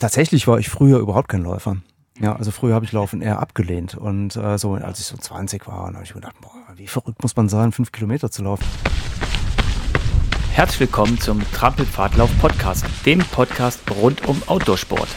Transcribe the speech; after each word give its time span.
Tatsächlich 0.00 0.48
war 0.48 0.58
ich 0.58 0.70
früher 0.70 0.98
überhaupt 0.98 1.28
kein 1.28 1.42
Läufer. 1.42 1.76
Ja, 2.18 2.34
also 2.34 2.52
früher 2.52 2.74
habe 2.74 2.86
ich 2.86 2.92
Laufen 2.92 3.20
eher 3.20 3.38
abgelehnt. 3.38 3.96
Und 3.96 4.34
äh, 4.34 4.56
so, 4.56 4.72
als 4.72 4.98
ich 4.98 5.04
so 5.04 5.18
20 5.18 5.66
war, 5.66 5.92
habe 5.92 6.02
ich 6.02 6.14
mir 6.14 6.22
gedacht, 6.22 6.40
boah, 6.40 6.54
wie 6.76 6.86
verrückt 6.86 7.22
muss 7.22 7.36
man 7.36 7.50
sein, 7.50 7.70
fünf 7.70 7.92
Kilometer 7.92 8.30
zu 8.30 8.42
laufen. 8.42 8.64
Herzlich 10.52 10.80
willkommen 10.80 11.20
zum 11.20 11.42
Trampelpfadlauf 11.52 12.30
Podcast, 12.40 12.86
dem 13.04 13.18
Podcast 13.18 13.82
rund 14.00 14.26
um 14.26 14.42
Outdoorsport. 14.46 15.08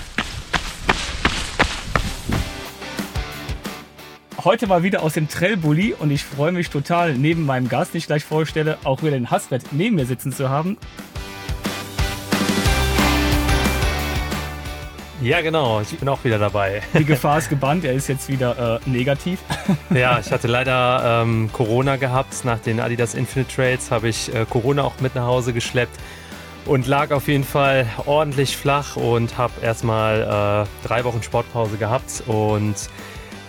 Heute 4.43 4.67
mal 4.67 4.83
wieder 4.83 5.01
aus 5.01 5.13
dem 5.13 5.29
Trailbully 5.29 5.95
und 5.97 6.11
ich 6.11 6.25
freue 6.25 6.51
mich 6.51 6.69
total, 6.69 7.13
neben 7.15 7.45
meinem 7.45 7.69
Gast, 7.69 7.93
den 7.93 7.99
ich 7.99 8.07
gleich 8.07 8.25
vorstelle, 8.25 8.77
auch 8.83 9.01
wieder 9.01 9.11
den 9.11 9.31
Hasret 9.31 9.63
neben 9.71 9.95
mir 9.95 10.05
sitzen 10.05 10.33
zu 10.33 10.49
haben. 10.49 10.77
Ja, 15.23 15.39
genau. 15.39 15.79
Ich 15.79 15.97
bin 15.97 16.09
auch 16.09 16.21
wieder 16.25 16.37
dabei. 16.37 16.81
Die 16.93 17.05
Gefahr 17.05 17.37
ist 17.37 17.49
gebannt. 17.49 17.85
Er 17.85 17.93
ist 17.93 18.09
jetzt 18.09 18.27
wieder 18.27 18.81
äh, 18.85 18.89
negativ. 18.89 19.39
Ja, 19.93 20.19
ich 20.19 20.31
hatte 20.31 20.47
leider 20.47 21.21
ähm, 21.23 21.49
Corona 21.53 21.95
gehabt. 21.95 22.43
Nach 22.43 22.59
den 22.59 22.79
Adidas 22.79 23.13
Infinite 23.13 23.53
Trails 23.53 23.91
habe 23.91 24.09
ich 24.09 24.33
äh, 24.33 24.45
Corona 24.49 24.83
auch 24.83 24.99
mit 24.99 25.15
nach 25.15 25.25
Hause 25.25 25.53
geschleppt 25.53 25.97
und 26.65 26.87
lag 26.87 27.11
auf 27.11 27.27
jeden 27.27 27.43
Fall 27.43 27.85
ordentlich 28.05 28.57
flach 28.57 28.95
und 28.95 29.37
habe 29.37 29.53
erstmal 29.61 30.65
äh, 30.83 30.87
drei 30.87 31.03
Wochen 31.03 31.21
Sportpause 31.23 31.77
gehabt 31.77 32.23
und 32.27 32.75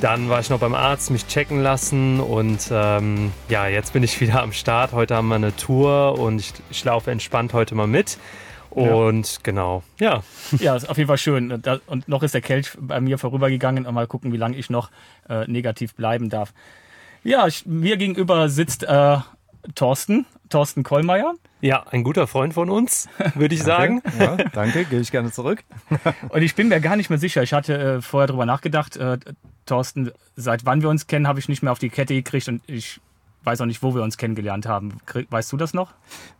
dann 0.01 0.29
war 0.29 0.41
ich 0.41 0.51
noch 0.51 0.59
beim 0.59 0.75
Arzt, 0.75 1.11
mich 1.11 1.27
checken 1.27 1.63
lassen 1.63 2.21
und 2.21 2.69
ähm, 2.71 3.33
ja, 3.49 3.67
jetzt 3.67 3.93
bin 3.93 4.03
ich 4.03 4.21
wieder 4.21 4.43
am 4.43 4.53
Start. 4.53 4.93
Heute 4.93 5.17
haben 5.17 5.29
wir 5.29 5.37
eine 5.37 5.57
Tour 5.57 6.19
und 6.19 6.41
ich, 6.41 6.53
ich 6.71 6.85
laufe 6.85 7.11
entspannt 7.11 7.53
heute 7.53 7.75
mal 7.75 7.87
mit. 7.87 8.19
Und 8.75 9.33
ja. 9.33 9.39
genau, 9.43 9.83
ja. 10.01 10.23
Ja, 10.59 10.75
ist 10.75 10.89
auf 10.89 10.99
jeden 10.99 11.09
Fall 11.09 11.19
schön. 11.19 11.63
Und 11.87 12.09
noch 12.09 12.23
ist 12.23 12.35
der 12.35 12.41
Kelch 12.41 12.73
bei 12.79 13.01
mir 13.01 13.19
vorübergegangen. 13.19 13.87
Und 13.87 13.95
mal 13.95 14.07
gucken, 14.07 14.33
wie 14.33 14.37
lange 14.37 14.57
ich 14.57 14.71
noch 14.71 14.91
äh, 15.29 15.47
negativ 15.47 15.95
bleiben 15.95 16.29
darf. 16.29 16.53
Ja, 17.23 17.47
ich, 17.47 17.65
mir 17.67 17.97
gegenüber 17.97 18.49
sitzt 18.49 18.83
äh, 18.83 19.19
Thorsten, 19.75 20.27
Thorsten 20.51 20.83
Kollmeier. 20.83 21.35
Ja, 21.61 21.85
ein 21.91 22.05
guter 22.05 22.27
Freund 22.27 22.53
von 22.53 22.69
uns, 22.69 23.09
würde 23.35 23.55
ich 23.55 23.63
sagen. 23.63 24.03
Ja, 24.19 24.37
danke, 24.53 24.85
gehe 24.85 25.01
ich 25.01 25.11
gerne 25.11 25.33
zurück. 25.33 25.65
Und 26.29 26.43
ich 26.43 26.55
bin 26.55 26.69
mir 26.69 26.81
gar 26.81 26.97
nicht 26.97 27.09
mehr 27.09 27.19
sicher. 27.19 27.43
Ich 27.43 27.55
hatte 27.55 27.79
äh, 27.79 28.03
vorher 28.03 28.27
drüber 28.27 28.45
nachgedacht, 28.45 28.97
äh, 28.97 29.19
Thorsten, 29.65 30.11
seit 30.37 30.67
wann 30.67 30.83
wir 30.83 30.91
uns 30.91 31.07
kennen, 31.07 31.27
habe 31.27 31.39
ich 31.39 31.49
nicht 31.49 31.63
mehr 31.63 31.73
auf 31.73 31.79
die 31.79 31.89
Kette 31.89 32.15
gekriegt 32.15 32.49
und 32.49 32.61
ich 32.67 33.01
weiß 33.45 33.61
auch 33.61 33.67
nicht, 33.67 33.83
wo 33.83 33.95
wir 33.95 34.03
uns 34.03 34.17
kennengelernt 34.17 34.67
haben. 34.67 34.99
Weißt 35.31 35.53
du 35.53 35.57
das 35.57 35.75
noch? 35.75 35.93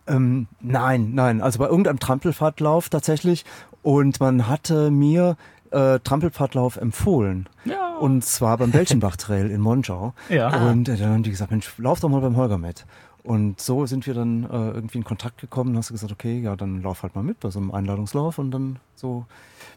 Ähm, 0.07 0.47
nein, 0.61 1.13
nein. 1.15 1.41
Also 1.41 1.59
bei 1.59 1.67
irgendeinem 1.67 1.99
Trampelfahrtlauf 1.99 2.89
tatsächlich. 2.89 3.45
Und 3.83 4.21
man 4.21 4.49
hatte 4.49 4.91
mir 4.91 5.37
äh, 5.71 5.99
Trampelpfadlauf 6.01 6.77
empfohlen. 6.77 7.49
Ja. 7.65 7.97
Und 7.97 8.25
zwar 8.25 8.57
beim 8.59 8.71
Belchenbach 8.71 9.17
Trail 9.17 9.51
in 9.51 9.61
Monschau. 9.61 10.15
Ja. 10.29 10.69
Und 10.69 10.89
äh, 10.89 10.97
dann 10.97 11.11
haben 11.11 11.23
die 11.23 11.31
gesagt, 11.31 11.51
Mensch, 11.51 11.73
lauf 11.79 12.01
doch 12.01 12.09
mal 12.09 12.21
beim 12.21 12.37
Holger 12.37 12.59
mit. 12.59 12.87
Und 13.23 13.61
so 13.61 13.87
sind 13.87 14.07
wir 14.07 14.15
dann 14.15 14.45
äh, 14.45 14.71
irgendwie 14.71 14.99
in 14.99 15.05
Kontakt 15.05 15.41
gekommen. 15.41 15.71
Dann 15.71 15.79
hast 15.79 15.91
du 15.91 15.95
gesagt, 15.95 16.13
okay, 16.13 16.41
ja, 16.41 16.57
dann 16.57 16.83
lauf 16.83 17.03
halt 17.03 17.15
mal 17.15 17.23
mit 17.23 17.41
bei 17.41 17.51
so 17.51 17.59
einem 17.59 17.71
Einladungslauf. 17.71 18.39
Und 18.39 18.51
dann 18.51 18.79
so 18.95 19.27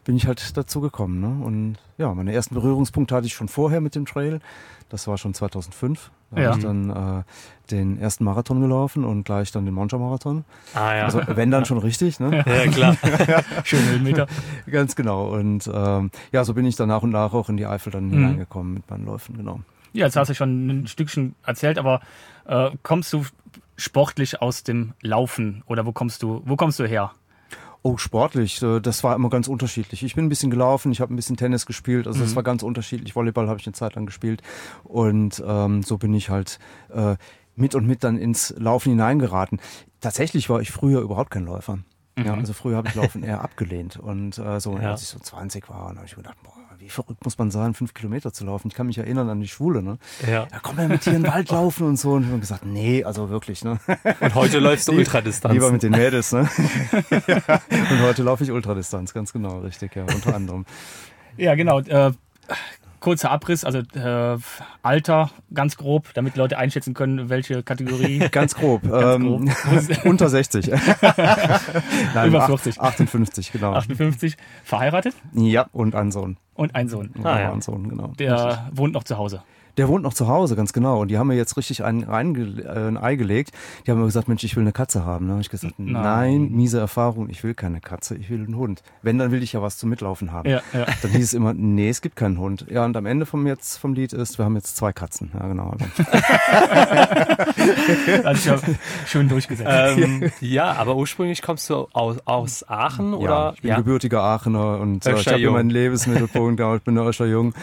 bin 0.08 0.16
ich 0.16 0.26
halt 0.26 0.56
dazu 0.56 0.80
gekommen. 0.80 1.20
Ne? 1.20 1.44
Und 1.44 1.76
ja, 1.98 2.14
meine 2.14 2.32
ersten 2.32 2.54
Berührungspunkte 2.54 3.14
hatte 3.14 3.26
ich 3.26 3.34
schon 3.34 3.46
vorher 3.46 3.82
mit 3.82 3.94
dem 3.94 4.06
Trail. 4.06 4.40
Das 4.88 5.06
war 5.06 5.18
schon 5.18 5.34
2005. 5.34 6.10
Da 6.30 6.40
ja. 6.40 6.48
habe 6.48 6.58
ich 6.58 6.64
dann 6.64 6.88
äh, 6.88 7.22
den 7.70 8.00
ersten 8.00 8.24
Marathon 8.24 8.62
gelaufen 8.62 9.04
und 9.04 9.24
gleich 9.24 9.52
dann 9.52 9.66
den 9.66 9.74
Monster-Marathon. 9.74 10.46
Ah 10.72 10.96
ja. 10.96 11.04
Also 11.04 11.20
wenn 11.26 11.50
dann 11.50 11.66
schon 11.66 11.76
richtig, 11.76 12.20
ne? 12.20 12.42
Ja, 12.46 12.72
klar. 12.72 12.96
Schöne 13.64 13.98
Meter. 13.98 14.28
Ganz 14.70 14.96
genau. 14.96 15.28
Und 15.28 15.70
ähm, 15.70 16.10
ja, 16.32 16.42
so 16.42 16.54
bin 16.54 16.64
ich 16.64 16.76
dann 16.76 16.88
nach 16.88 17.02
und 17.02 17.10
nach 17.10 17.34
auch 17.34 17.50
in 17.50 17.58
die 17.58 17.66
Eifel 17.66 17.92
dann 17.92 18.06
mhm. 18.06 18.12
hineingekommen 18.12 18.72
mit 18.72 18.88
meinen 18.88 19.04
Läufen, 19.04 19.36
genau. 19.36 19.60
Ja, 19.92 20.06
jetzt 20.06 20.16
hast 20.16 20.28
du 20.28 20.34
schon 20.34 20.68
ein 20.68 20.86
Stückchen 20.86 21.34
erzählt, 21.44 21.76
aber 21.78 22.00
äh, 22.46 22.70
kommst 22.82 23.12
du 23.12 23.26
sportlich 23.76 24.40
aus 24.40 24.62
dem 24.62 24.94
Laufen 25.02 25.64
oder 25.66 25.84
wo 25.84 25.92
kommst 25.92 26.22
du, 26.22 26.40
wo 26.46 26.56
kommst 26.56 26.78
du 26.78 26.86
her? 26.86 27.12
Oh, 27.82 27.96
sportlich, 27.96 28.62
äh, 28.62 28.80
das 28.80 29.04
war 29.04 29.14
immer 29.14 29.30
ganz 29.30 29.48
unterschiedlich. 29.48 30.02
Ich 30.02 30.14
bin 30.14 30.26
ein 30.26 30.28
bisschen 30.28 30.50
gelaufen, 30.50 30.90
ich 30.92 31.00
habe 31.00 31.14
ein 31.14 31.16
bisschen 31.16 31.36
Tennis 31.36 31.64
gespielt, 31.64 32.06
also 32.06 32.24
mhm. 32.24 32.34
war 32.34 32.42
ganz 32.42 32.62
unterschiedlich. 32.62 33.14
Volleyball 33.14 33.48
habe 33.48 33.60
ich 33.60 33.66
eine 33.66 33.74
Zeit 33.74 33.94
lang 33.94 34.06
gespielt 34.06 34.42
und 34.84 35.42
ähm, 35.46 35.82
so 35.82 35.98
bin 35.98 36.12
ich 36.14 36.28
halt 36.28 36.58
äh, 36.92 37.16
mit 37.54 37.74
und 37.74 37.86
mit 37.86 38.04
dann 38.04 38.18
ins 38.18 38.54
Laufen 38.58 38.90
hineingeraten. 38.90 39.60
Tatsächlich 40.00 40.50
war 40.50 40.60
ich 40.60 40.70
früher 40.70 41.00
überhaupt 41.00 41.30
kein 41.30 41.44
Läufer. 41.44 41.78
Mhm. 42.16 42.24
Ja, 42.24 42.34
also 42.34 42.52
früher 42.52 42.76
habe 42.76 42.88
ich 42.88 42.94
Laufen 42.94 43.22
eher 43.22 43.42
abgelehnt 43.42 43.96
und 43.96 44.38
äh, 44.38 44.60
so, 44.60 44.76
ja. 44.76 44.90
als 44.90 45.02
ich 45.02 45.08
so 45.08 45.18
20 45.18 45.68
war, 45.68 45.94
habe 45.94 46.04
ich 46.04 46.14
gedacht, 46.14 46.36
boah, 46.42 46.52
wie 46.78 46.88
verrückt 46.88 47.24
muss 47.24 47.38
man 47.38 47.50
sein, 47.50 47.74
fünf 47.74 47.94
Kilometer 47.94 48.32
zu 48.32 48.44
laufen. 48.44 48.68
Ich 48.68 48.74
kann 48.74 48.86
mich 48.86 48.98
erinnern 48.98 49.28
an 49.28 49.40
die 49.40 49.48
Schwule, 49.48 49.82
ne? 49.82 49.98
Ja. 50.26 50.46
Da 50.46 50.58
komm 50.60 50.78
ja 50.78 50.88
mit 50.88 51.04
hier 51.04 51.14
in 51.14 51.22
den 51.22 51.32
Wald 51.32 51.50
laufen 51.50 51.86
und 51.86 51.96
so. 51.96 52.12
Und 52.12 52.22
ich 52.24 52.28
habe 52.28 52.40
gesagt, 52.40 52.64
nee, 52.64 53.04
also 53.04 53.30
wirklich, 53.30 53.64
ne? 53.64 53.78
Und 54.20 54.34
heute 54.34 54.58
läufst 54.58 54.88
du 54.88 54.92
Ultradistanz. 54.96 55.52
Lieber 55.52 55.72
mit 55.72 55.82
den 55.82 55.92
Mädels, 55.92 56.32
ne? 56.32 56.48
ja. 57.26 57.36
Und 57.70 58.02
heute 58.02 58.22
laufe 58.22 58.44
ich 58.44 58.50
Ultradistanz, 58.50 59.12
ganz 59.14 59.32
genau, 59.32 59.60
richtig, 59.60 59.94
ja, 59.96 60.02
unter 60.02 60.34
anderem. 60.34 60.64
Ja, 61.36 61.54
genau. 61.54 61.80
Äh, 61.80 62.12
kurzer 63.00 63.30
Abriss, 63.30 63.64
also 63.64 63.78
äh, 63.78 64.38
Alter, 64.82 65.30
ganz 65.52 65.76
grob, 65.76 66.12
damit 66.14 66.36
Leute 66.36 66.58
einschätzen 66.58 66.94
können, 66.94 67.28
welche 67.28 67.62
Kategorie. 67.62 68.18
ganz 68.30 68.54
grob. 68.54 68.82
ganz 68.82 69.16
ähm, 69.16 69.46
grob. 69.46 70.04
unter 70.04 70.28
60. 70.28 70.66
Nein, 72.14 72.28
Über 72.28 72.46
40. 72.46 72.80
58, 72.80 73.52
genau. 73.52 73.74
58. 73.74 74.36
Verheiratet? 74.64 75.14
Ja, 75.32 75.66
und 75.72 75.94
ein 75.94 76.10
Sohn. 76.10 76.36
Und 76.54 76.74
ein 76.74 76.88
Sohn. 76.88 77.10
Ah, 77.22 77.40
ja. 77.40 77.52
ein 77.52 77.60
Sohn, 77.60 77.88
genau. 77.88 78.08
Der 78.18 78.68
wohnt 78.72 78.94
noch 78.94 79.04
zu 79.04 79.16
Hause. 79.16 79.42
Der 79.78 79.88
wohnt 79.88 80.02
noch 80.02 80.12
zu 80.12 80.26
Hause, 80.26 80.56
ganz 80.56 80.72
genau. 80.72 81.00
Und 81.00 81.08
die 81.08 81.18
haben 81.18 81.28
mir 81.28 81.36
jetzt 81.36 81.56
richtig 81.56 81.84
ein, 81.84 82.08
ein, 82.08 82.58
äh, 82.58 82.88
ein 82.88 82.98
Ei 82.98 83.14
gelegt. 83.14 83.52
Die 83.86 83.92
haben 83.92 84.00
mir 84.00 84.06
gesagt, 84.06 84.26
Mensch, 84.26 84.42
ich 84.42 84.56
will 84.56 84.64
eine 84.64 84.72
Katze 84.72 85.06
haben. 85.06 85.26
Da 85.26 85.32
habe 85.32 85.40
ich 85.40 85.50
gesagt, 85.50 85.74
nein. 85.78 86.02
nein. 86.02 86.50
miese 86.50 86.80
Erfahrung, 86.80 87.30
ich 87.30 87.44
will 87.44 87.54
keine 87.54 87.80
Katze, 87.80 88.16
ich 88.16 88.28
will 88.28 88.44
einen 88.44 88.56
Hund. 88.56 88.82
Wenn, 89.02 89.18
dann 89.18 89.30
will 89.30 89.40
ich 89.42 89.52
ja 89.52 89.62
was 89.62 89.78
zum 89.78 89.90
Mitlaufen 89.90 90.32
haben. 90.32 90.50
Ja, 90.50 90.62
ja. 90.72 90.86
Dann 91.00 91.12
hieß 91.12 91.22
es 91.22 91.32
immer, 91.32 91.54
nee, 91.54 91.88
es 91.88 92.02
gibt 92.02 92.16
keinen 92.16 92.38
Hund. 92.38 92.66
Ja, 92.68 92.84
und 92.84 92.96
am 92.96 93.06
Ende 93.06 93.24
vom, 93.24 93.46
jetzt, 93.46 93.78
vom 93.78 93.94
Lied 93.94 94.12
ist, 94.12 94.38
wir 94.38 94.44
haben 94.44 94.56
jetzt 94.56 94.76
zwei 94.76 94.92
Katzen. 94.92 95.30
Ja, 95.32 95.46
genau. 95.46 95.72
das 98.24 98.38
ist 98.38 98.46
ja 98.46 98.58
schön 99.06 99.28
durchgesetzt. 99.28 99.70
Ähm, 99.96 100.32
ja, 100.40 100.72
aber 100.72 100.96
ursprünglich 100.96 101.40
kommst 101.40 101.70
du 101.70 101.86
aus, 101.92 102.16
aus 102.24 102.68
Aachen, 102.68 103.14
oder? 103.14 103.28
Ja, 103.28 103.52
ich 103.54 103.60
bin 103.60 103.76
gebürtiger 103.76 104.22
Aachener 104.24 104.80
und 104.80 105.06
äh, 105.06 105.14
ich 105.14 105.28
habe 105.28 105.38
hier 105.38 105.52
meinen 105.52 105.70
Lebensmittelpunkt, 105.70 106.60
ich 106.60 106.82
bin 106.82 106.96
Öscher 106.96 107.26
Jung 107.26 107.54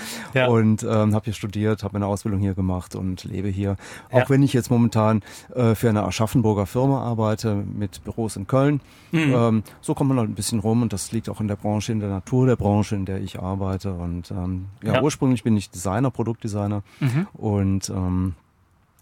und 0.48 0.84
ähm, 0.84 1.14
habe 1.14 1.26
hier 1.26 1.34
studiert, 1.34 1.84
habe 1.84 2.05
meine 2.06 2.12
eine 2.12 2.14
Ausbildung 2.14 2.40
hier 2.40 2.54
gemacht 2.54 2.96
und 2.96 3.24
lebe 3.24 3.50
hier. 3.50 3.76
Auch 4.12 4.20
ja. 4.20 4.30
wenn 4.30 4.44
ich 4.44 4.54
jetzt 4.54 4.70
momentan 4.70 5.22
äh, 5.54 5.76
für 5.76 5.90
eine 5.90 6.04
Aschaffenburger 6.04 6.66
Firma 6.66 7.02
arbeite 7.02 7.56
mit 7.56 8.04
Büros 8.04 8.36
in 8.36 8.48
Köln. 8.48 8.82
Mhm. 9.12 9.34
Ähm, 9.36 9.64
so 9.82 9.94
kommt 9.94 10.10
man 10.10 10.20
halt 10.20 10.30
ein 10.30 10.36
bisschen 10.36 10.60
rum 10.60 10.82
und 10.82 10.94
das 10.94 11.12
liegt 11.12 11.30
auch 11.30 11.42
in 11.42 11.48
der 11.48 11.56
Branche, 11.56 11.92
in 11.92 12.00
der 12.00 12.10
Natur 12.10 12.46
der 12.46 12.56
Branche, 12.56 12.96
in 12.96 13.06
der 13.06 13.22
ich 13.22 13.40
arbeite. 13.40 13.94
Und 13.94 14.32
ähm, 14.32 14.66
ja, 14.84 14.96
ja, 14.96 15.02
ursprünglich 15.02 15.44
bin 15.44 15.58
ich 15.58 15.70
Designer, 15.70 16.12
Produktdesigner 16.12 16.84
und 17.34 17.90
ähm, 17.90 18.36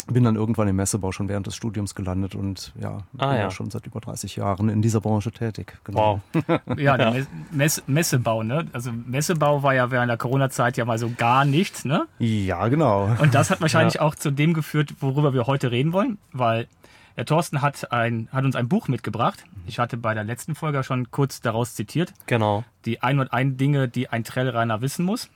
bin 0.07 0.23
dann 0.23 0.35
irgendwann 0.35 0.67
im 0.67 0.75
Messebau 0.75 1.11
schon 1.11 1.29
während 1.29 1.47
des 1.47 1.55
Studiums 1.55 1.95
gelandet 1.95 2.35
und 2.35 2.73
ja, 2.79 2.99
ah, 3.17 3.29
bin 3.29 3.39
ja. 3.39 3.51
schon 3.51 3.71
seit 3.71 3.85
über 3.85 3.99
30 3.99 4.35
Jahren 4.35 4.69
in 4.69 4.81
dieser 4.81 5.01
Branche 5.01 5.31
tätig. 5.31 5.77
Genau. 5.83 6.21
Wow. 6.33 6.59
ja, 6.77 6.97
der 6.97 7.25
Mess 7.51 7.83
Messebau, 7.87 8.43
ne? 8.43 8.65
Also 8.73 8.91
Messebau 8.91 9.63
war 9.63 9.73
ja 9.73 9.91
während 9.91 10.09
der 10.09 10.17
Corona-Zeit 10.17 10.77
ja 10.77 10.85
mal 10.85 10.97
so 10.97 11.09
gar 11.15 11.45
nichts, 11.45 11.85
ne? 11.85 12.05
Ja, 12.19 12.67
genau. 12.67 13.15
Und 13.19 13.33
das 13.33 13.49
hat 13.49 13.61
wahrscheinlich 13.61 13.95
ja. 13.95 14.01
auch 14.01 14.15
zu 14.15 14.31
dem 14.31 14.53
geführt, 14.53 14.95
worüber 14.99 15.33
wir 15.33 15.47
heute 15.47 15.71
reden 15.71 15.93
wollen, 15.93 16.17
weil 16.31 16.67
der 17.15 17.25
Thorsten 17.25 17.61
hat, 17.61 17.91
ein, 17.91 18.27
hat 18.31 18.43
uns 18.43 18.55
ein 18.55 18.67
Buch 18.67 18.87
mitgebracht. 18.87 19.43
Ich 19.67 19.79
hatte 19.79 19.97
bei 19.97 20.13
der 20.13 20.23
letzten 20.23 20.55
Folge 20.55 20.83
schon 20.83 21.11
kurz 21.11 21.41
daraus 21.41 21.75
zitiert. 21.75 22.13
Genau. 22.25 22.63
Die 22.85 23.01
101 23.01 23.57
Dinge, 23.57 23.87
die 23.87 24.09
ein 24.09 24.23
Trailreiner 24.23 24.81
wissen 24.81 25.05
muss. 25.05 25.29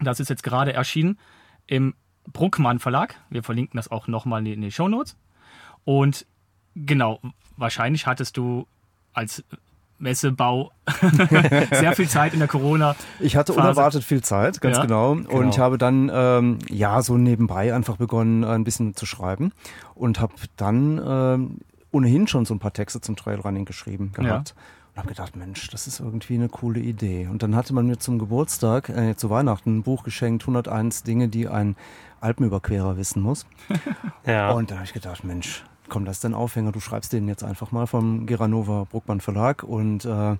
Das 0.00 0.20
ist 0.20 0.28
jetzt 0.28 0.42
gerade 0.42 0.72
erschienen 0.72 1.18
im 1.66 1.94
Bruckmann 2.32 2.78
Verlag. 2.78 3.16
Wir 3.30 3.42
verlinken 3.42 3.76
das 3.76 3.90
auch 3.90 4.06
nochmal 4.06 4.46
in 4.46 4.60
den 4.60 4.70
Show 4.70 4.88
Notes. 4.88 5.16
Und 5.84 6.26
genau, 6.74 7.20
wahrscheinlich 7.56 8.06
hattest 8.06 8.36
du 8.36 8.66
als 9.12 9.44
Messebau 9.98 10.72
sehr 11.72 11.94
viel 11.94 12.08
Zeit 12.08 12.32
in 12.32 12.38
der 12.38 12.48
Corona. 12.48 12.96
Ich 13.18 13.36
hatte 13.36 13.52
unerwartet 13.52 14.02
viel 14.02 14.22
Zeit, 14.22 14.60
ganz 14.60 14.78
ja, 14.78 14.82
genau. 14.82 15.12
Und 15.12 15.28
genau. 15.28 15.48
ich 15.50 15.58
habe 15.58 15.78
dann 15.78 16.10
ähm, 16.12 16.58
ja 16.68 17.02
so 17.02 17.16
nebenbei 17.16 17.74
einfach 17.74 17.96
begonnen, 17.96 18.44
ein 18.44 18.64
bisschen 18.64 18.96
zu 18.96 19.04
schreiben 19.04 19.52
und 19.94 20.20
habe 20.20 20.34
dann 20.56 21.00
ähm, 21.04 21.58
ohnehin 21.90 22.26
schon 22.26 22.44
so 22.44 22.54
ein 22.54 22.58
paar 22.58 22.72
Texte 22.72 23.00
zum 23.00 23.16
Trailrunning 23.16 23.64
geschrieben 23.64 24.12
gehabt. 24.12 24.54
Ja. 24.56 24.62
Habe 25.00 25.08
gedacht, 25.08 25.34
Mensch, 25.34 25.70
das 25.70 25.86
ist 25.86 25.98
irgendwie 25.98 26.34
eine 26.34 26.50
coole 26.50 26.78
Idee. 26.78 27.26
Und 27.28 27.42
dann 27.42 27.56
hatte 27.56 27.72
man 27.72 27.86
mir 27.86 27.96
zum 27.96 28.18
Geburtstag, 28.18 28.90
äh, 28.90 29.16
zu 29.16 29.30
Weihnachten, 29.30 29.78
ein 29.78 29.82
Buch 29.82 30.02
geschenkt, 30.02 30.42
101 30.42 31.04
Dinge, 31.04 31.28
die 31.28 31.48
ein 31.48 31.74
Alpenüberquerer 32.20 32.98
wissen 32.98 33.22
muss. 33.22 33.46
ja. 34.26 34.50
Und 34.50 34.70
da 34.70 34.74
habe 34.74 34.84
ich 34.84 34.92
gedacht, 34.92 35.24
Mensch, 35.24 35.64
komm, 35.88 36.04
das 36.04 36.16
ist 36.16 36.24
dein 36.24 36.34
Aufhänger, 36.34 36.70
du 36.70 36.80
schreibst 36.80 37.14
den 37.14 37.28
jetzt 37.28 37.42
einfach 37.42 37.72
mal 37.72 37.86
vom 37.86 38.26
Geranova 38.26 38.84
Bruckmann 38.90 39.22
Verlag 39.22 39.62
und 39.62 40.04
äh, 40.04 40.36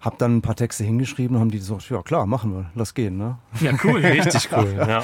Hab 0.00 0.18
dann 0.18 0.36
ein 0.36 0.42
paar 0.42 0.54
Texte 0.54 0.84
hingeschrieben, 0.84 1.38
haben 1.38 1.50
die 1.50 1.58
so, 1.58 1.78
ja 1.90 2.02
klar, 2.02 2.26
machen 2.26 2.52
wir, 2.52 2.70
lass 2.74 2.94
gehen. 2.94 3.16
Ne? 3.16 3.38
Ja, 3.60 3.72
cool, 3.84 4.00
richtig 4.04 4.48
cool. 4.52 4.74
ja. 4.76 5.02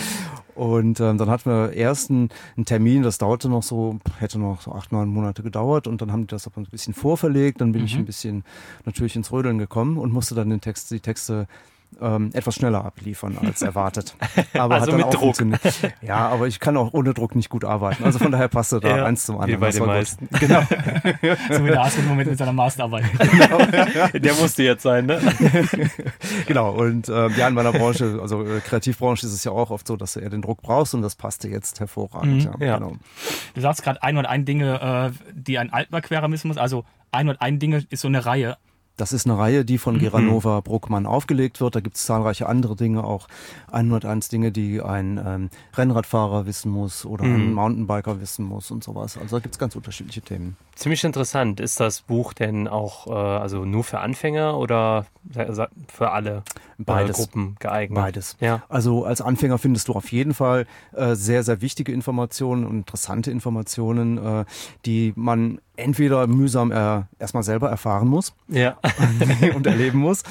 Und 0.54 1.00
ähm, 1.00 1.18
dann 1.18 1.28
hatten 1.28 1.50
wir 1.50 1.72
erst 1.72 2.10
einen, 2.10 2.28
einen, 2.56 2.64
Termin, 2.64 3.02
das 3.02 3.18
dauerte 3.18 3.48
noch 3.48 3.64
so, 3.64 3.98
hätte 4.20 4.38
noch 4.38 4.60
so 4.60 4.72
acht, 4.72 4.92
neun 4.92 5.08
Monate 5.08 5.42
gedauert 5.42 5.88
und 5.88 6.00
dann 6.00 6.12
haben 6.12 6.22
die 6.22 6.26
das 6.28 6.46
aber 6.46 6.58
ein 6.58 6.66
bisschen 6.66 6.94
vorverlegt. 6.94 7.60
Dann 7.60 7.72
bin 7.72 7.80
mhm. 7.80 7.86
ich 7.86 7.96
ein 7.96 8.04
bisschen 8.04 8.44
natürlich 8.84 9.16
ins 9.16 9.32
Rödeln 9.32 9.58
gekommen 9.58 9.98
und 9.98 10.12
musste 10.12 10.36
dann 10.36 10.50
den 10.50 10.60
Text, 10.60 10.90
die 10.92 11.00
Texte 11.00 11.48
ähm, 12.00 12.30
etwas 12.32 12.56
schneller 12.56 12.84
abliefern 12.84 13.38
als 13.38 13.62
erwartet. 13.62 14.16
Aber 14.54 14.76
also 14.76 14.92
mit 14.92 15.12
Druck. 15.12 15.36
Ja, 16.02 16.28
aber 16.28 16.46
ich 16.46 16.60
kann 16.60 16.76
auch 16.76 16.92
ohne 16.92 17.14
Druck 17.14 17.34
nicht 17.34 17.48
gut 17.48 17.64
arbeiten. 17.64 18.04
Also 18.04 18.18
von 18.18 18.32
daher 18.32 18.48
passte 18.48 18.80
da 18.80 18.88
ja, 18.96 19.04
eins 19.04 19.26
zum 19.26 19.38
anderen. 19.38 19.60
Wie 19.60 19.64
bei 19.64 19.70
den 19.70 19.86
meisten. 19.86 20.28
Gut. 20.28 20.40
Genau. 20.40 20.60
so 21.50 21.64
wie 21.64 21.68
der 21.68 21.82
Astrid 21.82 22.04
im 22.04 22.10
Moment 22.10 22.30
mit 22.30 22.38
seiner 22.38 22.52
Masterarbeit. 22.52 23.04
Genau. 23.18 23.58
Der 24.12 24.34
musste 24.34 24.62
jetzt 24.62 24.82
sein, 24.82 25.06
ne? 25.06 25.20
genau. 26.46 26.72
Und 26.72 27.08
äh, 27.08 27.28
ja, 27.30 27.48
in 27.48 27.54
meiner 27.54 27.72
Branche, 27.72 28.18
also 28.20 28.44
äh, 28.44 28.60
Kreativbranche 28.60 29.26
ist 29.26 29.32
es 29.32 29.44
ja 29.44 29.52
auch 29.52 29.70
oft 29.70 29.86
so, 29.86 29.96
dass 29.96 30.14
du 30.14 30.20
eher 30.20 30.30
den 30.30 30.42
Druck 30.42 30.62
brauchst 30.62 30.94
und 30.94 31.02
das 31.02 31.14
passte 31.14 31.48
jetzt 31.48 31.80
hervorragend. 31.80 32.44
Mhm. 32.44 32.60
Ja, 32.60 32.66
ja. 32.66 32.78
Genau. 32.78 32.96
Du 33.54 33.60
sagst 33.60 33.82
gerade 33.82 34.02
ein 34.02 34.16
und 34.16 34.26
ein 34.26 34.44
Dinge, 34.44 35.12
äh, 35.14 35.32
die 35.32 35.58
ein 35.58 35.72
altmarquerer 35.72 36.28
missen 36.28 36.48
muss. 36.48 36.58
Also 36.58 36.84
ein 37.12 37.28
und 37.28 37.40
ein 37.40 37.58
Dinge 37.58 37.84
ist 37.90 38.00
so 38.00 38.08
eine 38.08 38.26
Reihe. 38.26 38.56
Das 38.96 39.12
ist 39.12 39.26
eine 39.26 39.36
Reihe, 39.36 39.64
die 39.64 39.78
von 39.78 39.96
mhm. 39.96 40.00
Geranova 40.00 40.60
Bruckmann 40.60 41.06
aufgelegt 41.06 41.60
wird. 41.60 41.74
Da 41.74 41.80
gibt 41.80 41.96
es 41.96 42.04
zahlreiche 42.04 42.48
andere 42.48 42.76
Dinge, 42.76 43.02
auch 43.04 43.26
101 43.72 44.28
Dinge, 44.28 44.52
die 44.52 44.80
ein 44.80 45.20
ähm, 45.24 45.50
Rennradfahrer 45.74 46.46
wissen 46.46 46.70
muss 46.70 47.04
oder 47.04 47.24
mhm. 47.24 47.34
ein 47.34 47.52
Mountainbiker 47.54 48.20
wissen 48.20 48.44
muss 48.44 48.70
und 48.70 48.84
sowas. 48.84 49.18
Also 49.18 49.36
da 49.36 49.40
gibt 49.40 49.54
es 49.54 49.58
ganz 49.58 49.74
unterschiedliche 49.74 50.22
Themen. 50.22 50.56
Ziemlich 50.74 51.04
interessant. 51.04 51.60
Ist 51.60 51.78
das 51.78 52.00
Buch 52.00 52.32
denn 52.32 52.66
auch 52.66 53.06
äh, 53.06 53.12
also 53.12 53.64
nur 53.64 53.84
für 53.84 54.00
Anfänger 54.00 54.58
oder 54.58 55.06
für 55.88 56.10
alle 56.10 56.42
äh, 56.78 56.82
Beides. 56.82 57.16
Gruppen 57.16 57.56
geeignet? 57.60 57.96
Beides. 57.96 58.36
Ja. 58.40 58.62
Also 58.68 59.04
als 59.04 59.20
Anfänger 59.20 59.58
findest 59.58 59.88
du 59.88 59.92
auf 59.92 60.10
jeden 60.10 60.34
Fall 60.34 60.66
äh, 60.92 61.14
sehr, 61.14 61.42
sehr 61.42 61.60
wichtige 61.60 61.92
Informationen 61.92 62.66
und 62.66 62.76
interessante 62.76 63.30
Informationen, 63.30 64.18
äh, 64.18 64.44
die 64.84 65.12
man 65.16 65.60
entweder 65.76 66.26
mühsam 66.26 66.72
äh, 66.72 67.02
erstmal 67.18 67.42
selber 67.42 67.68
erfahren 67.68 68.08
muss 68.08 68.34
ja. 68.48 68.76
und 69.54 69.66
erleben 69.66 69.98
muss 69.98 70.22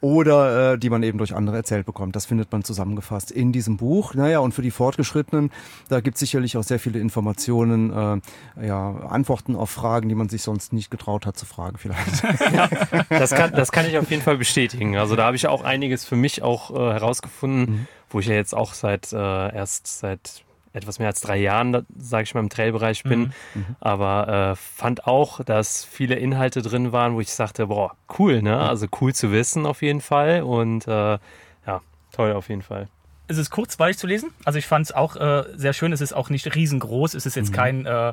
oder 0.00 0.72
äh, 0.72 0.78
die 0.78 0.90
man 0.90 1.02
eben 1.02 1.18
durch 1.18 1.34
andere 1.34 1.56
erzählt 1.56 1.86
bekommt. 1.86 2.16
Das 2.16 2.26
findet 2.26 2.50
man 2.52 2.64
zusammengefasst 2.64 3.30
in 3.30 3.52
diesem 3.52 3.76
Buch. 3.76 4.14
Naja, 4.14 4.38
und 4.38 4.52
für 4.52 4.62
die 4.62 4.70
Fortgeschrittenen, 4.70 5.50
da 5.88 6.00
gibt 6.00 6.16
es 6.16 6.20
sicherlich 6.20 6.56
auch 6.56 6.62
sehr 6.62 6.78
viele 6.78 6.98
Informationen, 6.98 7.90
äh, 7.90 8.66
ja, 8.66 8.90
Antworten 9.08 9.56
auf 9.56 9.70
Fragen, 9.70 10.08
die 10.08 10.14
man 10.14 10.28
sich 10.28 10.42
sonst 10.42 10.72
nicht 10.72 10.90
getraut 10.90 11.26
hat 11.26 11.36
zu 11.36 11.46
fragen 11.46 11.76
vielleicht. 11.78 12.22
ja, 12.52 12.68
das, 13.08 13.30
kann, 13.30 13.52
das 13.52 13.72
kann 13.72 13.86
ich 13.86 13.98
auf 13.98 14.10
jeden 14.10 14.22
Fall 14.22 14.38
bestätigen. 14.38 14.96
Also 14.96 15.16
da 15.16 15.24
habe 15.26 15.36
ich 15.36 15.46
auch 15.46 15.62
einiges 15.62 16.04
für 16.04 16.16
mich 16.16 16.42
auch 16.42 16.70
äh, 16.70 16.92
herausgefunden, 16.92 17.74
mhm. 17.74 17.86
wo 18.08 18.20
ich 18.20 18.26
ja 18.26 18.34
jetzt 18.34 18.54
auch 18.54 18.74
seit 18.74 19.12
äh, 19.12 19.16
erst 19.16 19.86
seit 19.86 20.44
etwas 20.72 20.98
mehr 20.98 21.08
als 21.08 21.20
drei 21.20 21.36
Jahren, 21.36 21.84
sage 21.98 22.24
ich 22.24 22.34
mal, 22.34 22.40
im 22.40 22.48
Trailbereich 22.48 23.02
bin. 23.02 23.20
Mhm. 23.20 23.32
mhm. 23.54 23.76
Aber 23.80 24.52
äh, 24.52 24.56
fand 24.56 25.06
auch, 25.06 25.42
dass 25.44 25.84
viele 25.84 26.14
Inhalte 26.14 26.62
drin 26.62 26.92
waren, 26.92 27.14
wo 27.14 27.20
ich 27.20 27.32
sagte, 27.32 27.66
boah, 27.66 27.96
cool, 28.18 28.42
ne? 28.42 28.58
Also 28.58 28.86
cool 29.00 29.14
zu 29.14 29.32
wissen 29.32 29.66
auf 29.66 29.82
jeden 29.82 30.00
Fall. 30.00 30.42
Und 30.42 30.86
äh, 30.86 31.18
ja, 31.66 31.80
toll 32.12 32.32
auf 32.32 32.48
jeden 32.48 32.62
Fall. 32.62 32.88
Es 33.26 33.38
ist 33.38 33.50
kurzweilig 33.50 33.98
zu 33.98 34.06
lesen. 34.06 34.30
Also 34.44 34.58
ich 34.58 34.66
fand 34.66 34.86
es 34.86 34.92
auch 34.92 35.16
äh, 35.16 35.44
sehr 35.56 35.72
schön. 35.72 35.92
Es 35.92 36.00
ist 36.00 36.12
auch 36.12 36.30
nicht 36.30 36.54
riesengroß. 36.54 37.14
Es 37.14 37.26
ist 37.26 37.34
jetzt 37.34 37.50
mhm. 37.50 37.56
kein, 37.56 37.86
äh, 37.86 38.12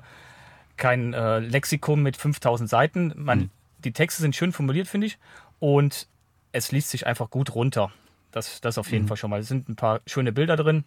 kein 0.77 1.13
äh, 1.13 1.39
Lexikon 1.39 2.01
mit 2.01 2.18
5000 2.18 2.69
Seiten. 2.69 3.13
Man, 3.15 3.39
mhm. 3.39 3.50
Die 3.83 3.92
Texte 3.92 4.21
sind 4.21 4.36
schön 4.36 4.51
formuliert, 4.51 4.88
finde 4.88 5.07
ich. 5.07 5.19
Und 5.59 6.07
es 6.51 6.71
liest 6.71 6.89
sich 6.89 7.06
einfach 7.06 7.30
gut 7.30 7.54
runter. 7.54 7.92
Das, 8.31 8.62
das 8.62 8.80
auf 8.80 8.92
jeden 8.92 9.06
mhm. 9.06 9.09
Fall 9.09 9.18
schon 9.18 9.30
mal. 9.30 9.39
Es 9.39 9.48
sind 9.48 9.69
ein 9.69 9.75
paar 9.75 10.01
schöne 10.07 10.31
Bilder 10.31 10.56
drin 10.56 10.86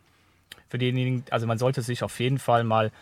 für 0.69 0.79
diejenigen, 0.79 1.25
also 1.31 1.47
man 1.47 1.58
sollte 1.58 1.82
sich 1.82 2.02
auf 2.02 2.20
jeden 2.20 2.38
Fall 2.38 2.64
mal 2.64 2.93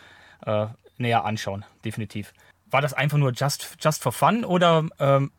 äh, 0.46 0.66
näher 0.96 1.24
anschauen, 1.24 1.64
definitiv. 1.84 2.32
War 2.70 2.82
das 2.82 2.94
einfach 2.94 3.18
nur 3.18 3.32
just, 3.32 3.76
just 3.80 4.02
for 4.02 4.12
fun 4.12 4.44
oder 4.44 4.86
ähm, 4.98 5.30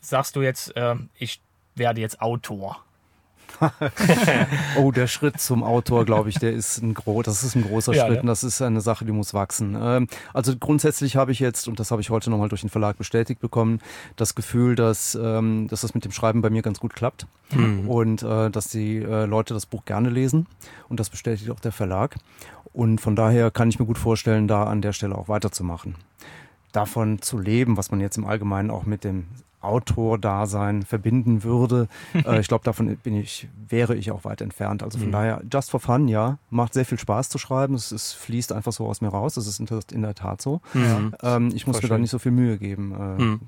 sagst 0.00 0.36
du 0.36 0.42
jetzt, 0.42 0.76
äh, 0.76 0.96
ich 1.18 1.40
werde 1.74 2.00
jetzt 2.00 2.20
Autor? 2.20 2.83
oh, 4.78 4.90
der 4.90 5.06
Schritt 5.06 5.40
zum 5.40 5.62
Autor, 5.62 6.04
glaube 6.04 6.28
ich, 6.28 6.38
der 6.38 6.52
ist 6.52 6.82
ein 6.82 6.94
gro 6.94 7.22
das 7.22 7.42
ist 7.42 7.54
ein 7.54 7.62
großer 7.62 7.94
ja, 7.94 8.06
Schritt 8.06 8.16
ja. 8.16 8.20
und 8.22 8.26
das 8.26 8.44
ist 8.44 8.60
eine 8.62 8.80
Sache, 8.80 9.04
die 9.04 9.12
muss 9.12 9.34
wachsen. 9.34 9.76
Ähm, 9.80 10.08
also 10.32 10.56
grundsätzlich 10.56 11.16
habe 11.16 11.32
ich 11.32 11.40
jetzt, 11.40 11.68
und 11.68 11.80
das 11.80 11.90
habe 11.90 12.02
ich 12.02 12.10
heute 12.10 12.30
nochmal 12.30 12.48
durch 12.48 12.62
den 12.62 12.70
Verlag 12.70 12.98
bestätigt 12.98 13.40
bekommen, 13.40 13.80
das 14.16 14.34
Gefühl, 14.34 14.74
dass, 14.74 15.14
ähm, 15.20 15.68
dass 15.68 15.82
das 15.82 15.94
mit 15.94 16.04
dem 16.04 16.12
Schreiben 16.12 16.42
bei 16.42 16.50
mir 16.50 16.62
ganz 16.62 16.80
gut 16.80 16.94
klappt 16.94 17.26
mhm. 17.52 17.88
und 17.88 18.22
äh, 18.22 18.50
dass 18.50 18.68
die 18.68 18.98
äh, 18.98 19.26
Leute 19.26 19.54
das 19.54 19.66
Buch 19.66 19.84
gerne 19.84 20.10
lesen 20.10 20.46
und 20.88 21.00
das 21.00 21.10
bestätigt 21.10 21.50
auch 21.50 21.60
der 21.60 21.72
Verlag. 21.72 22.16
Und 22.72 23.00
von 23.00 23.14
daher 23.14 23.50
kann 23.50 23.68
ich 23.68 23.78
mir 23.78 23.86
gut 23.86 23.98
vorstellen, 23.98 24.48
da 24.48 24.64
an 24.64 24.82
der 24.82 24.92
Stelle 24.92 25.16
auch 25.16 25.28
weiterzumachen 25.28 25.94
davon 26.74 27.22
zu 27.22 27.38
leben, 27.38 27.76
was 27.76 27.90
man 27.90 28.00
jetzt 28.00 28.18
im 28.18 28.26
Allgemeinen 28.26 28.70
auch 28.70 28.84
mit 28.84 29.04
dem 29.04 29.26
Autor-Dasein 29.64 30.82
verbinden 30.82 31.42
würde. 31.42 31.88
äh, 32.14 32.40
ich 32.40 32.48
glaube, 32.48 32.64
davon 32.64 32.96
bin 32.96 33.16
ich, 33.16 33.48
wäre 33.68 33.94
ich 33.96 34.10
auch 34.10 34.24
weit 34.24 34.40
entfernt. 34.40 34.82
Also 34.82 34.98
von 34.98 35.08
mhm. 35.08 35.12
daher, 35.12 35.42
just 35.52 35.70
for 35.70 35.80
fun, 35.80 36.08
ja, 36.08 36.38
macht 36.50 36.74
sehr 36.74 36.84
viel 36.84 36.98
Spaß 36.98 37.28
zu 37.28 37.38
schreiben. 37.38 37.74
Es, 37.74 37.92
es 37.92 38.12
fließt 38.12 38.52
einfach 38.52 38.72
so 38.72 38.86
aus 38.86 39.00
mir 39.00 39.08
raus. 39.08 39.34
Das 39.34 39.46
ist 39.46 39.60
in 39.60 40.02
der 40.02 40.14
Tat 40.14 40.42
so. 40.42 40.60
Mhm. 40.72 41.14
Ähm, 41.22 41.52
ich 41.54 41.66
muss 41.66 41.76
Voll 41.76 41.82
mir 41.82 41.88
schön. 41.88 41.90
da 41.90 41.98
nicht 41.98 42.10
so 42.10 42.18
viel 42.18 42.32
Mühe 42.32 42.58
geben, 42.58 42.92
äh, 42.92 43.22
mhm. 43.22 43.40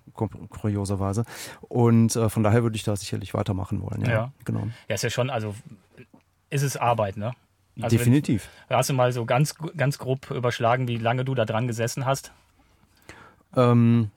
kurioserweise. 0.48 1.24
Und 1.68 2.16
äh, 2.16 2.28
von 2.28 2.42
daher 2.42 2.62
würde 2.62 2.76
ich 2.76 2.84
da 2.84 2.96
sicherlich 2.96 3.34
weitermachen 3.34 3.82
wollen. 3.82 4.02
Ja, 4.02 4.10
ja. 4.10 4.32
genau. 4.44 4.68
Ja, 4.88 4.94
ist 4.94 5.02
ja 5.02 5.10
schon, 5.10 5.30
also 5.30 5.54
ist 6.50 6.62
es 6.62 6.76
Arbeit, 6.76 7.16
ne? 7.16 7.32
Also 7.80 7.96
Definitiv. 7.96 8.48
Wenn, 8.68 8.78
hast 8.78 8.88
du 8.88 8.94
mal 8.94 9.12
so 9.12 9.26
ganz, 9.26 9.54
ganz 9.76 9.98
grob 9.98 10.30
überschlagen, 10.30 10.88
wie 10.88 10.96
lange 10.96 11.24
du 11.24 11.34
da 11.34 11.44
dran 11.44 11.66
gesessen 11.66 12.06
hast? 12.06 12.32
Ähm, 13.54 14.10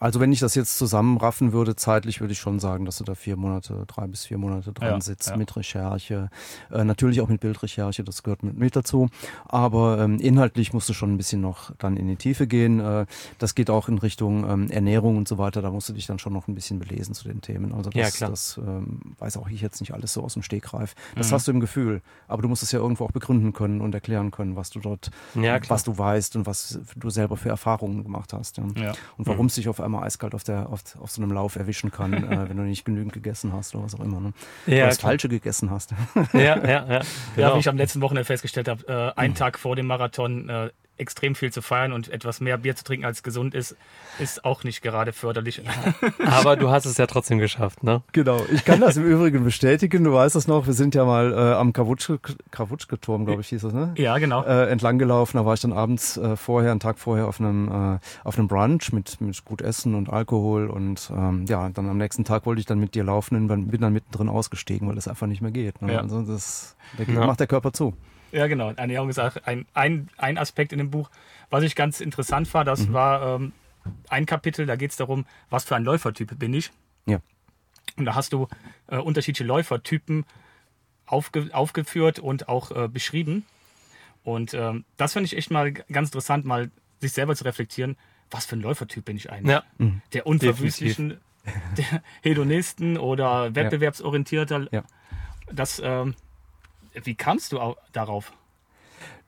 also 0.00 0.18
wenn 0.18 0.32
ich 0.32 0.40
das 0.40 0.54
jetzt 0.54 0.78
zusammenraffen 0.78 1.52
würde, 1.52 1.76
zeitlich 1.76 2.20
würde 2.20 2.32
ich 2.32 2.38
schon 2.38 2.58
sagen, 2.58 2.86
dass 2.86 2.96
du 2.96 3.04
da 3.04 3.14
vier 3.14 3.36
Monate, 3.36 3.84
drei 3.86 4.06
bis 4.06 4.24
vier 4.24 4.38
Monate 4.38 4.72
dran 4.72 4.88
ja, 4.88 5.00
sitzt 5.00 5.28
ja. 5.28 5.36
mit 5.36 5.54
Recherche. 5.54 6.30
Äh, 6.72 6.84
natürlich 6.84 7.20
auch 7.20 7.28
mit 7.28 7.42
Bildrecherche, 7.42 8.02
das 8.02 8.22
gehört 8.22 8.42
mit, 8.42 8.56
mit 8.56 8.74
dazu. 8.74 9.10
Aber 9.46 9.98
ähm, 9.98 10.18
inhaltlich 10.18 10.72
musst 10.72 10.88
du 10.88 10.94
schon 10.94 11.12
ein 11.12 11.16
bisschen 11.18 11.42
noch 11.42 11.72
dann 11.76 11.98
in 11.98 12.08
die 12.08 12.16
Tiefe 12.16 12.46
gehen. 12.46 12.80
Äh, 12.80 13.04
das 13.38 13.54
geht 13.54 13.68
auch 13.68 13.88
in 13.88 13.98
Richtung 13.98 14.48
ähm, 14.48 14.70
Ernährung 14.70 15.18
und 15.18 15.28
so 15.28 15.36
weiter. 15.36 15.60
Da 15.60 15.70
musst 15.70 15.90
du 15.90 15.92
dich 15.92 16.06
dann 16.06 16.18
schon 16.18 16.32
noch 16.32 16.48
ein 16.48 16.54
bisschen 16.54 16.78
belesen 16.78 17.14
zu 17.14 17.28
den 17.28 17.42
Themen. 17.42 17.74
Also 17.74 17.90
das, 17.90 18.18
ja, 18.18 18.28
das 18.30 18.58
ähm, 18.66 19.00
weiß 19.18 19.36
auch 19.36 19.50
ich 19.50 19.60
jetzt 19.60 19.80
nicht 19.80 19.92
alles 19.92 20.14
so 20.14 20.22
aus 20.22 20.32
dem 20.32 20.42
Stegreif. 20.42 20.94
Das 21.14 21.28
mhm. 21.28 21.34
hast 21.34 21.46
du 21.46 21.52
im 21.52 21.60
Gefühl. 21.60 22.00
Aber 22.26 22.40
du 22.40 22.48
musst 22.48 22.62
es 22.62 22.72
ja 22.72 22.78
irgendwo 22.78 23.04
auch 23.04 23.12
begründen 23.12 23.52
können 23.52 23.82
und 23.82 23.94
erklären 23.94 24.30
können, 24.30 24.56
was 24.56 24.70
du 24.70 24.80
dort, 24.80 25.10
was 25.34 25.84
du 25.84 25.98
weißt 25.98 26.36
und 26.36 26.46
was 26.46 26.80
du 26.96 27.10
selber 27.10 27.36
für 27.36 27.50
Erfahrungen 27.50 28.02
gemacht 28.02 28.32
hast. 28.32 28.58
Und 28.58 28.80
warum 29.18 29.42
mhm. 29.42 29.46
es 29.48 29.56
sich 29.56 29.68
auf 29.68 29.78
einmal 29.78 29.89
einmal 29.90 30.06
eiskalt 30.06 30.34
auf, 30.34 30.44
der, 30.44 30.68
auf, 30.68 30.80
auf 31.00 31.10
so 31.10 31.22
einem 31.22 31.32
Lauf 31.32 31.56
erwischen 31.56 31.90
kann, 31.90 32.12
äh, 32.32 32.48
wenn 32.48 32.56
du 32.56 32.62
nicht 32.62 32.84
genügend 32.84 33.12
gegessen 33.12 33.52
hast 33.52 33.74
oder 33.74 33.84
was 33.84 33.94
auch 33.94 34.00
immer. 34.00 34.20
Ne? 34.20 34.32
Ja, 34.66 34.76
oder 34.76 34.86
das 34.86 34.98
klar. 34.98 35.10
Falsche 35.10 35.28
gegessen 35.28 35.70
hast. 35.70 35.94
ja, 36.32 36.40
ja, 36.40 36.56
ja. 36.64 36.82
Genau. 36.82 37.00
Ja, 37.50 37.54
wie 37.54 37.60
ich 37.60 37.68
am 37.68 37.76
letzten 37.76 38.00
Wochenende 38.00 38.24
festgestellt 38.24 38.68
habe, 38.68 38.86
äh, 38.86 39.18
einen 39.18 39.32
mhm. 39.32 39.36
Tag 39.36 39.58
vor 39.58 39.76
dem 39.76 39.86
Marathon 39.86 40.48
äh, 40.48 40.70
extrem 41.00 41.34
viel 41.34 41.52
zu 41.52 41.62
feiern 41.62 41.92
und 41.92 42.08
etwas 42.08 42.40
mehr 42.40 42.58
Bier 42.58 42.76
zu 42.76 42.84
trinken 42.84 43.04
als 43.04 43.22
gesund 43.22 43.54
ist, 43.54 43.76
ist 44.18 44.44
auch 44.44 44.64
nicht 44.64 44.82
gerade 44.82 45.12
förderlich. 45.12 45.62
Aber 46.24 46.56
du 46.56 46.70
hast 46.70 46.84
es 46.84 46.96
ja 46.98 47.06
trotzdem 47.06 47.38
geschafft, 47.38 47.82
ne? 47.82 48.02
Genau. 48.12 48.40
Ich 48.52 48.64
kann 48.64 48.80
das 48.80 48.96
im 48.96 49.04
Übrigen 49.04 49.42
bestätigen. 49.44 50.04
Du 50.04 50.12
weißt 50.12 50.36
das 50.36 50.46
noch. 50.46 50.66
Wir 50.66 50.74
sind 50.74 50.94
ja 50.94 51.04
mal 51.04 51.32
äh, 51.32 51.54
am 51.54 51.72
Krawutschke-Turm, 51.72 53.24
glaube 53.24 53.40
ich, 53.40 53.48
hieß 53.48 53.62
das, 53.62 53.72
ne? 53.72 53.94
Ja, 53.96 54.18
genau. 54.18 54.44
Äh, 54.44 54.68
entlang 54.68 54.98
gelaufen. 54.98 55.38
Da 55.38 55.46
war 55.46 55.54
ich 55.54 55.60
dann 55.60 55.72
abends 55.72 56.16
äh, 56.16 56.36
vorher, 56.36 56.70
einen 56.70 56.80
Tag 56.80 56.98
vorher 56.98 57.26
auf 57.26 57.40
einem, 57.40 57.68
äh, 57.68 57.98
auf 58.24 58.38
einem 58.38 58.48
Brunch 58.48 58.92
mit, 58.92 59.20
mit 59.20 59.44
gut 59.44 59.62
Essen 59.62 59.94
und 59.94 60.10
Alkohol 60.10 60.68
und 60.68 61.10
ähm, 61.14 61.46
ja, 61.48 61.68
dann 61.70 61.88
am 61.88 61.96
nächsten 61.96 62.24
Tag 62.24 62.46
wollte 62.46 62.60
ich 62.60 62.66
dann 62.66 62.78
mit 62.78 62.94
dir 62.94 63.04
laufen 63.04 63.36
und 63.36 63.68
bin 63.70 63.80
dann 63.80 63.92
mittendrin 63.92 64.28
ausgestiegen, 64.28 64.86
weil 64.88 64.94
das 64.94 65.08
einfach 65.08 65.26
nicht 65.26 65.40
mehr 65.40 65.50
geht. 65.50 65.80
Ne? 65.82 65.94
Ja. 65.94 66.00
Also 66.00 66.22
das, 66.22 66.76
der, 66.98 67.08
ja. 67.08 67.26
macht 67.26 67.40
der 67.40 67.46
Körper 67.46 67.72
zu. 67.72 67.94
Ja, 68.32 68.46
genau. 68.46 68.70
Ernährung 68.70 69.08
ist 69.08 69.18
auch 69.18 69.36
ein, 69.44 69.66
ein, 69.74 70.08
ein 70.16 70.38
Aspekt 70.38 70.72
in 70.72 70.78
dem 70.78 70.90
Buch. 70.90 71.10
Was 71.50 71.64
ich 71.64 71.74
ganz 71.74 72.00
interessant 72.00 72.52
war, 72.54 72.64
das 72.64 72.86
mhm. 72.86 72.92
war 72.92 73.36
ähm, 73.36 73.52
ein 74.08 74.26
Kapitel, 74.26 74.66
da 74.66 74.76
geht 74.76 74.90
es 74.90 74.96
darum, 74.96 75.26
was 75.48 75.64
für 75.64 75.76
ein 75.76 75.84
Läufertyp 75.84 76.38
bin 76.38 76.54
ich. 76.54 76.70
Ja. 77.06 77.20
Und 77.96 78.04
da 78.04 78.14
hast 78.14 78.32
du 78.32 78.48
äh, 78.88 78.96
unterschiedliche 78.96 79.44
Läufertypen 79.44 80.24
aufge 81.06 81.48
aufgeführt 81.52 82.18
und 82.18 82.48
auch 82.48 82.70
äh, 82.70 82.88
beschrieben. 82.88 83.44
Und 84.22 84.54
ähm, 84.54 84.84
das 84.96 85.14
finde 85.14 85.26
ich 85.26 85.36
echt 85.36 85.50
mal 85.50 85.72
ganz 85.72 86.08
interessant, 86.08 86.44
mal 86.44 86.70
sich 87.00 87.12
selber 87.12 87.34
zu 87.34 87.44
reflektieren, 87.44 87.96
was 88.30 88.46
für 88.46 88.56
ein 88.56 88.60
Läufertyp 88.60 89.04
bin 89.04 89.16
ich 89.16 89.32
eigentlich? 89.32 89.50
Ja. 89.50 89.64
Mhm. 89.78 90.02
Der 90.12 90.26
unverwüstlichen, 90.26 91.20
der 91.76 92.02
Hedonisten 92.22 92.96
oder 92.96 93.54
wettbewerbsorientierter. 93.54 94.68
Ja. 94.72 94.84
Das 95.50 95.80
ähm, 95.84 96.14
wie 96.94 97.14
kamst 97.14 97.52
du 97.52 97.74
darauf? 97.92 98.32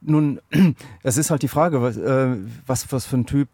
Nun, 0.05 0.39
es 1.03 1.17
ist 1.17 1.31
halt 1.31 1.41
die 1.41 1.47
Frage, 1.47 1.81
was, 1.81 1.97
äh, 1.97 2.35
was, 2.65 2.91
was 2.91 3.05
für 3.05 3.17
ein 3.17 3.25
Typ 3.25 3.49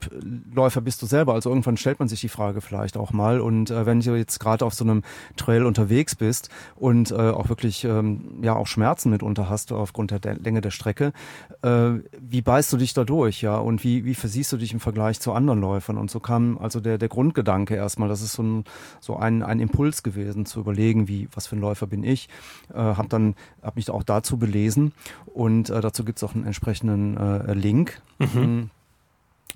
Läufer 0.54 0.82
bist 0.82 1.02
du 1.02 1.06
selber? 1.06 1.34
Also 1.34 1.50
irgendwann 1.50 1.78
stellt 1.78 2.00
man 2.00 2.08
sich 2.08 2.22
die 2.22 2.30
Frage 2.30 2.62
vielleicht 2.62 2.98
auch 2.98 3.12
mal. 3.12 3.42
Und 3.42 3.72
äh, 3.72 3.86
wenn 3.86 4.00
du 4.00 4.16
jetzt 4.16 4.40
gerade 4.40 4.66
auf 4.66 4.74
so 4.74 4.84
einem 4.84 5.04
Trail 5.36 5.66
unterwegs 5.66 6.16
bist 6.16 6.50
und 6.76 7.12
äh, 7.12 7.16
auch 7.16 7.50
wirklich 7.50 7.84
ähm, 7.84 8.40
ja 8.42 8.56
auch 8.56 8.68
Schmerzen 8.68 9.10
mitunter 9.10 9.50
hast 9.50 9.72
aufgrund 9.72 10.12
der, 10.12 10.36
Länge 10.36 10.62
der 10.62 10.72
Strecke, 10.72 11.14
äh, 11.62 11.92
wie 12.20 12.42
beißt 12.42 12.72
du 12.74 12.78
dich 12.78 12.94
da 12.94 13.04
durch, 13.04 13.42
ja? 13.42 13.58
Und 13.58 13.84
wie, 13.84 14.06
wie 14.06 14.16
versiehst 14.16 14.52
du 14.52 14.58
dich 14.58 14.74
im 14.74 14.80
Vergleich 14.80 15.20
zu 15.20 15.34
anderen 15.34 15.62
Läufern? 15.62 15.98
Und 15.98 16.12
so 16.12 16.20
kam 16.20 16.58
also 16.58 16.80
der, 16.80 16.98
der 16.98 17.10
Grundgedanke 17.10 17.76
erstmal, 17.76 18.10
das 18.10 18.22
ist 18.22 18.34
so 18.34 18.44
ein, 18.44 18.64
so 19.00 19.18
ein, 19.18 19.44
ein 19.44 19.60
Impuls 19.60 20.04
gewesen, 20.04 20.46
zu 20.46 20.60
überlegen, 20.60 21.08
wie, 21.08 21.28
was 21.34 21.48
für 21.48 21.56
ein 21.56 21.62
Läufer 21.62 21.88
bin 21.88 22.04
ich. 22.04 22.30
Äh, 22.74 22.78
hab 22.78 23.10
dann, 23.10 23.36
hab 23.62 23.76
mich 23.76 23.90
auch 23.90 24.04
dazu 24.04 24.38
belesen 24.38 24.94
und 25.26 25.70
äh, 25.70 25.82
dazu 25.82 26.04
gibt's 26.04 26.24
auch 26.24 26.34
einen 26.40 26.48
entsprechenden 26.48 27.18
äh, 27.18 27.54
Link. 27.54 28.02
Mhm. 28.20 28.42
Mm. 28.42 28.70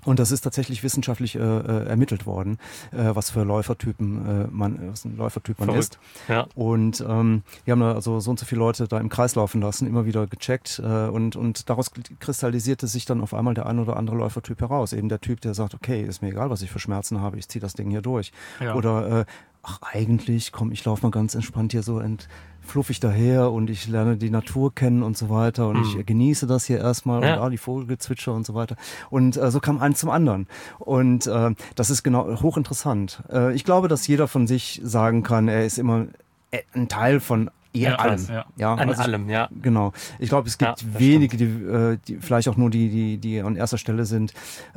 Und 0.04 0.18
das 0.18 0.30
ist 0.30 0.42
tatsächlich 0.42 0.82
wissenschaftlich 0.82 1.34
äh, 1.34 1.38
äh, 1.38 1.86
ermittelt 1.86 2.26
worden, 2.26 2.58
äh, 2.92 3.14
was 3.14 3.30
für 3.30 3.42
Läufertypen 3.42 4.44
äh, 4.44 4.46
man, 4.50 4.90
was 4.90 5.04
ein 5.04 5.16
Läufertyp 5.16 5.58
man 5.58 5.68
Verrückt. 5.68 5.94
ist. 5.94 5.98
Ja. 6.28 6.46
Und 6.54 7.02
ähm, 7.06 7.42
wir 7.64 7.72
haben 7.72 7.80
da 7.80 7.92
also 7.92 8.20
so 8.20 8.30
und 8.30 8.38
so 8.38 8.44
viele 8.46 8.58
Leute 8.58 8.86
da 8.86 8.98
im 8.98 9.08
Kreis 9.08 9.34
laufen 9.34 9.60
lassen, 9.60 9.86
immer 9.86 10.04
wieder 10.04 10.26
gecheckt 10.26 10.80
äh, 10.84 11.08
und 11.08 11.36
und 11.36 11.68
daraus 11.70 11.90
kristallisierte 12.20 12.86
sich 12.86 13.06
dann 13.06 13.20
auf 13.20 13.32
einmal 13.34 13.54
der 13.54 13.66
ein 13.66 13.78
oder 13.78 13.96
andere 13.96 14.16
Läufertyp 14.16 14.60
heraus. 14.60 14.92
Eben 14.92 15.08
der 15.08 15.20
Typ, 15.20 15.40
der 15.40 15.54
sagt, 15.54 15.74
okay, 15.74 16.02
ist 16.02 16.22
mir 16.22 16.28
egal, 16.28 16.50
was 16.50 16.62
ich 16.62 16.70
für 16.70 16.78
Schmerzen 16.80 17.20
habe, 17.20 17.38
ich 17.38 17.48
ziehe 17.48 17.60
das 17.60 17.72
Ding 17.72 17.90
hier 17.90 18.02
durch. 18.02 18.32
Ja. 18.60 18.74
Oder 18.74 19.20
äh, 19.20 19.24
ach 19.64 19.80
eigentlich, 19.82 20.52
komm, 20.52 20.72
ich 20.72 20.84
laufe 20.84 21.02
mal 21.02 21.10
ganz 21.10 21.34
entspannt 21.34 21.72
hier 21.72 21.82
so 21.82 21.98
ent 21.98 22.28
fluffig 22.60 22.98
daher 22.98 23.52
und 23.52 23.68
ich 23.68 23.88
lerne 23.88 24.16
die 24.16 24.30
Natur 24.30 24.74
kennen 24.74 25.02
und 25.02 25.16
so 25.16 25.28
weiter 25.28 25.68
und 25.68 25.78
mhm. 25.78 25.98
ich 25.98 26.06
genieße 26.06 26.46
das 26.46 26.64
hier 26.64 26.78
erstmal 26.78 27.22
ja. 27.22 27.34
und 27.34 27.42
ah, 27.42 27.50
die 27.50 27.58
Vogelgezwitscher 27.58 28.32
und 28.32 28.46
so 28.46 28.54
weiter. 28.54 28.76
Und 29.10 29.36
äh, 29.36 29.50
so 29.50 29.60
kam 29.60 29.78
eins 29.78 29.98
zum 30.00 30.10
anderen. 30.10 30.46
Und 30.78 31.26
äh, 31.26 31.54
das 31.74 31.90
ist 31.90 32.02
genau 32.02 32.40
hochinteressant. 32.40 33.22
Äh, 33.30 33.54
ich 33.54 33.64
glaube, 33.64 33.88
dass 33.88 34.06
jeder 34.06 34.28
von 34.28 34.46
sich 34.46 34.80
sagen 34.82 35.22
kann, 35.22 35.48
er 35.48 35.66
ist 35.66 35.78
immer 35.78 36.06
äh, 36.50 36.62
ein 36.72 36.88
Teil 36.88 37.20
von 37.20 37.50
Eher 37.74 37.90
ja, 37.90 37.96
allem. 37.96 38.26
Ja. 38.28 38.46
ja. 38.56 38.74
An 38.74 38.88
also 38.88 39.02
allem, 39.02 39.28
ja. 39.28 39.48
Genau. 39.60 39.92
Ich 40.20 40.28
glaube, 40.28 40.46
es 40.46 40.58
gibt 40.58 40.80
ja, 40.80 40.98
wenige, 40.98 41.36
die, 41.36 41.44
äh, 41.44 41.98
die 42.06 42.18
vielleicht 42.18 42.48
auch 42.48 42.56
nur 42.56 42.70
die, 42.70 42.88
die, 42.88 43.18
die 43.18 43.40
an 43.40 43.56
erster 43.56 43.78
Stelle 43.78 44.04
sind, 44.04 44.32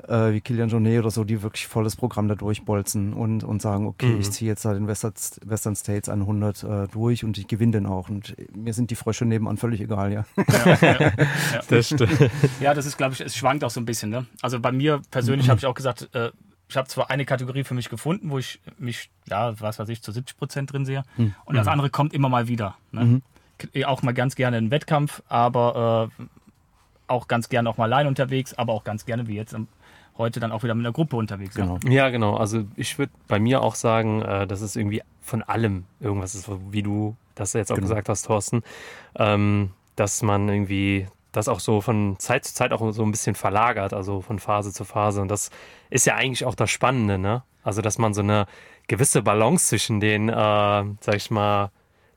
äh, 0.07 0.33
wie 0.33 0.41
Kilian 0.41 0.69
Jornet 0.69 0.99
oder 0.99 1.11
so, 1.11 1.23
die 1.23 1.43
wirklich 1.43 1.67
volles 1.67 1.95
Programm 1.95 2.27
da 2.27 2.33
durchbolzen 2.33 3.13
und, 3.13 3.43
und 3.43 3.61
sagen, 3.61 3.85
okay, 3.85 4.07
mhm. 4.07 4.19
ich 4.19 4.31
ziehe 4.31 4.49
jetzt 4.49 4.65
da 4.65 4.73
den 4.73 4.87
Western, 4.87 5.13
Western 5.45 5.75
States 5.75 6.09
100 6.09 6.63
äh, 6.63 6.87
durch 6.87 7.23
und 7.23 7.37
ich 7.37 7.47
gewinne 7.47 7.73
den 7.73 7.85
auch. 7.85 8.09
Und 8.09 8.35
mir 8.55 8.73
sind 8.73 8.89
die 8.89 8.95
Frösche 8.95 9.25
nebenan 9.25 9.57
völlig 9.57 9.79
egal, 9.79 10.11
ja. 10.11 10.25
ja, 10.35 10.77
ja, 10.81 11.11
Das 11.69 11.87
stimmt. 11.87 12.17
Ja, 12.59 12.73
das 12.73 12.85
ist, 12.85 12.97
glaube 12.97 13.13
ich, 13.13 13.21
es 13.21 13.35
schwankt 13.35 13.63
auch 13.63 13.69
so 13.69 13.79
ein 13.79 13.85
bisschen. 13.85 14.09
Ne? 14.09 14.25
Also 14.41 14.59
bei 14.59 14.71
mir 14.71 15.01
persönlich 15.11 15.47
mhm. 15.47 15.51
habe 15.51 15.59
ich 15.59 15.65
auch 15.65 15.75
gesagt, 15.75 16.09
äh, 16.13 16.31
ich 16.69 16.75
habe 16.77 16.87
zwar 16.87 17.09
eine 17.09 17.25
Kategorie 17.25 17.63
für 17.63 17.73
mich 17.73 17.89
gefunden, 17.89 18.29
wo 18.29 18.37
ich 18.39 18.59
mich, 18.77 19.09
ja, 19.27 19.59
was 19.59 19.79
weiß 19.79 19.89
ich, 19.89 20.01
zu 20.01 20.11
70 20.11 20.37
Prozent 20.37 20.73
drin 20.73 20.85
sehe. 20.85 21.03
Mhm. 21.15 21.33
Und 21.45 21.55
das 21.55 21.67
andere 21.67 21.89
kommt 21.89 22.13
immer 22.13 22.29
mal 22.29 22.47
wieder. 22.47 22.75
Ne? 22.91 23.21
Mhm. 23.73 23.85
Auch 23.85 24.03
mal 24.03 24.13
ganz 24.13 24.35
gerne 24.35 24.57
einen 24.57 24.69
Wettkampf, 24.69 25.23
aber 25.29 26.09
äh, 26.19 26.23
auch 27.07 27.27
ganz 27.27 27.49
gerne 27.49 27.69
auch 27.69 27.77
mal 27.77 27.85
allein 27.85 28.07
unterwegs, 28.07 28.53
aber 28.53 28.73
auch 28.73 28.83
ganz 28.83 29.05
gerne 29.05 29.27
wie 29.27 29.35
jetzt 29.35 29.55
heute 30.17 30.39
dann 30.39 30.51
auch 30.51 30.63
wieder 30.63 30.75
mit 30.75 30.85
einer 30.85 30.93
Gruppe 30.93 31.15
unterwegs. 31.15 31.55
Genau. 31.55 31.79
Ja, 31.83 31.91
ja 31.91 32.09
genau. 32.09 32.35
Also 32.35 32.65
ich 32.75 32.97
würde 32.97 33.13
bei 33.27 33.39
mir 33.39 33.61
auch 33.61 33.75
sagen, 33.75 34.21
äh, 34.21 34.45
dass 34.45 34.61
es 34.61 34.75
irgendwie 34.75 35.01
von 35.21 35.43
allem 35.43 35.85
irgendwas 35.99 36.35
ist, 36.35 36.49
wie 36.71 36.83
du 36.83 37.15
das 37.35 37.53
jetzt 37.53 37.71
auch 37.71 37.75
genau. 37.75 37.87
gesagt 37.87 38.09
hast, 38.09 38.23
Thorsten. 38.23 38.63
Ähm, 39.15 39.71
dass 39.95 40.21
man 40.21 40.47
irgendwie 40.49 41.07
das 41.31 41.47
auch 41.47 41.59
so 41.59 41.81
von 41.81 42.17
Zeit 42.19 42.45
zu 42.45 42.53
Zeit 42.53 42.71
auch 42.71 42.91
so 42.91 43.03
ein 43.03 43.11
bisschen 43.11 43.35
verlagert, 43.35 43.93
also 43.93 44.21
von 44.21 44.39
Phase 44.39 44.73
zu 44.73 44.85
Phase. 44.85 45.21
Und 45.21 45.29
das 45.29 45.49
ist 45.89 46.05
ja 46.05 46.15
eigentlich 46.15 46.45
auch 46.45 46.55
das 46.55 46.71
Spannende, 46.71 47.17
ne? 47.17 47.43
Also, 47.63 47.81
dass 47.81 47.97
man 47.97 48.13
so 48.13 48.21
eine 48.21 48.45
gewisse 48.87 49.21
Balance 49.21 49.67
zwischen 49.67 49.99
den, 49.99 50.29
äh, 50.29 50.33
sag 50.33 51.15
ich 51.15 51.29
mal, 51.29 51.71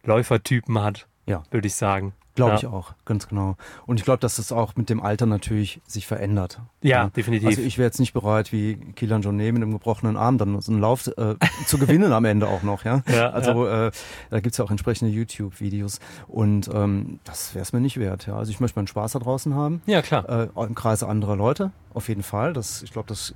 Läufertypen 0.05 0.81
hat, 0.81 1.09
ja. 1.27 1.43
würde 1.51 1.67
ich 1.67 1.75
sagen. 1.75 2.15
Glaube 2.41 2.53
ja. 2.53 2.59
ich 2.59 2.67
auch, 2.67 2.95
ganz 3.05 3.29
genau. 3.29 3.57
Und 3.87 3.99
ich 3.99 4.05
glaube, 4.05 4.21
dass 4.21 4.37
das 4.37 4.53
auch 4.53 4.77
mit 4.77 4.91
dem 4.91 5.01
Alter 5.01 5.27
natürlich 5.27 5.81
sich 5.87 6.07
verändert. 6.07 6.61
Ja, 6.83 7.05
ja. 7.05 7.09
definitiv. 7.09 7.49
Also 7.49 7.63
ich 7.63 7.79
wäre 7.79 7.87
jetzt 7.87 8.01
nicht 8.01 8.13
bereit, 8.13 8.53
wie 8.53 8.77
Kilian 8.97 9.23
Jornet 9.23 9.53
mit 9.53 9.63
einem 9.63 9.73
gebrochenen 9.73 10.17
Arm 10.17 10.39
dann 10.39 10.61
so 10.61 10.73
einen 10.73 10.81
Lauf 10.81 11.07
äh, 11.07 11.37
zu 11.67 11.79
gewinnen 11.79 12.13
am 12.13 12.25
Ende 12.25 12.49
auch 12.49 12.63
noch. 12.63 12.85
Ja, 12.85 13.03
ja 13.13 13.31
Also. 13.31 13.67
Äh, 13.67 13.91
da 14.31 14.41
gibt's 14.41 14.59
ja 14.59 14.65
auch 14.65 14.71
entsprechende 14.71 15.13
YouTube-Videos 15.13 16.01
und 16.29 16.71
ähm, 16.73 17.21
das 17.25 17.55
wäre 17.55 17.63
es 17.63 17.73
mir 17.73 17.81
nicht 17.81 17.99
wert. 17.99 18.27
Ja, 18.27 18.37
Also 18.37 18.51
ich 18.51 18.61
möchte 18.61 18.79
meinen 18.79 18.87
Spaß 18.87 19.13
da 19.13 19.19
draußen 19.19 19.55
haben. 19.55 19.83
Ja, 19.87 20.03
klar. 20.03 20.29
Äh, 20.29 20.49
Im 20.65 20.75
Kreise 20.75 21.09
anderer 21.09 21.37
Leute, 21.37 21.73
auf 21.93 22.09
jeden 22.09 22.23
Fall. 22.23 22.53
Das, 22.53 22.83
ich 22.83 22.93
glaube, 22.93 23.09
das 23.09 23.35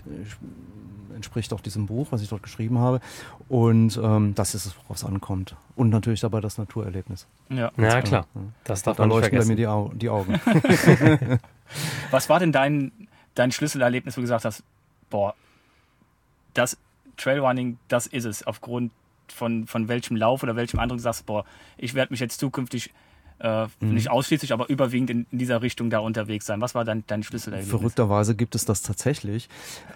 entspricht 1.14 1.52
auch 1.52 1.60
diesem 1.60 1.86
Buch, 1.86 2.08
was 2.10 2.22
ich 2.22 2.28
dort 2.28 2.42
geschrieben 2.42 2.78
habe. 2.78 3.00
Und 3.48 3.98
ähm, 4.02 4.34
das 4.34 4.54
ist 4.54 4.66
es, 4.66 4.76
worauf 4.76 4.96
es 4.96 5.04
ankommt. 5.04 5.56
Und 5.76 5.90
natürlich 5.90 6.20
dabei 6.20 6.40
das 6.40 6.58
Naturerlebnis. 6.58 7.26
Ja, 7.48 7.70
ja 7.76 8.02
klar. 8.02 8.26
Ja. 8.34 8.40
Das 8.64 8.82
darf 8.82 8.96
da 8.96 9.02
man 9.02 9.10
leuchten 9.10 9.38
bei 9.38 9.44
mir 9.44 9.56
die, 9.56 9.66
Au 9.66 9.90
die 9.94 10.08
Augen. 10.08 10.40
was 12.10 12.28
war 12.28 12.38
denn 12.38 12.52
dein, 12.52 12.92
dein 13.34 13.52
Schlüsselerlebnis, 13.52 14.16
wo 14.16 14.20
du 14.20 14.24
gesagt 14.24 14.44
hast, 14.44 14.62
boah, 15.10 15.34
das 16.54 16.76
Trailrunning, 17.16 17.78
das 17.88 18.06
ist 18.06 18.24
es, 18.24 18.46
aufgrund 18.46 18.92
von, 19.28 19.66
von 19.66 19.88
welchem 19.88 20.16
Lauf 20.16 20.42
oder 20.42 20.56
welchem 20.56 20.78
anderen 20.78 20.98
du 20.98 21.02
sagst, 21.02 21.26
boah, 21.26 21.44
ich 21.76 21.94
werde 21.94 22.12
mich 22.12 22.20
jetzt 22.20 22.40
zukünftig 22.40 22.92
äh, 23.40 23.66
mhm. 23.80 23.94
nicht 23.94 24.10
ausschließlich, 24.10 24.52
aber 24.52 24.68
überwiegend 24.68 25.10
in, 25.10 25.26
in, 25.30 25.38
dieser 25.38 25.60
Richtung 25.60 25.90
da 25.90 25.98
unterwegs 25.98 26.46
sein. 26.46 26.60
Was 26.60 26.74
war 26.74 26.84
dein, 26.84 27.04
dein 27.06 27.22
Schlüsselerlebnis? 27.22 27.70
Verrückterweise 27.70 28.34
gibt 28.34 28.54
es 28.54 28.64
das 28.64 28.82
tatsächlich. 28.82 29.48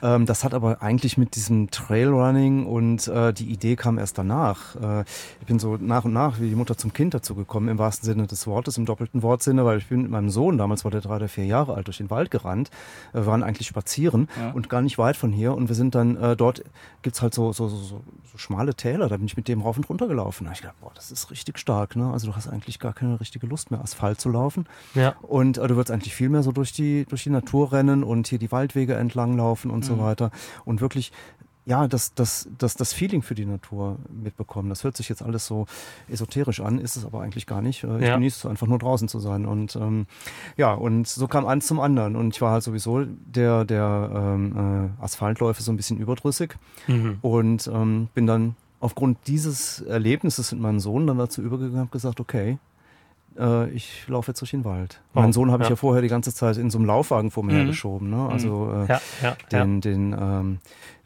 Ähm, 0.03 0.27
das 0.27 0.45
hat 0.45 0.55
aber 0.55 0.83
eigentlich 0.83 1.17
mit 1.17 1.37
diesem 1.37 1.71
Trailrunning 1.71 2.67
und 2.67 3.07
äh, 3.09 3.33
die 3.33 3.51
Idee 3.51 3.77
kam 3.77 3.99
erst 3.99 4.19
danach. 4.19 4.77
Äh, 4.77 5.05
ich 5.41 5.47
bin 5.47 5.59
so 5.59 5.77
nach 5.77 6.05
und 6.05 6.13
nach 6.13 6.41
wie 6.41 6.49
die 6.51 6.57
Mutter 6.57 6.77
zum 6.77 6.93
Kind 6.93 7.15
dazu 7.15 7.35
gekommen, 7.35 7.69
im 7.69 7.79
wahrsten 7.79 8.07
Sinne 8.07 8.27
des 8.27 8.47
Wortes, 8.47 8.77
im 8.77 8.87
doppelten 8.87 9.23
Wortsinne, 9.23 9.65
weil 9.65 9.79
ich 9.79 9.87
bin 9.87 10.03
mit 10.03 10.11
meinem 10.11 10.31
Sohn, 10.31 10.59
damals 10.59 10.85
war 10.85 10.91
der 10.91 11.01
drei 11.01 11.17
oder 11.17 11.29
vier 11.29 11.47
Jahre 11.47 11.75
alt, 11.75 11.87
durch 11.87 11.99
den 11.99 12.11
Wald 12.11 12.31
gerannt. 12.31 12.71
Wir 13.13 13.27
waren 13.27 13.43
eigentlich 13.43 13.69
spazieren 13.69 14.29
ja. 14.39 14.51
und 14.51 14.69
gar 14.69 14.83
nicht 14.83 14.99
weit 14.99 15.17
von 15.17 15.33
hier 15.33 15.55
und 15.55 15.69
wir 15.69 15.77
sind 15.77 15.95
dann 15.95 16.17
äh, 16.17 16.37
dort, 16.37 16.65
gibt's 17.03 17.23
halt 17.23 17.35
so, 17.35 17.53
so, 17.53 17.69
so, 17.69 17.77
so, 17.77 18.03
schmale 18.37 18.75
Täler, 18.75 19.09
da 19.09 19.17
bin 19.17 19.27
ich 19.27 19.37
mit 19.37 19.49
dem 19.49 19.63
rauf 19.63 19.77
und 19.77 19.89
runter 19.89 20.07
gelaufen. 20.07 20.45
Da 20.45 20.51
hab 20.51 20.57
ich 20.57 20.61
gedacht, 20.63 20.81
boah, 20.81 20.93
das 20.95 21.11
ist 21.11 21.31
richtig 21.31 21.59
stark. 21.59 21.97
Ne? 21.97 22.13
Also 22.13 22.29
du 22.29 22.37
hast 22.37 22.49
eigentlich 22.49 22.79
gar 22.79 22.93
keine 22.93 23.21
richtige 23.21 23.28
Lust 23.47 23.71
mehr, 23.71 23.81
Asphalt 23.81 24.21
zu 24.21 24.29
laufen. 24.29 24.67
Ja. 24.95 25.15
Und 25.23 25.59
äh, 25.59 25.69
du 25.69 25.77
würdest 25.77 25.91
eigentlich 25.91 26.15
viel 26.15 26.29
mehr 26.29 26.43
so 26.43 26.53
durch 26.53 26.73
die, 26.73 27.05
durch 27.07 27.25
die 27.25 27.31
Natur 27.31 27.73
rennen 27.73 28.05
und 28.05 28.29
hier 28.29 28.39
die 28.39 28.53
Waldwege 28.53 28.95
entlang 28.95 29.37
laufen 29.37 29.71
und 29.71 29.81
mhm. 29.81 29.89
so 29.89 29.99
weiter. 29.99 30.31
Und 30.65 30.81
wirklich 30.81 31.13
ja, 31.69 31.87
das, 31.87 32.15
das, 32.15 32.49
das, 32.57 32.77
das 32.77 32.95
Feeling 32.95 33.21
für 33.21 33.35
die 33.35 33.45
Natur 33.45 33.99
mitbekommen. 34.11 34.71
Das 34.71 34.85
hört 34.85 34.97
sich 34.97 35.11
jetzt 35.11 35.23
alles 35.23 35.45
so 35.47 35.67
esoterisch 36.09 36.61
an, 36.61 36.79
ist 36.79 36.97
es 36.97 37.05
aber 37.05 37.21
eigentlich 37.21 37.47
gar 37.47 37.61
nicht. 37.61 37.85
Äh, 37.85 37.99
ich 37.99 38.07
ja. 38.07 38.15
genieße 38.15 38.39
es 38.39 38.51
einfach 38.51 38.67
nur 38.67 38.79
draußen 38.79 39.07
zu 39.07 39.19
sein. 39.19 39.45
Und 39.45 39.77
ähm, 39.77 40.07
ja, 40.57 40.73
und 40.73 41.07
so 41.07 41.29
kam 41.29 41.45
eins 41.45 41.67
zum 41.67 41.79
anderen. 41.79 42.17
Und 42.17 42.35
ich 42.35 42.41
war 42.41 42.53
halt 42.53 42.63
sowieso 42.63 43.05
der, 43.05 43.67
der 43.67 44.11
ähm, 44.15 44.95
äh, 44.99 45.05
Asphaltläufe 45.05 45.63
so 45.63 45.71
ein 45.71 45.77
bisschen 45.77 45.99
überdrüssig 45.99 46.57
mhm. 46.87 47.19
und 47.21 47.71
ähm, 47.71 48.09
bin 48.15 48.27
dann 48.27 48.57
aufgrund 48.81 49.19
dieses 49.27 49.83
Erlebnisses 49.83 50.53
mit 50.53 50.63
meinem 50.63 50.81
Sohn 50.81 51.07
dann 51.07 51.19
dazu 51.19 51.43
übergegangen 51.43 51.83
und 51.83 51.93
gesagt, 51.93 52.19
okay, 52.19 52.57
äh, 53.39 53.69
ich 53.71 54.07
laufe 54.09 54.31
jetzt 54.31 54.41
durch 54.41 54.51
den 54.51 54.65
Wald. 54.65 55.01
Oh, 55.15 55.21
Meinen 55.21 55.33
Sohn 55.33 55.51
habe 55.51 55.63
ja. 55.63 55.67
ich 55.67 55.71
ja 55.71 55.77
vorher 55.77 56.03
die 56.03 56.09
ganze 56.09 56.35
Zeit 56.35 56.57
in 56.57 56.71
so 56.71 56.79
einem 56.79 56.87
Laufwagen 56.87 57.31
vor 57.31 57.45
mir 57.45 57.53
mhm. 57.53 57.59
hergeschoben. 57.59 58.11
Ne? 58.11 58.29
Also 58.31 58.73
äh, 58.73 58.87
ja, 58.87 59.01
ja, 59.23 59.37
den, 59.51 59.81
den 59.81 60.17
ähm, 60.19 60.59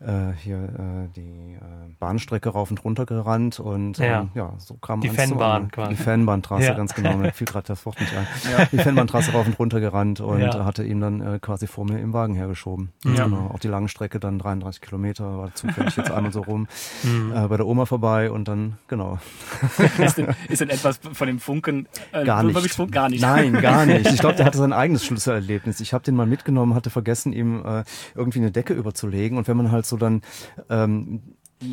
äh, 0.04 0.32
hier 0.36 0.56
äh, 0.56 1.08
die 1.14 1.54
äh, 1.54 1.58
Bahnstrecke 1.98 2.48
rauf 2.48 2.70
und 2.70 2.84
runter 2.84 3.06
gerannt 3.06 3.60
und 3.60 3.98
ja, 3.98 4.22
ähm, 4.22 4.30
ja 4.34 4.54
so 4.58 4.74
kam 4.74 5.00
die 5.00 5.08
Fanbahn 5.08 5.70
quasi. 5.70 5.90
Die 5.90 6.02
Fanbahntrasse, 6.02 6.64
ja. 6.64 6.74
ganz 6.74 6.94
genau. 6.94 7.16
Mir 7.16 7.32
fiel 7.32 7.46
gerade 7.46 7.66
das 7.68 7.86
Wort 7.86 8.00
nicht 8.00 8.14
ein. 8.16 8.26
Ja. 8.52 8.66
Die 8.66 8.78
Fanbahntrasse 8.78 9.32
rauf 9.32 9.46
und 9.46 9.58
runter 9.58 9.80
gerannt 9.80 10.20
und 10.20 10.40
ja. 10.40 10.64
hatte 10.64 10.84
ihn 10.84 11.00
dann 11.00 11.20
äh, 11.20 11.38
quasi 11.40 11.66
vor 11.66 11.84
mir 11.84 12.00
im 12.00 12.12
Wagen 12.12 12.34
hergeschoben. 12.34 12.90
Ja. 13.04 13.24
Genau. 13.24 13.50
Auch 13.54 13.60
die 13.60 13.68
lange 13.68 13.88
Strecke 13.88 14.18
dann 14.18 14.38
33 14.38 14.80
Kilometer 14.80 15.38
war 15.38 15.54
zufällig 15.54 15.96
jetzt 15.96 16.10
einmal 16.10 16.32
so 16.32 16.42
rum 16.42 16.66
mhm. 17.02 17.32
äh, 17.34 17.46
bei 17.46 17.56
der 17.56 17.66
Oma 17.66 17.86
vorbei 17.86 18.30
und 18.30 18.48
dann 18.48 18.78
genau. 18.88 19.18
ist, 19.98 20.18
denn, 20.18 20.34
ist 20.48 20.60
denn 20.60 20.70
etwas 20.70 20.98
von 21.12 21.26
dem 21.26 21.38
Funken 21.38 21.86
äh, 22.22 22.26
gar 22.26 22.42
nicht? 22.42 22.90
Gar 22.90 23.08
nicht. 23.08 23.20
Nein, 23.20 23.52
gar 23.60 23.86
nicht. 23.86 24.10
Ich 24.10 24.20
glaube, 24.20 24.36
der 24.36 24.46
hatte 24.46 24.58
sein 24.58 24.72
eigenes 24.72 25.04
Schlüsselerlebnis. 25.04 25.80
Ich 25.80 25.92
habe 25.92 26.04
den 26.04 26.14
mal 26.14 26.26
mitgenommen, 26.26 26.74
hatte 26.74 26.90
vergessen, 26.90 27.32
ihm 27.32 27.64
äh, 27.64 27.84
irgendwie 28.14 28.38
eine 28.38 28.50
Decke 28.50 28.74
überzulegen 28.74 29.38
und 29.38 29.48
wenn 29.48 29.56
man 29.56 29.70
halt 29.70 29.86
so 29.86 29.96
dann 29.96 30.22
ähm, 30.70 31.22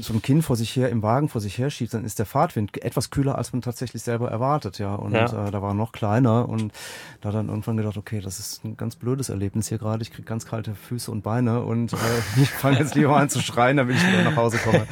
so 0.01 0.13
ein 0.13 0.22
Kind 0.22 0.43
vor 0.43 0.55
sich 0.55 0.75
her 0.75 0.89
im 0.89 1.01
Wagen 1.01 1.29
vor 1.29 1.41
sich 1.41 1.58
her 1.58 1.69
schiebt, 1.69 1.93
dann 1.93 2.05
ist 2.05 2.19
der 2.19 2.25
Fahrtwind 2.25 2.81
etwas 2.84 3.10
kühler, 3.10 3.38
als 3.38 3.53
man 3.53 3.62
tatsächlich 3.62 4.01
selber 4.01 4.29
erwartet, 4.29 4.79
ja. 4.79 4.96
Und 4.96 5.13
ja. 5.13 5.48
Äh, 5.48 5.51
da 5.51 5.62
war 5.62 5.74
noch 5.74 5.91
kleiner 5.91 6.48
und 6.48 6.74
da 7.22 7.31
dann 7.31 7.50
irgendwann 7.50 7.77
gedacht, 7.77 7.98
okay, 7.98 8.22
das 8.22 8.39
ist 8.39 8.63
ein 8.63 8.77
ganz 8.77 8.96
blödes 8.96 9.29
Erlebnis 9.29 9.67
hier 9.67 9.77
gerade. 9.77 10.01
Ich 10.01 10.12
krieg 10.12 10.25
ganz 10.25 10.46
kalte 10.46 10.75
Füße 10.75 11.12
und 11.12 11.22
Beine 11.22 11.63
und 11.63 11.93
äh, 11.93 11.98
ich 12.41 12.50
fange 12.50 12.79
jetzt 12.79 12.96
lieber 12.96 13.17
an 13.17 13.29
zu 13.29 13.41
schreien, 13.41 13.77
damit 13.77 13.96
ich 13.98 14.08
wieder 14.08 14.24
nach 14.24 14.36
Hause 14.36 14.58
komme. 14.58 14.86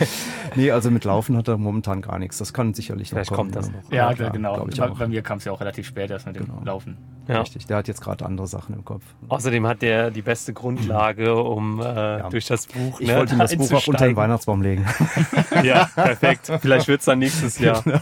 nee, 0.55 0.71
also 0.71 0.91
mit 0.91 1.05
Laufen 1.05 1.37
hat 1.37 1.47
er 1.47 1.57
momentan 1.57 2.01
gar 2.01 2.19
nichts. 2.19 2.37
Das 2.37 2.53
kann 2.53 2.73
sicherlich 2.73 3.09
Vielleicht 3.09 3.31
noch 3.31 3.37
kommen. 3.37 3.51
Vielleicht 3.51 3.71
kommt 3.71 3.83
das 3.83 3.89
noch. 3.89 3.91
Ja, 3.91 4.09
ja 4.09 4.15
klar, 4.15 4.31
genau. 4.31 4.65
Bei, 4.65 4.87
bei, 4.87 5.07
mir 5.07 5.21
kam 5.21 5.37
es 5.37 5.45
ja 5.45 5.51
auch 5.51 5.59
relativ 5.59 5.87
spät 5.87 6.11
erst 6.11 6.25
mit 6.25 6.35
dem 6.35 6.45
genau. 6.45 6.61
Laufen. 6.63 6.97
Ja. 7.27 7.41
Richtig, 7.41 7.65
der 7.67 7.77
hat 7.77 7.87
jetzt 7.87 8.01
gerade 8.01 8.25
andere 8.25 8.47
Sachen 8.47 8.73
im 8.73 8.85
Kopf. 8.85 9.03
Außerdem 9.27 9.67
hat 9.67 9.81
der 9.81 10.11
die 10.11 10.21
beste 10.21 10.53
Grundlage, 10.53 11.35
um 11.35 11.81
äh, 11.81 11.83
ja. 11.83 12.29
durch 12.29 12.45
das 12.45 12.67
Buch. 12.67 13.01
Ich 13.01 13.07
ne, 13.07 13.17
wollte 13.17 13.35
ihm 13.35 13.39
das 13.39 13.55
Buch 13.57 13.71
auch 13.73 13.87
unter 13.87 14.05
den 14.05 14.15
Weihnachtsbaum 14.15 14.61
legen. 14.61 14.85
ja, 15.63 15.85
perfekt. 15.93 16.51
Vielleicht 16.61 16.87
wird 16.87 16.99
es 16.99 17.05
dann 17.05 17.19
nächstes 17.19 17.59
Jahr. 17.59 17.81
Genau. 17.83 17.99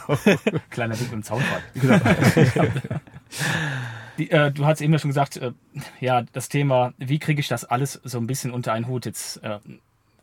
Kleiner 0.70 1.00
Weg 1.00 1.12
im 1.12 1.24
Zaunfall. 1.24 1.62
Genau. 1.74 2.00
Die, 4.18 4.32
äh, 4.32 4.52
du 4.52 4.66
hast 4.66 4.82
eben 4.82 4.94
ja 4.94 5.00
schon 5.00 5.10
gesagt, 5.10 5.38
äh, 5.38 5.52
ja, 6.00 6.24
das 6.34 6.50
Thema, 6.50 6.94
wie 6.98 7.20
kriege 7.20 7.40
ich 7.40 7.48
das 7.48 7.66
alles 7.66 8.00
so 8.04 8.18
ein 8.18 8.28
bisschen 8.28 8.52
unter 8.52 8.74
einen 8.74 8.88
Hut? 8.88 9.06
Jetzt 9.06 9.44
äh, 9.44 9.60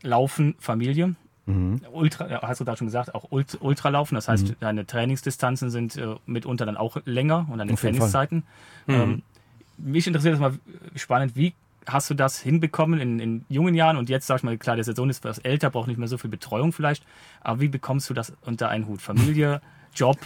Laufen, 0.03 0.55
Familie, 0.59 1.15
Mhm. 1.47 1.81
Ultra, 1.93 2.41
hast 2.43 2.61
du 2.61 2.65
da 2.65 2.77
schon 2.77 2.87
gesagt, 2.87 3.15
auch 3.15 3.31
Ult 3.31 3.59
Ultralaufen. 3.61 4.15
Das 4.15 4.29
heißt, 4.29 4.49
mhm. 4.49 4.57
deine 4.61 4.87
Trainingsdistanzen 4.87 5.71
sind 5.71 5.97
äh, 5.97 6.15
mitunter 6.27 6.67
dann 6.67 6.77
auch 6.77 6.99
länger 7.05 7.47
und 7.51 7.59
deine 7.59 7.75
Trainingszeiten. 7.75 8.45
Mhm. 8.87 8.95
Ähm, 8.95 9.23
mich 9.79 10.07
interessiert 10.07 10.35
das 10.35 10.41
mal 10.41 10.55
spannend, 10.95 11.35
wie 11.35 11.55
hast 11.87 12.11
du 12.11 12.15
das 12.15 12.41
hinbekommen 12.41 13.01
in, 13.01 13.19
in 13.21 13.45
jungen 13.49 13.75
Jahren? 13.75 13.97
Und 13.97 14.09
jetzt 14.09 14.27
sag 14.27 14.39
ich 14.39 14.43
mal, 14.43 14.57
klar, 14.59 14.77
der 14.77 14.85
Sohn 14.85 15.11
ist 15.11 15.19
etwas 15.19 15.39
älter, 15.39 15.71
braucht 15.71 15.89
nicht 15.89 15.99
mehr 15.99 16.09
so 16.09 16.19
viel 16.19 16.31
Betreuung 16.31 16.73
vielleicht. 16.73 17.05
Aber 17.41 17.61
wie 17.61 17.69
bekommst 17.69 18.09
du 18.11 18.15
das 18.15 18.33
unter 18.43 18.69
einen 18.69 18.87
Hut? 18.87 19.03
Familie, 19.03 19.61
Job, 19.95 20.19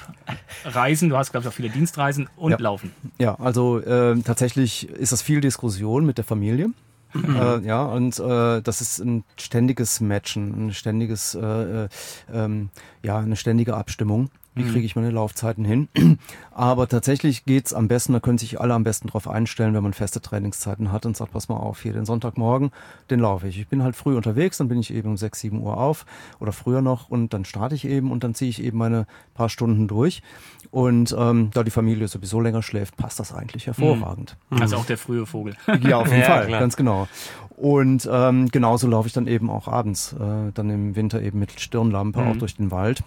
Reisen, 0.64 1.08
du 1.08 1.16
hast, 1.16 1.32
glaube 1.32 1.44
ich, 1.44 1.48
auch 1.48 1.54
viele 1.54 1.70
Dienstreisen 1.70 2.28
und 2.36 2.52
ja. 2.52 2.58
Laufen. 2.58 2.92
Ja, 3.18 3.34
also 3.34 3.80
äh, 3.80 4.20
tatsächlich 4.20 4.88
ist 4.88 5.12
das 5.12 5.22
viel 5.22 5.40
Diskussion 5.40 6.06
mit 6.06 6.18
der 6.18 6.24
Familie. 6.24 6.68
Mhm. 7.12 7.36
Äh, 7.36 7.58
ja, 7.66 7.82
und 7.84 8.18
äh, 8.18 8.62
das 8.62 8.80
ist 8.80 8.98
ein 9.00 9.24
ständiges 9.36 10.00
Matchen, 10.00 10.68
ein 10.68 10.74
ständiges, 10.74 11.34
äh, 11.34 11.84
äh, 11.84 11.88
ähm, 12.32 12.70
ja, 13.02 13.18
eine 13.18 13.36
ständige 13.36 13.74
Abstimmung. 13.74 14.30
Wie 14.56 14.64
mhm. 14.64 14.72
kriege 14.72 14.86
ich 14.86 14.96
meine 14.96 15.10
Laufzeiten 15.10 15.64
hin? 15.64 15.88
Aber 16.50 16.88
tatsächlich 16.88 17.44
geht's 17.44 17.74
am 17.74 17.88
besten, 17.88 18.14
da 18.14 18.20
können 18.20 18.38
sich 18.38 18.58
alle 18.58 18.72
am 18.72 18.84
besten 18.84 19.08
drauf 19.08 19.28
einstellen, 19.28 19.74
wenn 19.74 19.82
man 19.82 19.92
feste 19.92 20.22
Trainingszeiten 20.22 20.90
hat 20.90 21.04
und 21.04 21.14
sagt, 21.14 21.32
pass 21.32 21.48
mal 21.48 21.58
auf, 21.58 21.82
hier 21.82 21.92
den 21.92 22.06
Sonntagmorgen, 22.06 22.70
den 23.10 23.20
laufe 23.20 23.46
ich. 23.48 23.60
Ich 23.60 23.68
bin 23.68 23.82
halt 23.82 23.96
früh 23.96 24.16
unterwegs, 24.16 24.56
dann 24.56 24.68
bin 24.68 24.78
ich 24.78 24.92
eben 24.92 25.10
um 25.10 25.16
6, 25.18 25.40
7 25.40 25.60
Uhr 25.60 25.76
auf 25.76 26.06
oder 26.40 26.52
früher 26.52 26.80
noch 26.80 27.10
und 27.10 27.34
dann 27.34 27.44
starte 27.44 27.74
ich 27.74 27.86
eben 27.86 28.10
und 28.10 28.24
dann 28.24 28.34
ziehe 28.34 28.48
ich 28.48 28.62
eben 28.62 28.78
meine 28.78 29.06
paar 29.34 29.50
Stunden 29.50 29.88
durch. 29.88 30.22
Und 30.70 31.14
ähm, 31.18 31.50
da 31.52 31.62
die 31.62 31.70
Familie 31.70 32.08
sowieso 32.08 32.40
länger 32.40 32.62
schläft, 32.62 32.96
passt 32.96 33.20
das 33.20 33.34
eigentlich 33.34 33.66
hervorragend. 33.66 34.36
Mhm. 34.48 34.62
Also 34.62 34.76
auch 34.76 34.86
der 34.86 34.98
frühe 34.98 35.26
Vogel. 35.26 35.54
Ja, 35.82 35.98
auf 35.98 36.06
jeden 36.08 36.20
ja, 36.20 36.26
Fall, 36.26 36.46
klar. 36.46 36.60
ganz 36.60 36.76
genau. 36.76 37.08
Und 37.56 38.08
ähm, 38.10 38.48
genauso 38.48 38.86
laufe 38.86 39.06
ich 39.06 39.12
dann 39.12 39.26
eben 39.26 39.50
auch 39.50 39.68
abends, 39.68 40.14
äh, 40.14 40.52
dann 40.52 40.70
im 40.70 40.96
Winter 40.96 41.20
eben 41.22 41.38
mit 41.38 41.60
Stirnlampe 41.60 42.20
mhm. 42.20 42.28
auch 42.30 42.36
durch 42.36 42.56
den 42.56 42.70
Wald. 42.70 43.02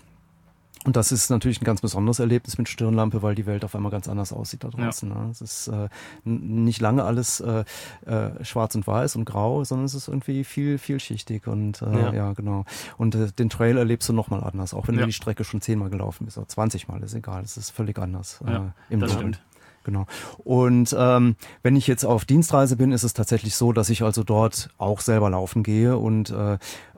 Und 0.85 0.95
das 0.95 1.11
ist 1.11 1.29
natürlich 1.29 1.61
ein 1.61 1.65
ganz 1.65 1.81
besonderes 1.81 2.19
Erlebnis 2.19 2.57
mit 2.57 2.69
Stirnlampe, 2.69 3.21
weil 3.21 3.35
die 3.35 3.45
Welt 3.45 3.65
auf 3.65 3.75
einmal 3.75 3.91
ganz 3.91 4.07
anders 4.07 4.31
aussieht 4.31 4.63
da 4.63 4.69
draußen. 4.69 5.09
Ja. 5.09 5.23
Ne? 5.23 5.29
Es 5.29 5.41
ist 5.41 5.67
äh, 5.67 5.89
nicht 6.23 6.79
lange 6.79 7.03
alles 7.03 7.41
äh, 7.41 7.65
äh, 8.05 8.43
schwarz 8.45 8.75
und 8.75 8.87
weiß 8.87 9.17
und 9.17 9.25
grau, 9.25 9.63
sondern 9.65 9.85
es 9.85 9.93
ist 9.93 10.07
irgendwie 10.07 10.45
viel, 10.45 10.77
vielschichtig 10.77 11.47
und 11.47 11.81
äh, 11.81 11.91
ja. 11.91 12.13
ja 12.13 12.33
genau. 12.33 12.63
Und 12.97 13.15
äh, 13.15 13.29
den 13.31 13.49
Trail 13.49 13.77
erlebst 13.77 14.07
du 14.07 14.13
nochmal 14.13 14.41
anders, 14.41 14.73
auch 14.73 14.87
wenn 14.87 14.95
ja. 14.95 15.01
du 15.01 15.07
die 15.07 15.13
Strecke 15.13 15.43
schon 15.43 15.59
zehnmal 15.59 15.89
gelaufen 15.89 16.25
bist 16.25 16.37
oder 16.37 16.47
20 16.47 16.87
Mal, 16.87 17.03
ist 17.03 17.13
egal. 17.13 17.43
Es 17.43 17.57
ist 17.57 17.71
völlig 17.71 17.99
anders 17.99 18.39
äh, 18.47 18.59
im 18.89 19.01
das 19.01 19.11
Stimmt. 19.11 19.43
Genau. 19.83 20.05
Und 20.37 20.95
ähm, 20.97 21.35
wenn 21.61 21.75
ich 21.75 21.87
jetzt 21.87 22.05
auf 22.05 22.23
Dienstreise 22.23 22.77
bin, 22.77 22.91
ist 22.91 23.03
es 23.03 23.13
tatsächlich 23.13 23.55
so, 23.55 23.73
dass 23.73 23.89
ich 23.89 24.03
also 24.03 24.23
dort 24.23 24.69
auch 24.77 25.01
selber 25.01 25.29
laufen 25.29 25.63
gehe 25.63 25.97
und 25.97 26.33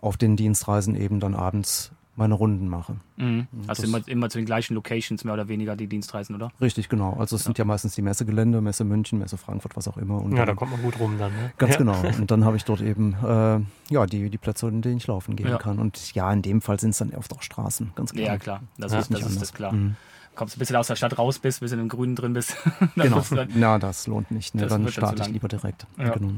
auf 0.02 0.18
den 0.18 0.36
Dienstreisen 0.36 0.96
eben 0.96 1.20
dann 1.20 1.36
abends 1.36 1.92
meine 2.22 2.36
Runden 2.36 2.68
mache. 2.68 2.98
Mhm. 3.18 3.48
Also 3.66 3.84
immer, 3.84 4.08
immer 4.08 4.30
zu 4.30 4.38
den 4.38 4.46
gleichen 4.46 4.76
Locations 4.76 5.24
mehr 5.24 5.34
oder 5.34 5.48
weniger 5.48 5.76
die 5.76 5.88
Dienstreisen, 5.88 6.36
oder? 6.36 6.52
Richtig, 6.62 6.88
genau. 6.88 7.14
Also 7.14 7.36
es 7.36 7.42
ja. 7.42 7.46
sind 7.46 7.58
ja 7.58 7.66
meistens 7.66 7.96
die 7.96 8.04
Messegelände, 8.04 8.62
Messe 8.62 8.84
München, 8.84 9.18
Messe 9.18 9.38
Frankfurt, 9.38 9.76
was 9.76 9.88
auch 9.88 9.98
immer. 9.98 10.22
Und 10.22 10.38
ja, 10.38 10.46
da 10.46 10.54
kommt 10.54 10.72
man 10.72 10.84
gut 10.84 11.00
rum 11.00 11.18
dann. 11.18 11.32
Ne? 11.32 11.52
Ganz 11.58 11.74
ja. 11.74 11.78
genau. 11.80 12.00
Und 12.20 12.30
dann 12.30 12.46
habe 12.46 12.58
ich 12.58 12.64
dort 12.64 12.82
eben 12.82 13.16
äh, 13.24 13.60
ja 13.92 14.06
die, 14.06 14.30
die 14.30 14.38
Plätze, 14.38 14.68
in 14.68 14.84
denen 14.84 14.98
ich 14.98 15.08
laufen 15.08 15.36
gehen 15.36 15.48
ja. 15.48 15.58
kann. 15.58 15.80
Und 15.80 16.14
ja, 16.14 16.32
in 16.32 16.44
dem 16.44 16.62
Fall 16.62 16.80
sind 16.80 16.92
es 16.92 17.00
dann 17.00 17.12
oft 17.16 17.34
auch 17.34 17.42
Straßen, 17.42 17.92
ganz 17.96 18.14
klar. 18.14 18.26
Ja, 18.28 18.38
klar. 18.38 18.62
Das, 18.78 18.94
ist, 18.94 19.12
das 19.12 19.22
ist 19.26 19.42
das 19.42 19.54
klar. 19.54 19.74
Mhm. 19.74 19.96
Kommst 20.36 20.56
ein 20.56 20.60
bisschen 20.60 20.76
aus 20.76 20.88
der 20.88 20.96
Stadt 20.96 21.18
raus 21.18 21.40
bist, 21.40 21.60
ein 21.60 21.66
bisschen 21.66 21.80
im 21.80 21.90
Grünen 21.90 22.16
drin 22.16 22.34
bist. 22.34 22.56
genau. 22.96 23.24
Na, 23.56 23.80
das 23.80 24.06
lohnt 24.06 24.30
nicht. 24.30 24.54
Ne? 24.54 24.68
Dann 24.68 24.88
starte 24.90 25.24
ich 25.24 25.30
lieber 25.30 25.48
direkt. 25.48 25.88
Genau. 25.98 26.34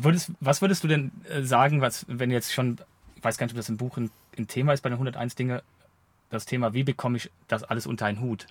Würdest, 0.00 0.32
was 0.40 0.62
würdest 0.62 0.82
du 0.82 0.88
denn 0.88 1.10
äh, 1.28 1.42
sagen, 1.42 1.82
was, 1.82 2.06
wenn 2.08 2.30
jetzt 2.30 2.54
schon 2.54 2.78
weiß 3.22 3.38
gar 3.38 3.46
nicht, 3.46 3.54
ob 3.54 3.58
das 3.58 3.68
im 3.68 3.76
Buch 3.76 3.96
ein, 3.96 4.10
ein 4.38 4.46
Thema 4.46 4.72
ist 4.72 4.82
bei 4.82 4.88
den 4.88 4.94
101 4.94 5.34
Dinge, 5.34 5.62
das 6.30 6.46
Thema, 6.46 6.72
wie 6.74 6.84
bekomme 6.84 7.16
ich 7.16 7.30
das 7.48 7.64
alles 7.64 7.86
unter 7.86 8.06
einen 8.06 8.20
Hut? 8.20 8.46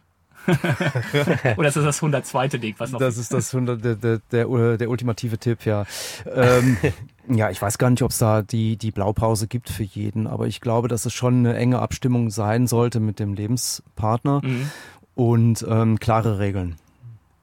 Oder 1.58 1.68
ist 1.68 1.76
das 1.78 1.84
das 1.84 1.98
102. 1.98 2.48
Ding? 2.60 2.76
Was 2.78 2.92
noch? 2.92 3.00
Das 3.00 3.18
ist 3.18 3.34
das 3.34 3.54
100, 3.54 3.84
der, 3.84 3.96
der, 3.96 4.22
der, 4.32 4.78
der 4.78 4.90
ultimative 4.90 5.38
Tipp, 5.38 5.66
ja. 5.66 5.86
ähm, 6.34 6.78
ja, 7.28 7.50
ich 7.50 7.62
weiß 7.62 7.78
gar 7.78 7.90
nicht, 7.90 8.04
ob 8.04 8.12
es 8.12 8.18
da 8.18 8.42
die, 8.42 8.78
die 8.78 8.92
Blaupause 8.92 9.48
gibt 9.48 9.70
für 9.70 9.84
jeden, 9.84 10.28
aber 10.28 10.48
ich 10.48 10.62
glaube, 10.62 10.88
dass 10.88 11.06
es 11.06 11.14
schon 11.14 11.40
eine 11.40 11.56
enge 11.56 11.80
Abstimmung 11.80 12.30
sein 12.30 12.68
sollte 12.68 13.00
mit 13.00 13.20
dem 13.20 13.34
Lebenspartner 13.34 14.42
mhm. 14.44 14.72
und 15.16 15.66
ähm, 15.68 16.00
klare 16.00 16.40
Regeln. 16.40 16.78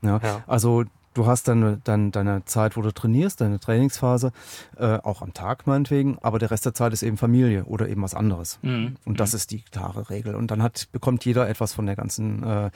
Ja, 0.03 0.21
ja. 0.23 0.43
Also 0.47 0.85
Du 1.17 1.25
hast 1.25 1.49
dann, 1.49 1.81
dann 1.85 2.13
deine 2.13 2.45
Zeit, 2.45 2.77
wo 2.77 2.83
du 2.83 2.93
trainierst, 2.93 3.41
deine 3.41 3.59
Trainingsphase, 3.59 4.33
äh, 4.77 4.99
auch 4.99 5.23
am 5.23 5.33
Tag 5.33 5.67
meinetwegen, 5.67 6.19
aber 6.21 6.39
der 6.39 6.51
Rest 6.51 6.67
der 6.67 6.75
Zeit 6.75 6.93
ist 6.93 7.03
eben 7.03 7.17
Familie 7.17 7.65
oder 7.65 7.89
eben 7.89 8.03
was 8.03 8.13
anderes. 8.13 8.59
Mhm. 8.61 8.97
Und 9.07 9.19
das 9.19 9.33
mhm. 9.33 9.37
ist 9.37 9.51
die 9.51 9.63
klare 9.63 10.11
Regel. 10.11 10.35
Und 10.35 10.51
dann 10.51 10.63
hat, 10.63 10.89
bekommt 10.93 11.25
jeder 11.25 11.49
etwas 11.49 11.73
von 11.73 11.87
der 11.87 11.97
ganzen, 11.97 12.43
äh, 12.43 12.71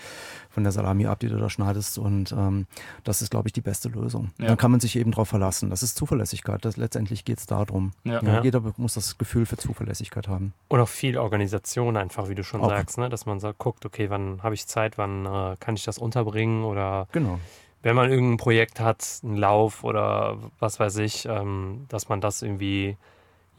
von 0.49 0.63
der 0.63 0.73
Salami 0.73 1.05
ab, 1.05 1.21
die 1.21 1.29
du 1.29 1.37
da 1.37 1.51
schneidest. 1.51 1.99
Und 1.99 2.33
ähm, 2.33 2.67
das 3.05 3.21
ist, 3.21 3.31
glaube 3.31 3.47
ich, 3.47 3.53
die 3.53 3.61
beste 3.61 3.91
Lösung. 3.91 4.31
Ja. 4.39 4.47
Dann 4.47 4.57
kann 4.57 4.71
man 4.71 4.81
sich 4.81 4.97
eben 4.97 5.11
darauf 5.11 5.29
verlassen. 5.29 5.69
Das 5.69 5.83
ist 5.83 5.97
Zuverlässigkeit. 5.97 6.65
Das, 6.65 6.79
letztendlich 6.79 7.27
geht 7.27 7.41
es 7.41 7.45
darum. 7.45 7.93
Ja. 8.05 8.23
Ja, 8.23 8.43
jeder 8.43 8.63
muss 8.79 8.95
das 8.95 9.19
Gefühl 9.19 9.45
für 9.45 9.59
Zuverlässigkeit 9.59 10.29
haben. 10.29 10.55
Und 10.69 10.81
auch 10.81 10.89
viel 10.89 11.19
Organisation 11.19 11.99
einfach, 11.99 12.31
wie 12.31 12.35
du 12.35 12.43
schon 12.43 12.63
auch. 12.63 12.71
sagst, 12.71 12.97
ne? 12.97 13.11
dass 13.11 13.27
man 13.27 13.39
sagt, 13.39 13.59
guckt, 13.59 13.85
okay, 13.85 14.09
wann 14.09 14.43
habe 14.43 14.55
ich 14.55 14.67
Zeit, 14.67 14.97
wann 14.97 15.27
äh, 15.27 15.57
kann 15.61 15.75
ich 15.75 15.85
das 15.85 15.99
unterbringen 15.99 16.65
oder 16.65 17.07
genau 17.13 17.39
wenn 17.83 17.97
man 17.97 18.11
irgendein 18.11 18.37
Projekt 18.37 18.81
hat, 18.81 19.21
einen 19.23 19.37
Lauf 19.37 19.85
oder 19.85 20.39
was 20.59 20.79
weiß 20.81 20.99
ich, 20.99 21.27
ähm, 21.27 21.87
dass 21.89 22.09
man 22.09 22.21
das 22.21 22.43
irgendwie 22.43 22.97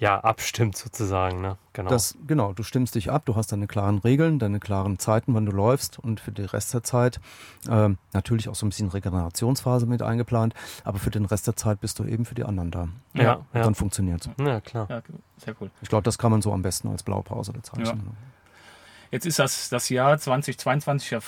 ja 0.02 0.20
abstimmt 0.20 0.76
sozusagen. 0.76 1.42
Ne? 1.42 1.58
Genau. 1.74 1.90
Das, 1.90 2.18
genau, 2.26 2.54
du 2.54 2.64
stimmst 2.64 2.96
dich 2.96 3.12
ab, 3.12 3.24
du 3.26 3.36
hast 3.36 3.52
deine 3.52 3.68
klaren 3.68 4.00
Regeln, 4.00 4.40
deine 4.40 4.60
klaren 4.60 4.98
Zeiten, 4.98 5.36
wann 5.36 5.46
du 5.46 5.52
läufst 5.52 6.00
und 6.00 6.20
für 6.20 6.32
den 6.32 6.46
Rest 6.46 6.74
der 6.74 6.82
Zeit 6.82 7.20
ähm, 7.70 8.00
natürlich 8.12 8.50
auch 8.50 8.56
so 8.56 8.66
ein 8.66 8.70
bisschen 8.70 8.90
Regenerationsphase 8.90 9.86
mit 9.86 10.02
eingeplant, 10.02 10.56
aber 10.84 10.98
für 10.98 11.12
den 11.12 11.26
Rest 11.26 11.46
der 11.46 11.56
Zeit 11.56 11.82
bist 11.82 12.00
du 12.00 12.04
eben 12.04 12.26
für 12.26 12.34
die 12.34 12.44
anderen 12.44 12.72
da. 12.72 12.88
Ja, 13.14 13.24
ja. 13.24 13.46
Dann 13.54 13.76
funktioniert 13.76 14.26
es. 14.26 14.44
Ja, 14.44 14.60
klar. 14.60 14.88
Ja, 14.90 15.02
sehr 15.38 15.56
cool. 15.62 15.70
Ich 15.84 15.90
glaube, 15.90 16.04
das 16.04 16.18
kann 16.18 16.32
man 16.32 16.42
so 16.42 16.52
am 16.52 16.64
besten 16.64 16.88
als 16.88 17.04
Blaupause 17.04 17.54
bezeichnen. 17.54 18.02
Ja. 18.04 18.32
Jetzt 19.12 19.26
ist 19.26 19.38
das, 19.38 19.70
das 19.70 19.90
Jahr 19.90 20.18
2022 20.18 21.12
ja 21.12 21.20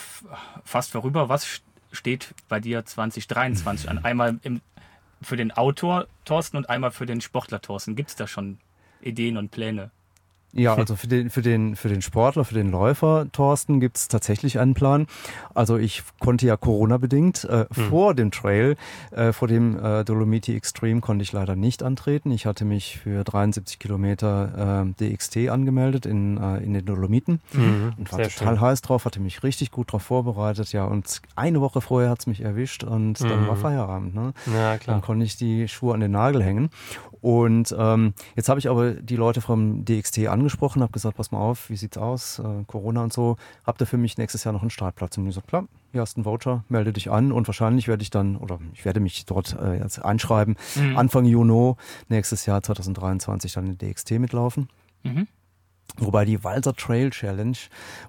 fast 0.64 0.90
vorüber. 0.90 1.28
Was 1.28 1.60
steht 1.94 2.34
bei 2.48 2.60
dir 2.60 2.84
2023 2.84 3.88
an? 3.88 4.04
Einmal 4.04 4.38
im, 4.42 4.60
für 5.22 5.36
den 5.36 5.52
Autor 5.52 6.06
Thorsten 6.24 6.56
und 6.56 6.68
einmal 6.68 6.90
für 6.90 7.06
den 7.06 7.20
Sportler 7.20 7.60
Thorsten. 7.60 7.96
Gibt 7.96 8.10
es 8.10 8.16
da 8.16 8.26
schon 8.26 8.58
Ideen 9.00 9.36
und 9.36 9.50
Pläne? 9.50 9.90
Ja, 10.54 10.74
also 10.74 10.94
für 10.94 11.08
den, 11.08 11.30
für 11.30 11.42
den, 11.42 11.74
für 11.74 11.88
den 11.88 12.00
Sportler, 12.00 12.44
für 12.44 12.54
den 12.54 12.70
Läufer, 12.70 13.26
Thorsten, 13.32 13.80
gibt 13.80 13.96
es 13.96 14.08
tatsächlich 14.08 14.60
einen 14.60 14.74
Plan. 14.74 15.06
Also 15.52 15.76
ich 15.76 16.02
konnte 16.20 16.46
ja 16.46 16.56
Corona-bedingt 16.56 17.44
äh, 17.44 17.66
mhm. 17.74 17.82
vor 17.90 18.14
dem 18.14 18.30
Trail, 18.30 18.76
äh, 19.10 19.32
vor 19.32 19.48
dem 19.48 19.76
äh, 19.82 20.04
Dolomiti 20.04 20.54
Extreme 20.54 21.00
konnte 21.00 21.24
ich 21.24 21.32
leider 21.32 21.56
nicht 21.56 21.82
antreten. 21.82 22.30
Ich 22.30 22.46
hatte 22.46 22.64
mich 22.64 22.98
für 22.98 23.24
73 23.24 23.80
Kilometer 23.80 24.84
äh, 25.00 25.10
DXT 25.10 25.48
angemeldet 25.48 26.06
in, 26.06 26.38
äh, 26.38 26.58
in 26.58 26.72
den 26.72 26.84
Dolomiten 26.84 27.40
mhm. 27.52 27.94
und 27.98 28.12
war 28.12 28.18
Sehr 28.18 28.28
total 28.28 28.54
schön. 28.54 28.60
heiß 28.60 28.82
drauf, 28.82 29.04
hatte 29.06 29.20
mich 29.20 29.42
richtig 29.42 29.72
gut 29.72 29.92
drauf 29.92 30.02
vorbereitet. 30.02 30.72
Ja, 30.72 30.84
und 30.84 31.20
eine 31.34 31.60
Woche 31.60 31.80
vorher 31.80 32.10
hat's 32.10 32.28
mich 32.28 32.42
erwischt 32.42 32.84
und 32.84 33.20
mhm. 33.20 33.28
dann 33.28 33.48
war 33.48 33.56
Feierabend. 33.56 34.14
Ne? 34.14 34.32
Ja, 34.54 34.78
klar. 34.78 34.94
Dann 34.94 35.02
konnte 35.02 35.24
ich 35.24 35.36
die 35.36 35.66
Schuhe 35.66 35.94
an 35.94 36.00
den 36.00 36.12
Nagel 36.12 36.44
hängen. 36.44 36.70
Und 37.24 37.74
ähm, 37.78 38.12
jetzt 38.36 38.50
habe 38.50 38.60
ich 38.60 38.68
aber 38.68 38.90
die 38.90 39.16
Leute 39.16 39.40
vom 39.40 39.86
DXT 39.86 40.26
angesprochen, 40.26 40.82
habe 40.82 40.92
gesagt, 40.92 41.16
pass 41.16 41.32
mal 41.32 41.38
auf, 41.38 41.70
wie 41.70 41.76
sieht's 41.76 41.96
aus, 41.96 42.38
äh, 42.38 42.64
Corona 42.66 43.02
und 43.02 43.14
so, 43.14 43.38
habt 43.64 43.80
ihr 43.80 43.86
für 43.86 43.96
mich 43.96 44.18
nächstes 44.18 44.44
Jahr 44.44 44.52
noch 44.52 44.60
einen 44.60 44.68
Startplatz? 44.68 45.16
Und 45.16 45.26
ich 45.26 45.34
so, 45.34 45.40
klar, 45.40 45.66
hier 45.92 46.02
hast 46.02 46.16
du 46.16 46.18
einen 46.18 46.26
Voucher, 46.26 46.64
melde 46.68 46.92
dich 46.92 47.10
an 47.10 47.32
und 47.32 47.48
wahrscheinlich 47.48 47.88
werde 47.88 48.02
ich 48.02 48.10
dann, 48.10 48.36
oder 48.36 48.58
ich 48.74 48.84
werde 48.84 49.00
mich 49.00 49.24
dort 49.24 49.56
äh, 49.58 49.78
jetzt 49.78 50.04
einschreiben, 50.04 50.56
mhm. 50.74 50.98
Anfang 50.98 51.24
Juni 51.24 51.72
nächstes 52.10 52.44
Jahr 52.44 52.62
2023 52.62 53.54
dann 53.54 53.68
in 53.68 53.78
DXT 53.78 54.18
mitlaufen. 54.18 54.68
Mhm. 55.02 55.26
Wobei 55.96 56.24
die 56.24 56.42
Walser 56.42 56.74
Trail 56.74 57.10
Challenge, 57.10 57.56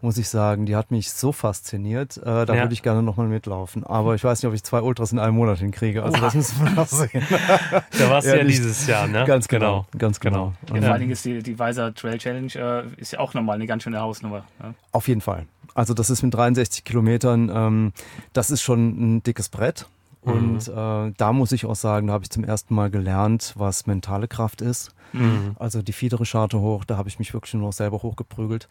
muss 0.02 0.18
ich 0.18 0.28
sagen, 0.28 0.66
die 0.66 0.76
hat 0.76 0.90
mich 0.90 1.12
so 1.12 1.32
fasziniert. 1.32 2.18
Äh, 2.18 2.46
da 2.46 2.56
ja. 2.56 2.62
würde 2.62 2.74
ich 2.74 2.82
gerne 2.82 3.04
nochmal 3.04 3.28
mitlaufen. 3.28 3.84
Aber 3.84 4.16
ich 4.16 4.24
weiß 4.24 4.42
nicht, 4.42 4.50
ob 4.50 4.56
ich 4.56 4.64
zwei 4.64 4.82
Ultras 4.82 5.12
in 5.12 5.20
einem 5.20 5.36
Monat 5.36 5.60
hinkriege. 5.60 6.02
Also 6.02 6.20
das 6.20 6.34
müssen 6.34 6.66
wir 6.66 6.72
noch 6.72 6.88
sehen. 6.88 7.24
da 7.30 8.10
warst 8.10 8.28
du 8.28 8.38
ja, 8.38 8.44
dieses 8.44 8.88
Jahr, 8.88 9.06
ne? 9.08 9.24
Ganz 9.26 9.48
genau. 9.48 9.86
genau. 9.92 10.00
Ganz 10.00 10.20
genau. 10.20 10.54
genau. 10.66 10.80
Ja, 10.80 10.82
vor 10.82 10.92
allen 10.94 11.00
Dingen 11.02 11.12
ist 11.12 11.26
die, 11.26 11.44
die 11.44 11.60
Walser 11.60 11.94
Trail 11.94 12.18
Challenge 12.18 12.52
äh, 12.56 13.00
ist 13.00 13.14
ja 13.14 13.20
auch 13.20 13.36
nochmal 13.36 13.56
eine 13.56 13.68
ganz 13.68 13.84
schöne 13.84 14.00
Hausnummer. 14.00 14.46
Ne? 14.60 14.74
Auf 14.92 15.08
jeden 15.08 15.22
Fall. 15.22 15.46
Also 15.76 15.94
das 15.94 16.10
ist 16.10 16.24
mit 16.24 16.34
63 16.34 16.86
Kilometern, 16.86 17.52
ähm, 17.54 17.94
das 18.34 18.50
ist 18.50 18.64
schon 18.64 19.18
ein 19.18 19.24
dickes 19.24 19.50
Brett. 19.50 19.86
Und 20.26 20.68
mhm. 20.68 21.10
äh, 21.10 21.14
da 21.18 21.34
muss 21.34 21.52
ich 21.52 21.66
auch 21.66 21.76
sagen, 21.76 22.08
da 22.08 22.14
habe 22.14 22.24
ich 22.24 22.32
zum 22.32 22.44
ersten 22.44 22.74
Mal 22.74 22.90
gelernt, 22.90 23.54
was 23.56 23.86
mentale 23.86 24.28
Kraft 24.28 24.62
ist. 24.62 24.92
Mhm. 25.14 25.56
Also 25.60 25.82
die 25.82 25.94
fiedere 25.94 26.26
Scharte 26.26 26.60
hoch, 26.60 26.84
da 26.84 26.98
habe 26.98 27.10
ich 27.10 27.20
mich 27.20 27.34
wirklich 27.34 27.54
nur 27.54 27.68
noch 27.68 27.74
selber 27.74 28.02
hochgeprügelt. 28.02 28.68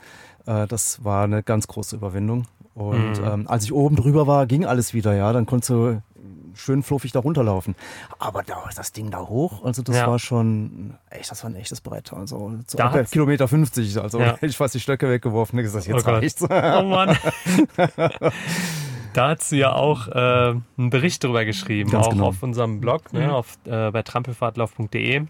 Äh, 0.47 0.67
das 0.67 1.05
war 1.05 1.25
eine 1.25 1.43
ganz 1.43 1.69
große 1.69 1.97
Überwindung. 1.97 2.47
Und 2.75 3.21
mhm. 3.21 3.25
ähm, 3.25 3.49
als 3.49 3.65
ich 3.65 3.73
oben 3.73 3.95
drüber 3.95 4.27
war, 4.27 4.47
ging 4.47 4.67
alles 4.67 4.95
wieder, 4.95 5.15
ja. 5.15 5.33
Dann 5.33 5.47
konntest 5.47 5.71
du 5.71 6.03
schön 6.55 6.83
fluffig 6.83 7.13
da 7.13 7.21
runterlaufen. 7.21 7.77
Aber 8.19 8.43
da, 8.43 8.65
das 8.75 8.93
Ding 8.93 9.11
da 9.11 9.21
hoch, 9.21 9.65
also 9.65 9.83
das 9.83 9.97
ja. 9.97 10.07
war 10.07 10.19
schon 10.19 10.95
echt, 11.11 11.31
das 11.31 11.43
war 11.45 11.51
ein 11.51 11.57
echtes 11.57 11.81
Brett. 11.81 12.13
Also 12.13 12.55
so 12.67 12.79
Kilometer 13.11 13.47
50, 13.49 14.01
also 14.01 14.19
ja. 14.19 14.33
hätte 14.33 14.47
ich 14.47 14.57
fast 14.57 14.75
die 14.75 14.81
Stöcke 14.81 15.09
weggeworfen 15.09 15.59
und 15.59 15.65
gesagt, 15.65 15.87
jetzt 15.87 16.07
oh 16.07 16.11
reicht's. 16.11 16.43
Oh 16.43 16.83
Mann. 16.83 17.17
Da 19.15 19.29
hat 19.29 19.43
sie 19.43 19.59
ja 19.59 19.73
auch 19.73 20.09
äh, 20.09 20.11
einen 20.77 20.91
Bericht 20.91 21.23
darüber 21.23 21.45
geschrieben, 21.45 21.91
Ganz 21.91 22.07
auch 22.07 22.11
genau. 22.11 22.27
auf 22.27 22.43
unserem 22.43 22.81
Blog, 22.81 23.13
ne, 23.13 23.29
mhm. 23.29 23.31
auf, 23.31 23.59
äh, 23.65 23.91
bei 23.91 24.03
trampelfahrtlauf.de. 24.03 25.23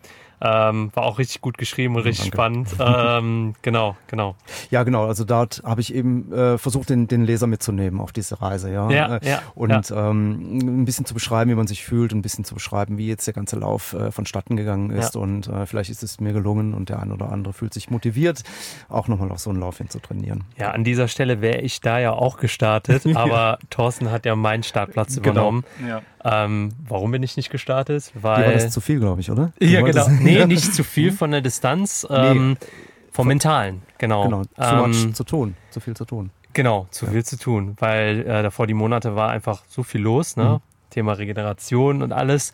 Ähm, 0.46 0.90
war 0.92 1.04
auch 1.04 1.18
richtig 1.18 1.40
gut 1.40 1.56
geschrieben 1.56 1.96
und 1.96 2.02
richtig 2.02 2.30
Danke. 2.30 2.36
spannend. 2.36 2.68
Ähm, 3.04 3.54
genau, 3.62 3.96
genau. 4.08 4.36
Ja, 4.70 4.82
genau. 4.82 5.06
Also 5.06 5.24
dort 5.24 5.62
habe 5.64 5.80
ich 5.80 5.94
eben 5.94 6.30
äh, 6.32 6.58
versucht, 6.58 6.90
den, 6.90 7.08
den 7.08 7.24
Leser 7.24 7.46
mitzunehmen 7.46 8.00
auf 8.00 8.12
diese 8.12 8.40
Reise, 8.40 8.70
ja. 8.70 8.90
ja, 8.90 9.16
äh, 9.16 9.28
ja 9.28 9.42
und 9.54 9.70
ja. 9.70 10.10
Ähm, 10.10 10.80
ein 10.80 10.84
bisschen 10.84 11.06
zu 11.06 11.14
beschreiben, 11.14 11.50
wie 11.50 11.54
man 11.54 11.66
sich 11.66 11.82
fühlt, 11.84 12.12
ein 12.12 12.20
bisschen 12.20 12.44
zu 12.44 12.54
beschreiben, 12.54 12.98
wie 12.98 13.08
jetzt 13.08 13.26
der 13.26 13.34
ganze 13.34 13.56
Lauf 13.56 13.94
äh, 13.94 14.10
vonstatten 14.10 14.56
gegangen 14.56 14.90
ist. 14.90 15.14
Ja. 15.14 15.20
Und 15.20 15.48
äh, 15.48 15.66
vielleicht 15.66 15.90
ist 15.90 16.02
es 16.02 16.20
mir 16.20 16.32
gelungen 16.32 16.74
und 16.74 16.88
der 16.88 17.00
ein 17.00 17.10
oder 17.10 17.32
andere 17.32 17.54
fühlt 17.54 17.72
sich 17.72 17.90
motiviert, 17.90 18.42
auch 18.88 19.08
nochmal 19.08 19.32
auf 19.32 19.38
so 19.38 19.50
einen 19.50 19.60
Lauf 19.60 19.78
hin 19.78 19.88
zu 19.88 19.98
trainieren. 19.98 20.44
Ja, 20.58 20.70
an 20.72 20.84
dieser 20.84 21.08
Stelle 21.08 21.40
wäre 21.40 21.60
ich 21.60 21.80
da 21.80 21.98
ja 21.98 22.12
auch 22.12 22.36
gestartet, 22.36 23.06
aber 23.14 23.58
Thorsten 23.70 24.10
hat 24.10 24.26
ja 24.26 24.36
meinen 24.36 24.62
Startplatz 24.62 25.16
genau. 25.16 25.30
übernommen. 25.30 25.64
Ja. 25.88 26.02
Ähm, 26.26 26.70
warum 26.88 27.10
bin 27.10 27.22
ich 27.22 27.36
nicht 27.36 27.50
gestartet? 27.50 28.10
Weil 28.14 28.42
Dir 28.42 28.46
war 28.46 28.54
das 28.54 28.72
zu 28.72 28.80
viel, 28.80 28.98
glaube 28.98 29.20
ich, 29.20 29.30
oder? 29.30 29.52
Du 29.58 29.66
ja, 29.66 29.82
genau. 29.82 30.08
Nee, 30.20 30.33
nicht 30.46 30.74
zu 30.74 30.84
viel 30.84 31.12
von 31.12 31.30
der 31.30 31.40
Distanz. 31.40 32.06
Ähm, 32.10 32.52
nee. 32.52 32.66
Vom 33.12 33.28
Mentalen, 33.28 33.82
genau. 33.98 34.24
Genau, 34.24 34.42
zu 34.42 34.50
ähm, 34.58 34.78
much 34.78 35.14
zu 35.14 35.24
tun, 35.24 35.54
zu 35.70 35.80
viel 35.80 35.94
zu 35.94 36.04
tun. 36.04 36.30
Genau, 36.52 36.86
zu 36.90 37.06
ja. 37.06 37.12
viel 37.12 37.24
zu 37.24 37.38
tun, 37.38 37.76
weil 37.78 38.20
äh, 38.20 38.42
davor 38.42 38.66
die 38.66 38.74
Monate 38.74 39.14
war 39.14 39.30
einfach 39.30 39.62
so 39.68 39.82
viel 39.82 40.00
los, 40.00 40.36
ne? 40.36 40.44
Mhm. 40.44 40.58
Thema 40.90 41.12
Regeneration 41.12 42.02
und 42.02 42.12
alles. 42.12 42.52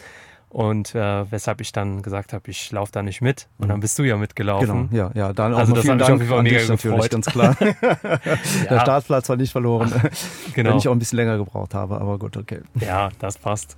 Und 0.50 0.96
äh, 0.96 1.30
weshalb 1.30 1.60
ich 1.60 1.70
dann 1.70 2.02
gesagt 2.02 2.32
habe, 2.32 2.50
ich 2.50 2.72
laufe 2.72 2.90
da 2.90 3.02
nicht 3.02 3.20
mit. 3.20 3.46
Und 3.58 3.68
dann 3.68 3.76
mhm. 3.76 3.82
bist 3.82 3.96
du 3.98 4.02
ja 4.02 4.16
mitgelaufen. 4.16 4.90
Genau, 4.90 5.10
ja, 5.10 5.12
ja. 5.14 5.32
Dann 5.32 5.54
auch 5.54 5.58
also 5.58 5.74
das 5.74 5.88
hat 5.88 5.96
mich 5.96 6.02
auf 6.02 6.18
jeden 6.18 6.26
Fall 6.26 6.42
mega 6.42 6.66
gefreut. 6.66 7.10
ganz 7.10 7.26
klar. 7.26 7.56
Der 8.68 8.80
Startplatz 8.80 9.28
war 9.28 9.36
nicht 9.36 9.52
verloren. 9.52 9.92
genau. 10.54 10.70
Wenn 10.70 10.78
ich 10.78 10.88
auch 10.88 10.92
ein 10.92 10.98
bisschen 10.98 11.18
länger 11.18 11.38
gebraucht 11.38 11.72
habe, 11.72 12.00
aber 12.00 12.18
gut, 12.18 12.36
okay. 12.36 12.62
Ja, 12.80 13.10
das 13.20 13.38
passt. 13.38 13.76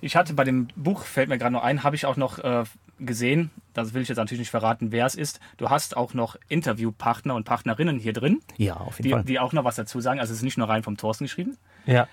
Ich 0.00 0.16
hatte 0.16 0.34
bei 0.34 0.44
dem 0.44 0.68
Buch, 0.76 1.04
fällt 1.04 1.28
mir 1.28 1.38
gerade 1.38 1.52
noch 1.52 1.62
ein, 1.62 1.82
habe 1.82 1.96
ich 1.96 2.06
auch 2.06 2.16
noch 2.16 2.38
äh, 2.38 2.64
gesehen, 2.98 3.50
das 3.74 3.94
will 3.94 4.02
ich 4.02 4.08
jetzt 4.08 4.18
natürlich 4.18 4.40
nicht 4.40 4.50
verraten, 4.50 4.92
wer 4.92 5.06
es 5.06 5.14
ist. 5.14 5.40
Du 5.56 5.70
hast 5.70 5.96
auch 5.96 6.14
noch 6.14 6.36
Interviewpartner 6.48 7.34
und 7.34 7.44
Partnerinnen 7.44 7.98
hier 7.98 8.12
drin. 8.12 8.40
Ja, 8.56 8.74
auf 8.74 8.98
jeden 8.98 9.08
die, 9.08 9.10
Fall. 9.10 9.24
Die 9.24 9.38
auch 9.38 9.52
noch 9.52 9.64
was 9.64 9.76
dazu 9.76 10.00
sagen. 10.00 10.20
Also 10.20 10.32
es 10.32 10.38
ist 10.38 10.44
nicht 10.44 10.58
nur 10.58 10.68
rein 10.68 10.82
vom 10.82 10.96
Thorsten 10.96 11.24
geschrieben. 11.24 11.56
Ja 11.86 12.08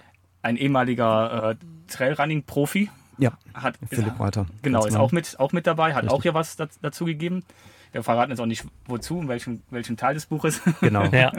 ein 0.45 0.57
ehemaliger 0.57 1.51
äh, 1.51 1.55
Trailrunning-Profi. 1.87 2.91
Ja, 3.17 3.31
hat, 3.53 3.79
Philipp 3.89 4.19
Reiter. 4.19 4.45
Genau, 4.61 4.85
ist 4.85 4.95
auch 4.95 5.11
mit, 5.11 5.39
auch 5.39 5.53
mit 5.53 5.65
dabei, 5.65 5.95
hat 5.95 6.03
Richtig. 6.03 6.11
auch 6.11 6.21
hier 6.21 6.33
was 6.33 6.55
dazu 6.55 7.05
gegeben. 7.05 7.43
Wir 7.91 8.03
verraten 8.03 8.31
jetzt 8.31 8.39
auch 8.39 8.45
nicht 8.45 8.63
wozu, 8.85 9.21
in 9.21 9.27
welchem, 9.27 9.63
welchem 9.71 9.97
Teil 9.97 10.13
des 10.13 10.27
Buches. 10.27 10.61
Genau. 10.81 11.03
ja. 11.11 11.31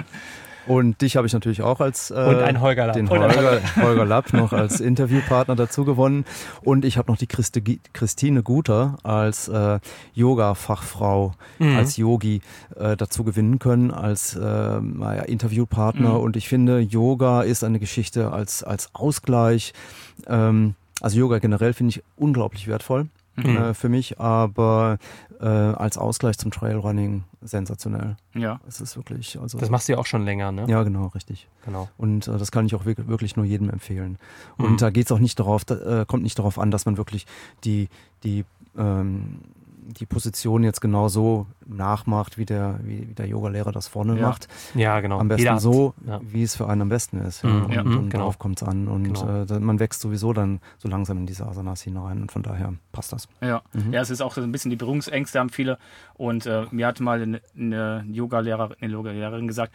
Und 0.67 1.01
dich 1.01 1.17
habe 1.17 1.27
ich 1.27 1.33
natürlich 1.33 1.63
auch 1.63 1.81
als 1.81 2.11
äh, 2.11 2.15
und 2.15 2.37
ein 2.37 2.61
Holger 2.61 2.87
Lapp. 2.87 2.97
den 2.97 3.09
Holger, 3.09 3.61
Holger 3.77 4.05
Lapp 4.05 4.33
noch 4.33 4.53
als 4.53 4.81
Interviewpartner 4.81 5.57
dazu 5.57 5.85
gewonnen. 5.85 6.25
Und 6.63 6.85
ich 6.85 6.99
habe 6.99 7.11
noch 7.11 7.19
die 7.19 7.27
Christi, 7.27 7.81
Christine 7.93 8.43
Guter 8.43 8.99
als 9.03 9.49
äh, 9.49 9.79
Yoga-Fachfrau, 10.15 11.33
mhm. 11.59 11.77
als 11.77 11.97
Yogi 11.97 12.41
äh, 12.77 12.97
dazu 12.97 13.25
gewinnen 13.25 13.59
können 13.59 13.91
als 13.91 14.35
äh, 14.35 14.41
naja, 14.41 15.23
Interviewpartner. 15.23 16.11
Mhm. 16.11 16.21
Und 16.21 16.37
ich 16.37 16.49
finde, 16.49 16.81
Yoga 16.81 17.43
ist 17.43 17.65
eine 17.65 17.79
Geschichte 17.79 18.33
als 18.33 18.63
als 18.63 18.91
Ausgleich. 18.95 19.73
Ähm, 20.27 20.75
also 21.01 21.19
Yoga 21.19 21.39
generell 21.39 21.75
finde 21.75 21.91
ich 21.91 22.03
unglaublich 22.17 22.67
wertvoll 22.69 23.09
mhm. 23.37 23.57
äh, 23.57 23.75
für 23.75 23.89
mich, 23.89 24.19
aber 24.19 24.99
äh, 25.41 25.47
als 25.47 25.99
Ausgleich 25.99 26.39
zum 26.39 26.51
Trailrunning 26.51 27.25
sensationell. 27.43 28.17
Ja. 28.35 28.61
Es 28.67 28.81
ist 28.81 28.97
wirklich. 28.97 29.39
Also, 29.41 29.59
das 29.59 29.71
machst 29.71 29.89
du 29.89 29.93
ja 29.93 29.99
auch 29.99 30.07
schon 30.07 30.25
länger, 30.25 30.53
ne? 30.53 30.67
Ja, 30.69 30.83
genau, 30.83 31.09
richtig. 31.09 31.49
Genau. 31.65 31.89
Und 31.97 32.29
äh, 32.29 32.39
das 32.39 32.51
kann 32.51 32.67
ich 32.67 32.75
auch 32.75 32.85
wirklich 32.85 33.37
nur 33.37 33.45
jedem 33.45 33.71
empfehlen. 33.71 34.19
Und 34.57 34.73
mhm. 34.73 34.77
da 34.79 34.91
geht 34.91 35.07
es 35.07 35.13
auch 35.13 35.19
nicht 35.19 35.39
darauf, 35.39 35.65
da, 35.65 36.03
äh, 36.03 36.07
kommt 36.07 36.23
nicht 36.23 36.39
darauf 36.39 36.59
an, 36.59 36.71
dass 36.71 36.87
man 36.87 36.97
wirklich 36.97 37.27
die, 37.65 37.89
die 38.25 38.45
ähm, 38.77 39.41
die 39.87 40.07
Position 40.07 40.65
jetzt 40.65 40.81
genau 40.81 41.09
so 41.09 41.47
nachmacht, 41.65 42.39
wie 42.39 42.45
der, 42.45 42.81
wie, 42.83 43.09
wie 43.09 43.15
der 43.15 43.27
Yoga-Lehrer 43.27 43.73
das 43.73 43.89
vorne 43.89 44.19
ja. 44.19 44.29
macht. 44.29 44.49
Ja, 44.75 45.01
genau. 45.01 45.19
Am 45.19 45.29
besten 45.29 45.43
Jeder 45.43 45.61
so, 45.61 45.95
ja. 46.07 46.21
wie 46.23 46.43
es 46.43 46.57
für 46.57 46.69
einen 46.69 46.83
am 46.83 46.89
besten 46.89 47.21
ist. 47.21 47.45
Mhm. 47.45 47.65
Und, 47.65 47.73
ja. 47.73 47.83
und, 47.83 47.93
genau. 47.93 48.09
darauf 48.11 48.39
kommt 48.39 48.61
es 48.61 48.69
an. 48.69 48.89
Und 48.89 49.15
genau. 49.15 49.45
äh, 49.45 49.61
man 49.61 49.79
wächst 49.81 50.01
sowieso 50.01 50.33
dann 50.33 50.61
so 50.79 50.89
langsam 50.89 51.19
in 51.19 51.27
diese 51.27 51.47
Asanas 51.47 51.83
hinein. 51.83 52.23
Und 52.23 52.33
von 52.33 52.43
daher 52.43 52.75
passt 52.93 53.13
das. 53.13 53.29
Ja, 53.41 53.63
mhm. 53.73 53.93
ja 53.93 54.01
es 54.01 54.11
ist 54.11 54.21
auch 54.21 54.35
so 54.35 54.43
ein 54.43 54.53
bisschen 54.53 54.71
die 54.71 54.77
Berührungsängste 54.77 55.39
haben 55.39 55.51
viele. 55.51 55.79
Und 56.15 56.47
äh, 56.47 56.67
mir 56.71 56.87
hat 56.87 57.01
mal 57.01 57.23
eine, 57.23 57.41
eine 57.57 58.05
Yoga-Lehrerin 58.11 58.91
Yoga 58.91 59.41
gesagt, 59.41 59.75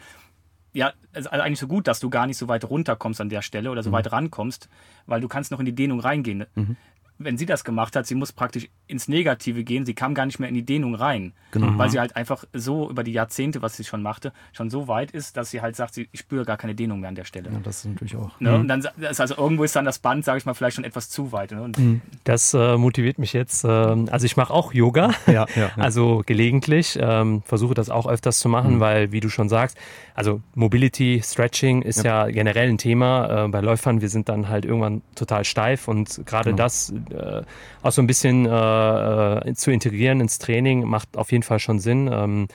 ja, 0.74 0.92
es 1.12 1.26
ist 1.26 1.26
eigentlich 1.26 1.58
so 1.58 1.68
gut, 1.68 1.86
dass 1.86 2.00
du 2.00 2.08
gar 2.08 2.26
nicht 2.26 2.38
so 2.38 2.48
weit 2.48 2.68
runterkommst 2.68 3.20
an 3.20 3.28
der 3.28 3.42
Stelle 3.42 3.70
oder 3.70 3.82
so 3.82 3.90
mhm. 3.90 3.94
weit 3.94 4.10
rankommst, 4.10 4.68
weil 5.06 5.20
du 5.20 5.28
kannst 5.28 5.50
noch 5.50 5.60
in 5.60 5.66
die 5.66 5.74
Dehnung 5.74 6.00
reingehen. 6.00 6.46
Mhm 6.54 6.76
wenn 7.24 7.38
sie 7.38 7.46
das 7.46 7.64
gemacht 7.64 7.96
hat, 7.96 8.06
sie 8.06 8.14
muss 8.14 8.32
praktisch 8.32 8.68
ins 8.86 9.08
Negative 9.08 9.64
gehen. 9.64 9.86
Sie 9.86 9.94
kam 9.94 10.14
gar 10.14 10.26
nicht 10.26 10.38
mehr 10.38 10.48
in 10.48 10.54
die 10.54 10.64
Dehnung 10.64 10.94
rein, 10.94 11.32
genau. 11.50 11.76
weil 11.78 11.90
sie 11.90 11.98
halt 11.98 12.16
einfach 12.16 12.44
so 12.52 12.90
über 12.90 13.04
die 13.04 13.12
Jahrzehnte, 13.12 13.62
was 13.62 13.76
sie 13.76 13.84
schon 13.84 14.02
machte, 14.02 14.32
schon 14.52 14.70
so 14.70 14.88
weit 14.88 15.10
ist, 15.10 15.36
dass 15.36 15.50
sie 15.50 15.60
halt 15.60 15.76
sagt, 15.76 15.94
sie, 15.94 16.08
ich 16.12 16.20
spüre 16.20 16.44
gar 16.44 16.56
keine 16.56 16.74
Dehnung 16.74 17.00
mehr 17.00 17.08
an 17.08 17.14
der 17.14 17.24
Stelle. 17.24 17.50
Ja, 17.50 17.58
das 17.62 17.84
ist 17.84 17.86
natürlich 17.86 18.16
auch. 18.16 18.38
Ne? 18.40 18.50
Mhm. 18.50 18.60
Und 18.60 18.68
dann 18.68 18.80
ist 18.80 19.20
also 19.20 19.36
irgendwo 19.36 19.64
ist 19.64 19.76
dann 19.76 19.84
das 19.84 19.98
Band, 19.98 20.24
sage 20.24 20.38
ich 20.38 20.46
mal, 20.46 20.54
vielleicht 20.54 20.76
schon 20.76 20.84
etwas 20.84 21.10
zu 21.10 21.32
weit. 21.32 21.52
Ne? 21.52 21.72
Mhm. 21.76 22.00
Das 22.24 22.54
äh, 22.54 22.76
motiviert 22.76 23.18
mich 23.18 23.32
jetzt. 23.32 23.64
Äh, 23.64 23.68
also 23.68 24.26
ich 24.26 24.36
mache 24.36 24.52
auch 24.52 24.72
Yoga, 24.72 25.10
ja, 25.26 25.46
ja, 25.54 25.70
also 25.76 26.22
gelegentlich, 26.26 26.98
ähm, 27.00 27.42
versuche 27.42 27.74
das 27.74 27.90
auch 27.90 28.06
öfters 28.06 28.38
zu 28.38 28.48
machen, 28.48 28.76
mhm. 28.76 28.80
weil 28.80 29.12
wie 29.12 29.20
du 29.20 29.28
schon 29.28 29.48
sagst, 29.48 29.76
also 30.14 30.40
Mobility, 30.54 31.20
Stretching 31.24 31.82
ist 31.82 32.04
ja, 32.04 32.26
generell 32.26 32.68
ein 32.68 32.78
Thema. 32.78 33.44
Äh, 33.44 33.48
bei 33.48 33.60
Läufern, 33.60 34.00
wir 34.00 34.08
sind 34.08 34.28
dann 34.28 34.48
halt 34.48 34.64
irgendwann 34.64 35.02
total 35.14 35.44
steif 35.44 35.88
und 35.88 36.22
gerade 36.26 36.50
genau. 36.50 36.56
das 36.56 36.92
äh, 37.12 37.42
auch 37.82 37.92
so 37.92 38.02
ein 38.02 38.06
bisschen 38.06 38.46
äh, 38.46 39.48
äh, 39.48 39.54
zu 39.54 39.70
integrieren 39.70 40.20
ins 40.20 40.38
Training 40.38 40.84
macht 40.84 41.16
auf 41.16 41.32
jeden 41.32 41.42
Fall 41.42 41.58
schon 41.58 41.78
Sinn. 41.78 42.10
Ähm, 42.12 42.48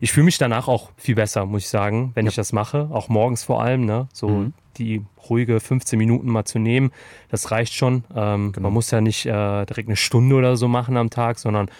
ich 0.00 0.12
fühle 0.12 0.24
mich 0.24 0.38
danach 0.38 0.68
auch 0.68 0.90
viel 0.96 1.14
besser, 1.14 1.46
muss 1.46 1.62
ich 1.62 1.68
sagen, 1.68 2.12
wenn 2.14 2.26
ja. 2.26 2.30
ich 2.30 2.36
das 2.36 2.52
mache, 2.52 2.88
auch 2.92 3.08
morgens 3.08 3.44
vor 3.44 3.62
allem. 3.62 3.84
Ne? 3.86 4.08
So 4.12 4.28
mhm. 4.28 4.52
die 4.76 5.02
ruhige 5.28 5.60
15 5.60 5.98
Minuten 5.98 6.28
mal 6.28 6.44
zu 6.44 6.58
nehmen, 6.58 6.90
das 7.30 7.50
reicht 7.50 7.74
schon. 7.74 8.04
Ähm, 8.14 8.52
genau. 8.52 8.64
Man 8.64 8.74
muss 8.74 8.90
ja 8.90 9.00
nicht 9.00 9.26
äh, 9.26 9.64
direkt 9.64 9.88
eine 9.88 9.96
Stunde 9.96 10.36
oder 10.36 10.56
so 10.56 10.68
machen 10.68 10.96
am 10.96 11.10
Tag, 11.10 11.38
sondern 11.38 11.70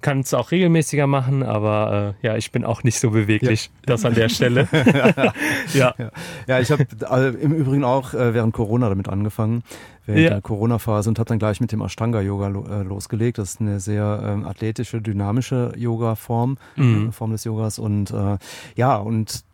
kann 0.00 0.20
es 0.20 0.32
auch 0.34 0.50
regelmäßiger 0.50 1.06
machen, 1.06 1.42
aber 1.42 2.14
äh, 2.22 2.26
ja, 2.26 2.36
ich 2.36 2.52
bin 2.52 2.64
auch 2.64 2.82
nicht 2.84 3.00
so 3.00 3.10
beweglich. 3.10 3.66
Ja. 3.66 3.86
Das 3.86 4.04
an 4.04 4.14
der 4.14 4.28
Stelle. 4.28 4.68
ja. 5.74 5.94
ja. 5.98 6.10
ja. 6.46 6.60
ich 6.60 6.70
habe 6.70 6.86
äh, 7.10 7.28
im 7.42 7.52
Übrigen 7.52 7.84
auch 7.84 8.14
äh, 8.14 8.34
während 8.34 8.54
Corona 8.54 8.88
damit 8.88 9.08
angefangen, 9.08 9.62
während 10.06 10.22
ja. 10.22 10.30
der 10.30 10.40
Corona-Phase 10.40 11.08
und 11.08 11.18
habe 11.18 11.28
dann 11.28 11.38
gleich 11.38 11.60
mit 11.60 11.72
dem 11.72 11.80
Ashtanga-Yoga 11.80 12.48
lo 12.48 12.64
äh, 12.66 12.82
losgelegt. 12.82 13.38
Das 13.38 13.50
ist 13.50 13.60
eine 13.60 13.80
sehr 13.80 14.20
ähm, 14.24 14.46
athletische, 14.46 15.02
dynamische 15.02 15.72
Yoga-Form, 15.76 16.58
mhm. 16.76 17.08
Äh, 17.08 17.12
Form 17.12 17.32
des 17.32 17.44
Yogas. 17.44 17.78
Und 17.78 18.10
äh, 18.12 18.38
ja, 18.76 18.96
und 18.96 19.44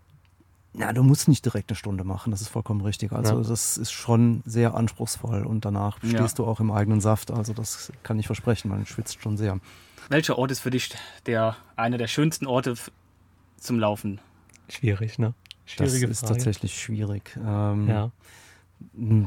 na, 0.76 0.92
du 0.92 1.04
musst 1.04 1.28
nicht 1.28 1.44
direkt 1.44 1.70
eine 1.70 1.76
Stunde 1.76 2.02
machen, 2.02 2.32
das 2.32 2.40
ist 2.40 2.48
vollkommen 2.48 2.80
richtig. 2.80 3.12
Also 3.12 3.40
ja. 3.40 3.48
das 3.48 3.78
ist 3.78 3.92
schon 3.92 4.42
sehr 4.44 4.74
anspruchsvoll 4.74 5.44
und 5.44 5.64
danach 5.64 5.98
stehst 5.98 6.38
ja. 6.38 6.44
du 6.44 6.46
auch 6.46 6.58
im 6.58 6.72
eigenen 6.72 7.00
Saft. 7.00 7.30
Also 7.30 7.52
das 7.52 7.92
kann 8.02 8.18
ich 8.18 8.26
versprechen, 8.26 8.68
man 8.68 8.84
schwitzt 8.84 9.22
schon 9.22 9.36
sehr. 9.36 9.60
Welcher 10.08 10.38
Ort 10.38 10.50
ist 10.50 10.60
für 10.60 10.70
dich 10.70 10.90
der 11.26 11.56
einer 11.76 11.98
der 11.98 12.06
schönsten 12.08 12.46
Orte 12.46 12.74
zum 13.58 13.78
Laufen? 13.78 14.20
Schwierig, 14.68 15.18
ne? 15.18 15.34
Schwierige 15.66 16.08
das 16.08 16.18
ist 16.18 16.20
Frage. 16.20 16.34
tatsächlich 16.34 16.80
schwierig. 16.80 17.36
Ähm, 17.36 17.88
ja. 17.88 18.10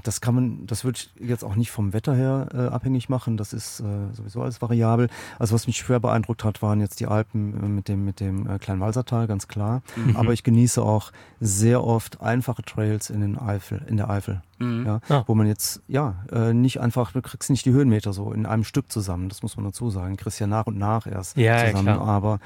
Das 0.03 0.21
kann 0.21 0.35
man, 0.35 0.67
das 0.67 0.83
würde 0.83 0.99
ich 0.99 1.27
jetzt 1.27 1.43
auch 1.43 1.55
nicht 1.55 1.71
vom 1.71 1.93
Wetter 1.93 2.15
her 2.15 2.47
äh, 2.53 2.57
abhängig 2.67 3.09
machen. 3.09 3.37
Das 3.37 3.53
ist 3.53 3.79
äh, 3.79 4.13
sowieso 4.13 4.41
alles 4.41 4.61
variabel. 4.61 5.09
Also 5.39 5.55
was 5.55 5.67
mich 5.67 5.77
schwer 5.77 5.99
beeindruckt 5.99 6.43
hat, 6.43 6.61
waren 6.61 6.79
jetzt 6.79 6.99
die 6.99 7.07
Alpen 7.07 7.63
äh, 7.63 7.67
mit 7.67 7.87
dem 7.87 8.05
mit 8.05 8.19
dem 8.19 8.47
äh, 8.47 8.59
kleinen 8.59 8.81
Walsertal, 8.81 9.27
ganz 9.27 9.47
klar. 9.47 9.81
Mhm. 9.95 10.15
Aber 10.15 10.33
ich 10.33 10.43
genieße 10.43 10.81
auch 10.81 11.11
sehr 11.39 11.83
oft 11.83 12.21
einfache 12.21 12.63
Trails 12.63 13.09
in 13.09 13.21
den 13.21 13.37
Eifel, 13.37 13.83
in 13.87 13.97
der 13.97 14.09
Eifel, 14.09 14.41
mhm. 14.59 14.85
ja, 14.85 14.99
ah. 15.09 15.23
wo 15.27 15.35
man 15.35 15.47
jetzt 15.47 15.81
ja 15.87 16.23
äh, 16.31 16.53
nicht 16.53 16.79
einfach, 16.79 17.11
du 17.11 17.21
kriegst 17.21 17.49
nicht 17.49 17.65
die 17.65 17.71
Höhenmeter 17.71 18.13
so 18.13 18.31
in 18.31 18.45
einem 18.45 18.63
Stück 18.63 18.91
zusammen. 18.91 19.29
Das 19.29 19.43
muss 19.43 19.57
man 19.57 19.65
dazu 19.65 19.89
sagen. 19.89 20.15
Du 20.17 20.23
kriegst 20.23 20.39
ja 20.39 20.47
nach 20.47 20.67
und 20.67 20.77
nach 20.77 21.07
erst 21.07 21.37
ja, 21.37 21.65
zusammen. 21.65 21.87
Ja, 21.87 21.99
aber 21.99 22.39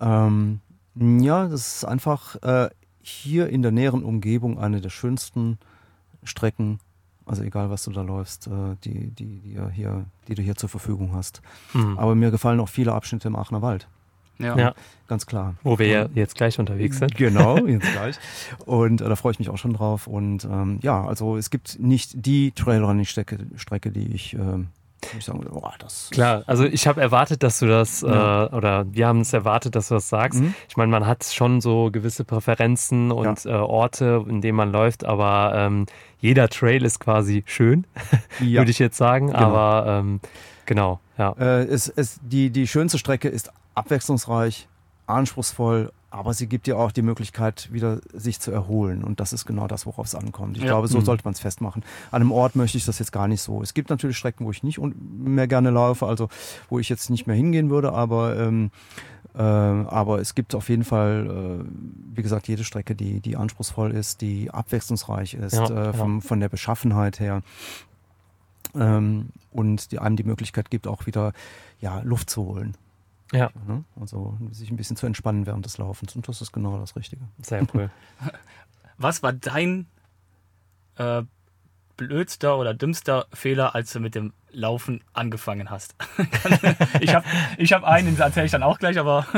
ähm, 0.00 0.60
ja, 0.96 1.48
das 1.48 1.76
ist 1.76 1.84
einfach. 1.84 2.36
Äh, 2.42 2.70
hier 3.02 3.48
in 3.48 3.62
der 3.62 3.72
näheren 3.72 4.04
Umgebung 4.04 4.58
eine 4.58 4.80
der 4.80 4.90
schönsten 4.90 5.58
Strecken, 6.24 6.78
also 7.26 7.42
egal 7.42 7.70
was 7.70 7.84
du 7.84 7.92
da 7.92 8.02
läufst, 8.02 8.46
äh, 8.46 8.76
die, 8.84 9.10
die, 9.10 9.40
die, 9.40 9.58
hier, 9.72 10.04
die 10.28 10.34
du 10.34 10.42
hier 10.42 10.56
zur 10.56 10.68
Verfügung 10.68 11.14
hast. 11.14 11.42
Mhm. 11.72 11.98
Aber 11.98 12.14
mir 12.14 12.30
gefallen 12.30 12.60
auch 12.60 12.68
viele 12.68 12.92
Abschnitte 12.92 13.28
im 13.28 13.36
Aachener 13.36 13.62
Wald. 13.62 13.88
Ja. 14.40 14.56
ja. 14.56 14.74
ganz 15.06 15.26
klar. 15.26 15.54
Wo 15.62 15.78
wir 15.78 15.86
ja 15.86 16.08
jetzt 16.14 16.34
gleich 16.34 16.58
unterwegs 16.58 16.98
sind. 16.98 17.14
Genau, 17.14 17.58
jetzt 17.66 17.92
gleich. 17.92 18.16
Und 18.64 19.00
äh, 19.00 19.08
da 19.08 19.16
freue 19.16 19.32
ich 19.32 19.38
mich 19.38 19.50
auch 19.50 19.58
schon 19.58 19.74
drauf. 19.74 20.06
Und 20.06 20.44
ähm, 20.44 20.78
ja, 20.82 21.04
also 21.04 21.36
es 21.36 21.50
gibt 21.50 21.78
nicht 21.78 22.24
die 22.26 22.52
Trailrunning-Strecke, 22.52 23.38
Strecke, 23.56 23.90
die 23.90 24.14
ich 24.14 24.34
ähm, 24.34 24.68
ich 25.18 25.24
sagen, 25.24 25.44
boah, 25.50 25.74
das 25.78 26.08
Klar, 26.10 26.42
also 26.46 26.64
ich 26.64 26.86
habe 26.86 27.00
erwartet, 27.00 27.42
dass 27.42 27.58
du 27.58 27.66
das, 27.66 28.02
ja. 28.02 28.44
äh, 28.44 28.48
oder 28.54 28.86
wir 28.92 29.06
haben 29.06 29.20
es 29.20 29.32
erwartet, 29.32 29.74
dass 29.74 29.88
du 29.88 29.94
das 29.94 30.08
sagst. 30.08 30.40
Mhm. 30.40 30.54
Ich 30.68 30.76
meine, 30.76 30.90
man 30.90 31.06
hat 31.06 31.24
schon 31.24 31.60
so 31.60 31.90
gewisse 31.90 32.24
Präferenzen 32.24 33.10
und 33.10 33.44
ja. 33.44 33.50
äh, 33.50 33.60
Orte, 33.60 34.24
in 34.28 34.40
denen 34.40 34.56
man 34.56 34.72
läuft, 34.72 35.04
aber 35.04 35.52
ähm, 35.54 35.86
jeder 36.20 36.48
Trail 36.48 36.84
ist 36.84 37.00
quasi 37.00 37.42
schön, 37.46 37.86
ja. 38.40 38.60
würde 38.60 38.70
ich 38.70 38.78
jetzt 38.78 38.96
sagen. 38.96 39.28
Genau. 39.28 39.38
Aber 39.38 39.86
ähm, 39.86 40.20
genau, 40.66 41.00
ja. 41.18 41.32
Äh, 41.38 41.64
es, 41.64 41.88
es, 41.88 42.20
die, 42.22 42.50
die 42.50 42.66
schönste 42.66 42.98
Strecke 42.98 43.28
ist 43.28 43.50
abwechslungsreich, 43.74 44.68
anspruchsvoll 45.06 45.90
aber 46.10 46.34
sie 46.34 46.48
gibt 46.48 46.66
dir 46.66 46.76
auch 46.76 46.90
die 46.90 47.02
Möglichkeit, 47.02 47.72
wieder 47.72 48.00
sich 48.12 48.40
zu 48.40 48.50
erholen. 48.50 49.04
Und 49.04 49.20
das 49.20 49.32
ist 49.32 49.46
genau 49.46 49.68
das, 49.68 49.86
worauf 49.86 50.06
es 50.06 50.14
ankommt. 50.16 50.56
Ich 50.56 50.64
ja. 50.64 50.70
glaube, 50.70 50.88
so 50.88 50.98
mhm. 50.98 51.04
sollte 51.04 51.24
man 51.24 51.34
es 51.34 51.40
festmachen. 51.40 51.84
An 52.10 52.20
einem 52.20 52.32
Ort 52.32 52.56
möchte 52.56 52.76
ich 52.78 52.84
das 52.84 52.98
jetzt 52.98 53.12
gar 53.12 53.28
nicht 53.28 53.40
so. 53.40 53.62
Es 53.62 53.74
gibt 53.74 53.90
natürlich 53.90 54.16
Strecken, 54.16 54.44
wo 54.44 54.50
ich 54.50 54.64
nicht 54.64 54.80
mehr 54.92 55.46
gerne 55.46 55.70
laufe, 55.70 56.06
also 56.06 56.28
wo 56.68 56.80
ich 56.80 56.88
jetzt 56.88 57.10
nicht 57.10 57.28
mehr 57.28 57.36
hingehen 57.36 57.70
würde, 57.70 57.92
aber 57.92 58.36
ähm, 58.36 58.72
äh, 59.34 59.40
aber 59.40 60.20
es 60.20 60.34
gibt 60.34 60.56
auf 60.56 60.68
jeden 60.68 60.82
Fall, 60.82 61.62
äh, 61.62 62.16
wie 62.16 62.22
gesagt, 62.22 62.48
jede 62.48 62.64
Strecke, 62.64 62.96
die, 62.96 63.20
die 63.20 63.36
anspruchsvoll 63.36 63.92
ist, 63.92 64.20
die 64.20 64.50
abwechslungsreich 64.50 65.34
ist, 65.34 65.54
ja, 65.54 65.90
äh, 65.90 65.92
vom, 65.92 66.16
ja. 66.16 66.20
von 66.26 66.40
der 66.40 66.48
Beschaffenheit 66.48 67.20
her. 67.20 67.42
Ähm, 68.74 69.28
und 69.52 69.92
die 69.92 69.98
einem 70.00 70.16
die 70.16 70.24
Möglichkeit 70.24 70.70
gibt, 70.70 70.86
auch 70.86 71.06
wieder 71.06 71.32
ja, 71.80 72.00
Luft 72.00 72.30
zu 72.30 72.44
holen. 72.44 72.76
Ja. 73.32 73.50
Ne? 73.66 73.84
Also 74.00 74.36
sich 74.50 74.70
ein 74.70 74.76
bisschen 74.76 74.96
zu 74.96 75.06
entspannen 75.06 75.46
während 75.46 75.64
des 75.64 75.78
Laufens. 75.78 76.16
Und 76.16 76.26
das 76.28 76.40
ist 76.40 76.52
genau 76.52 76.78
das 76.78 76.96
Richtige. 76.96 77.22
Sehr 77.42 77.66
cool. 77.74 77.90
Was 78.98 79.22
war 79.22 79.32
dein 79.32 79.86
äh, 80.96 81.22
blödster 81.96 82.58
oder 82.58 82.74
dümmster 82.74 83.26
Fehler, 83.32 83.74
als 83.74 83.92
du 83.92 84.00
mit 84.00 84.14
dem 84.14 84.32
Laufen 84.50 85.02
angefangen 85.12 85.70
hast? 85.70 85.94
ich 87.00 87.14
habe 87.14 87.24
ich 87.56 87.72
hab 87.72 87.84
einen, 87.84 88.14
den 88.14 88.20
erzähle 88.20 88.46
ich 88.46 88.52
dann 88.52 88.62
auch 88.62 88.78
gleich, 88.78 88.98
aber. 88.98 89.26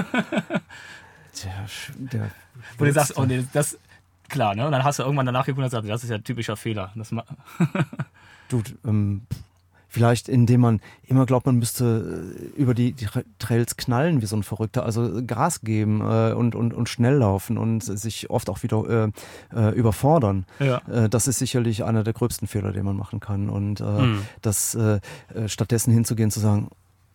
der, 1.44 1.66
der 1.96 2.31
Wo 2.78 2.85
du 2.85 2.92
sagst, 2.92 3.16
oh 3.16 3.24
nee, 3.24 3.44
das. 3.52 3.78
Klar, 4.28 4.55
ne? 4.55 4.64
Und 4.64 4.72
dann 4.72 4.83
hast 4.83 4.98
du 4.98 5.02
irgendwann 5.02 5.26
danach 5.26 5.44
geguckt 5.44 5.59
und 5.59 5.64
gesagt, 5.64 5.87
das 5.87 6.05
ist 6.05 6.09
ja 6.09 6.16
ein 6.16 6.24
typischer 6.24 6.57
Fehler. 6.57 6.90
Das 6.94 7.11
du, 8.48 8.62
ähm, 8.87 9.26
Vielleicht 9.92 10.31
indem 10.31 10.62
man 10.62 10.81
immer 11.02 11.26
glaubt, 11.26 11.44
man 11.44 11.57
müsste 11.57 12.33
äh, 12.57 12.59
über 12.59 12.72
die, 12.72 12.94
Trails 13.38 13.76
knallen 13.76 14.22
wie 14.22 14.26
so 14.26 14.35
ein 14.35 14.42
Verrückter, 14.42 14.87
also 14.87 15.20
Gas 15.26 15.61
geben 15.61 16.00
äh, 16.00 16.33
und, 16.33 16.55
und, 16.55 16.72
und 16.72 16.88
schnell 16.88 17.16
laufen 17.16 17.59
und 17.59 17.83
sich 17.83 18.31
oft 18.31 18.48
auch 18.48 18.62
wieder 18.62 19.12
äh, 19.52 19.55
äh, 19.55 19.74
überfordern. 19.74 20.46
Ja. 20.61 20.78
Äh, 20.88 21.11
das 21.11 21.28
ist 21.28 21.40
sicherlich 21.40 21.85
einer 21.85 22.05
der 22.05 22.14
gröbsten 22.14 22.48
Fehler, 22.48 22.72
den 22.72 22.87
man 22.87 22.96
machen 22.96 23.20
kann. 23.20 23.50
Und 23.50 23.81
mhm. 23.81 24.22
das 24.40 24.76
stattdessen 25.46 25.92
hinzugehen, 25.92 26.31
zu 26.31 26.40
sagen, 26.40 26.68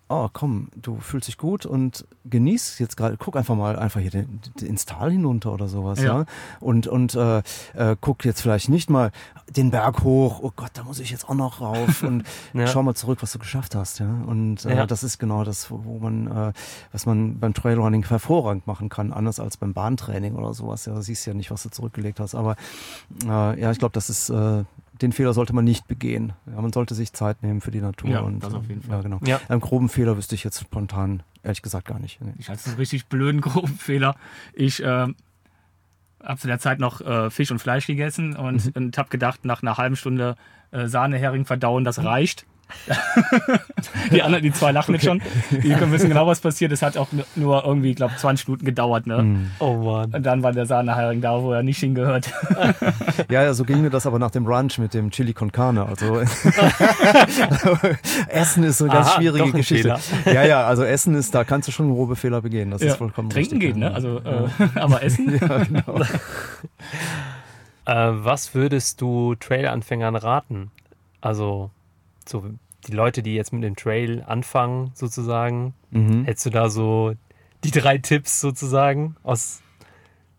oh 0.10 0.30
komm, 0.32 0.70
du 0.76 1.00
fühlst 1.00 1.28
dich 1.28 1.38
gut 1.38 1.65
und 1.65 2.06
genieß 2.26 2.80
jetzt 2.80 2.96
gerade, 2.96 3.17
guck 3.17 3.36
einfach 3.36 3.56
mal 3.56 3.78
einfach 3.78 4.00
hier 4.00 4.12
den, 4.12 4.39
den, 4.60 4.67
ins 4.67 4.86
Tal 4.86 5.12
hinunter 5.12 5.54
oder 5.54 5.67
sowas, 5.67 6.00
ja. 6.00 6.20
ja? 6.20 6.26
Und, 6.60 6.88
und 6.88 7.15
äh, 7.15 7.39
äh, 7.74 7.96
guck 8.00 8.24
jetzt 8.24 8.41
vielleicht 8.41 8.70
nicht 8.70 8.89
mal 8.89 9.12
den 9.50 9.72
Berg 9.72 10.04
hoch, 10.04 10.39
oh 10.41 10.52
Gott, 10.56 10.72
da 10.74 10.84
muss 10.84 11.00
ich 11.00 11.10
jetzt 11.10 11.28
auch 11.30 11.36
noch 11.36 11.62
rauf 11.62 12.04
und 12.04 12.24
ja. 12.54 12.67
schau 12.67 12.84
mal 12.84 12.96
zurück, 12.96 13.20
was 13.22 13.32
du 13.34 13.39
geschafft 13.39 13.76
hast, 13.76 14.00
ja. 14.00 14.10
Und 14.26 14.65
äh, 14.65 14.78
ja. 14.78 14.86
das 14.86 15.04
ist 15.04 15.20
genau 15.20 15.43
das, 15.43 15.70
wo 15.70 16.00
man, 16.00 16.28
äh, 16.28 16.54
was 16.91 17.06
man 17.06 17.39
beim 17.39 17.54
Trailrunning 17.54 18.08
hervorragend 18.08 18.65
machen 18.65 18.89
kann, 18.89 19.12
anders 19.12 19.39
als 19.39 19.58
beim 19.58 19.74
Bahntraining 19.74 20.36
oder 20.36 20.54
sowas. 20.54 20.86
Ja, 20.86 20.93
du 20.93 21.02
siehst 21.02 21.26
ja 21.26 21.34
nicht, 21.34 21.52
was 21.52 21.63
du 21.63 21.70
zurückgelegt 21.70 22.20
hast. 22.20 22.36
Aber 22.36 22.56
äh, 23.26 23.60
ja, 23.60 23.72
ich 23.72 23.80
glaube, 23.80 23.93
das 23.93 24.10
ist 24.10 24.30
äh, 24.30 24.63
den 25.02 25.12
Fehler 25.12 25.34
sollte 25.34 25.54
man 25.54 25.66
nicht 25.66 25.88
begehen. 25.88 26.34
Ja, 26.46 26.62
man 26.62 26.74
sollte 26.74 26.96
sich 26.96 27.14
Zeit 27.14 27.44
nehmen 27.44 27.62
für 27.62 27.72
die 27.72 27.82
Natur. 27.82 28.10
Ja, 28.10 28.20
und, 28.22 28.44
das 28.44 28.54
auf 28.54 28.68
jeden 28.68 28.82
Fall. 28.82 28.98
Ja, 28.98 29.02
genau. 29.02 29.20
Ja. 29.26 29.40
Einen 29.48 29.62
groben 29.62 29.90
Fehler 29.90 30.18
wüsste 30.18 30.36
ich 30.36 30.44
jetzt 30.44 30.60
spontan 30.60 31.24
ehrlich 31.44 31.62
gesagt 31.62 31.88
gar 31.88 32.00
nicht. 32.00 32.22
Nee. 32.22 32.34
Ich 32.38 32.50
hatte 32.50 32.66
einen 32.66 32.76
richtig 32.76 33.08
blöden 33.08 33.42
groben 33.42 33.78
Fehler. 33.78 34.16
Ich 34.54 34.84
äh, 34.84 35.08
habe 36.24 36.40
zu 36.40 36.48
der 36.48 36.60
Zeit 36.60 36.80
noch 36.80 37.02
äh, 37.02 37.30
Fisch 37.30 37.52
und 37.52 37.60
Fleisch 37.60 37.88
gegessen 37.88 38.36
und, 38.36 38.66
mhm. 38.66 38.72
und 38.76 38.98
habe 38.98 39.10
gedacht, 39.10 39.46
nach 39.46 39.62
einer 39.62 39.78
halben 39.78 39.96
Stunde 39.96 40.36
äh, 40.72 40.88
Sahnehering 40.88 41.46
verdauen, 41.46 41.84
das 41.84 42.04
reicht. 42.04 42.46
die 44.12 44.21
anderen, 44.21 44.43
die 44.43 44.51
zwei 44.51 44.71
lachen 44.71 44.95
okay. 44.95 45.06
jetzt 45.06 45.06
schon. 45.06 45.62
Die 45.62 45.91
wissen 45.91 46.10
genau, 46.10 46.27
was 46.27 46.41
passiert. 46.41 46.71
Es 46.71 46.82
hat 46.82 46.97
auch 46.97 47.08
nur 47.36 47.63
irgendwie, 47.63 47.91
ich 47.91 47.95
glaube, 47.95 48.15
20 48.15 48.47
Minuten 48.47 48.65
gedauert. 48.65 49.08
Ne? 49.08 49.23
Mm. 49.23 49.51
Oh 49.60 49.75
Mann. 49.75 50.13
Und 50.13 50.25
dann 50.25 50.43
war 50.43 50.51
der 50.51 50.65
Sahnehering 50.65 51.21
da, 51.21 51.41
wo 51.41 51.53
er 51.53 51.63
nicht 51.63 51.80
hingehört. 51.80 52.32
ja, 53.30 53.43
ja, 53.43 53.53
so 53.53 53.63
ging 53.63 53.82
mir 53.82 53.89
das 53.89 54.06
aber 54.06 54.19
nach 54.19 54.32
dem 54.32 54.43
Brunch 54.43 54.77
mit 54.80 54.93
dem 54.93 55.12
Chili 55.12 55.34
con 55.34 55.51
Carne. 55.51 55.86
Also 55.86 56.19
Essen 58.27 58.63
ist 58.63 58.80
so 58.80 58.86
eine 58.86 58.93
ganz 58.93 59.08
Aha, 59.08 59.17
schwierige 59.17 59.51
Geschichte. 59.51 59.97
Ja, 60.25 60.43
ja, 60.43 60.65
also 60.65 60.84
Essen 60.84 61.15
ist, 61.15 61.34
da 61.34 61.43
kannst 61.43 61.67
du 61.67 61.71
schon 61.71 61.93
grobe 61.93 62.15
Fehler 62.15 62.41
begehen. 62.41 62.71
Das 62.71 62.82
ja. 62.82 62.89
ist 62.89 62.97
vollkommen 62.97 63.30
Trinken 63.30 63.58
richtig. 63.58 63.73
geht, 63.73 63.77
ne? 63.77 63.93
Also, 63.93 64.19
äh, 64.19 64.47
aber 64.75 65.03
Essen. 65.03 65.39
ja, 65.39 65.63
genau. 65.63 66.01
äh, 67.86 68.23
was 68.23 68.53
würdest 68.53 69.01
du 69.01 69.36
Trail-Anfängern 69.36 70.15
raten? 70.15 70.71
Also 71.21 71.71
so 72.30 72.44
die 72.88 72.92
Leute, 72.92 73.24
die 73.24 73.34
jetzt 73.34 73.54
mit 73.54 73.63
dem 73.63 73.76
Trail 73.76 74.24
anfangen, 74.26 74.92
sozusagen, 74.94 75.74
mhm. 75.92 76.26
hättest 76.26 76.46
du 76.46 76.50
da 76.50 76.70
so 76.70 77.13
die 77.63 77.72
drei 77.72 77.98
Tipps 77.98 78.40
sozusagen 78.40 79.16
aus 79.24 79.62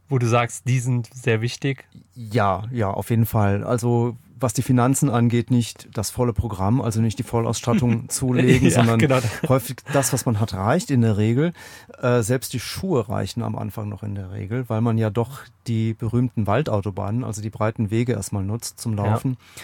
wo 0.08 0.18
du 0.18 0.26
sagst, 0.26 0.66
die 0.66 0.80
sind 0.80 1.08
sehr 1.12 1.40
wichtig? 1.40 1.86
Ja, 2.14 2.64
ja, 2.72 2.90
auf 2.90 3.10
jeden 3.10 3.26
Fall. 3.26 3.62
Also 3.62 4.16
was 4.40 4.52
die 4.52 4.62
Finanzen 4.62 5.10
angeht, 5.10 5.50
nicht 5.50 5.88
das 5.94 6.10
volle 6.10 6.32
Programm, 6.32 6.80
also 6.80 7.00
nicht 7.00 7.18
die 7.18 7.24
Vollausstattung 7.24 8.08
zulegen, 8.08 8.68
ja, 8.68 8.74
sondern 8.74 8.98
genau. 8.98 9.18
häufig 9.48 9.76
das, 9.92 10.12
was 10.12 10.26
man 10.26 10.38
hat, 10.38 10.54
reicht 10.54 10.90
in 10.90 11.00
der 11.00 11.16
Regel. 11.16 11.52
Äh, 12.00 12.22
selbst 12.22 12.52
die 12.52 12.60
Schuhe 12.60 13.08
reichen 13.08 13.42
am 13.42 13.56
Anfang 13.56 13.88
noch 13.88 14.02
in 14.02 14.14
der 14.14 14.30
Regel, 14.30 14.68
weil 14.68 14.80
man 14.80 14.96
ja 14.96 15.10
doch 15.10 15.40
die 15.66 15.94
berühmten 15.94 16.46
Waldautobahnen, 16.46 17.24
also 17.24 17.42
die 17.42 17.50
breiten 17.50 17.90
Wege 17.90 18.12
erstmal 18.12 18.44
nutzt 18.44 18.78
zum 18.78 18.94
Laufen. 18.94 19.32
Ja. 19.32 19.62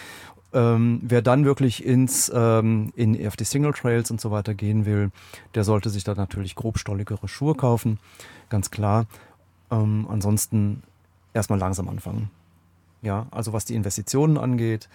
Ähm, 0.55 1.01
wer 1.03 1.21
dann 1.21 1.45
wirklich 1.45 1.85
ins 1.85 2.31
ähm, 2.33 2.93
in, 2.95 3.27
auf 3.27 3.35
die 3.35 3.45
Single 3.45 3.73
Trails 3.73 4.13
und 4.13 4.21
so 4.21 4.31
weiter 4.31 4.55
gehen 4.55 4.87
will, 4.87 5.11
der 5.57 5.65
sollte 5.65 5.91
sich 5.91 6.05
da 6.05 6.15
natürlich 6.15 6.55
grobstolligere 6.55 7.27
Schuhe 7.27 7.57
kaufen, 7.57 7.99
ganz 8.51 8.71
klar. 8.71 9.07
Ähm, 9.73 10.07
ansonsten 10.09 10.85
erstmal 11.33 11.59
langsam 11.59 11.89
anfangen. 11.89 12.31
Ja, 13.03 13.27
also 13.33 13.53
was 13.53 13.65
die 13.65 13.75
Investitionen 13.75 14.39
angeht, 14.39 14.89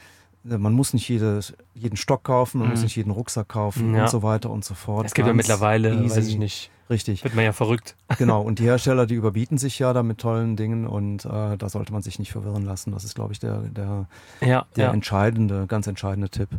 äh, 0.50 0.58
man 0.58 0.72
muss 0.72 0.94
nicht 0.94 1.10
jede, 1.10 1.42
jeden 1.76 1.98
Stock 1.98 2.24
kaufen, 2.24 2.60
man 2.60 2.68
mhm. 2.68 2.74
muss 2.74 2.84
nicht 2.84 2.96
jeden 2.96 3.12
Rucksack 3.12 3.50
kaufen 3.50 3.94
ja. 3.94 4.04
und 4.04 4.10
so 4.10 4.24
weiter 4.24 4.50
und 4.50 4.64
so 4.64 4.74
fort. 4.74 5.08
Es 5.08 5.14
gibt 5.14 5.28
ja 5.28 5.34
mittlerweile, 5.34 5.94
easy. 5.94 6.16
weiß 6.16 6.28
ich 6.28 6.38
nicht. 6.38 6.72
Richtig. 6.90 7.24
Wird 7.24 7.36
man 7.36 7.46
ja 7.46 7.54
verrückt. 7.54 7.96
Genau, 8.18 8.42
und 8.42 8.60
die 8.60 8.64
Hersteller, 8.64 9.06
die 9.06 9.14
überbieten 9.14 9.58
sich 9.58 9.80
ja 9.80 9.94
da 9.94 10.04
mit 10.04 10.18
tollen 10.18 10.56
Dingen 10.56 10.88
und 10.88 11.24
äh, 11.26 11.58
da 11.58 11.70
sollte 11.70 11.94
man 11.94 12.02
sich 12.02 12.20
nicht 12.20 12.32
verwirren 12.32 12.66
lassen. 12.66 12.92
Das 12.92 13.04
ist, 13.04 13.16
glaube 13.16 13.32
ich, 13.32 13.40
der, 13.40 13.60
der, 13.62 14.08
ja, 14.42 14.66
der 14.76 14.88
ja. 14.88 14.94
entscheidende, 14.94 15.68
ganz 15.68 15.88
entscheidende 15.88 16.30
Tipp. 16.30 16.50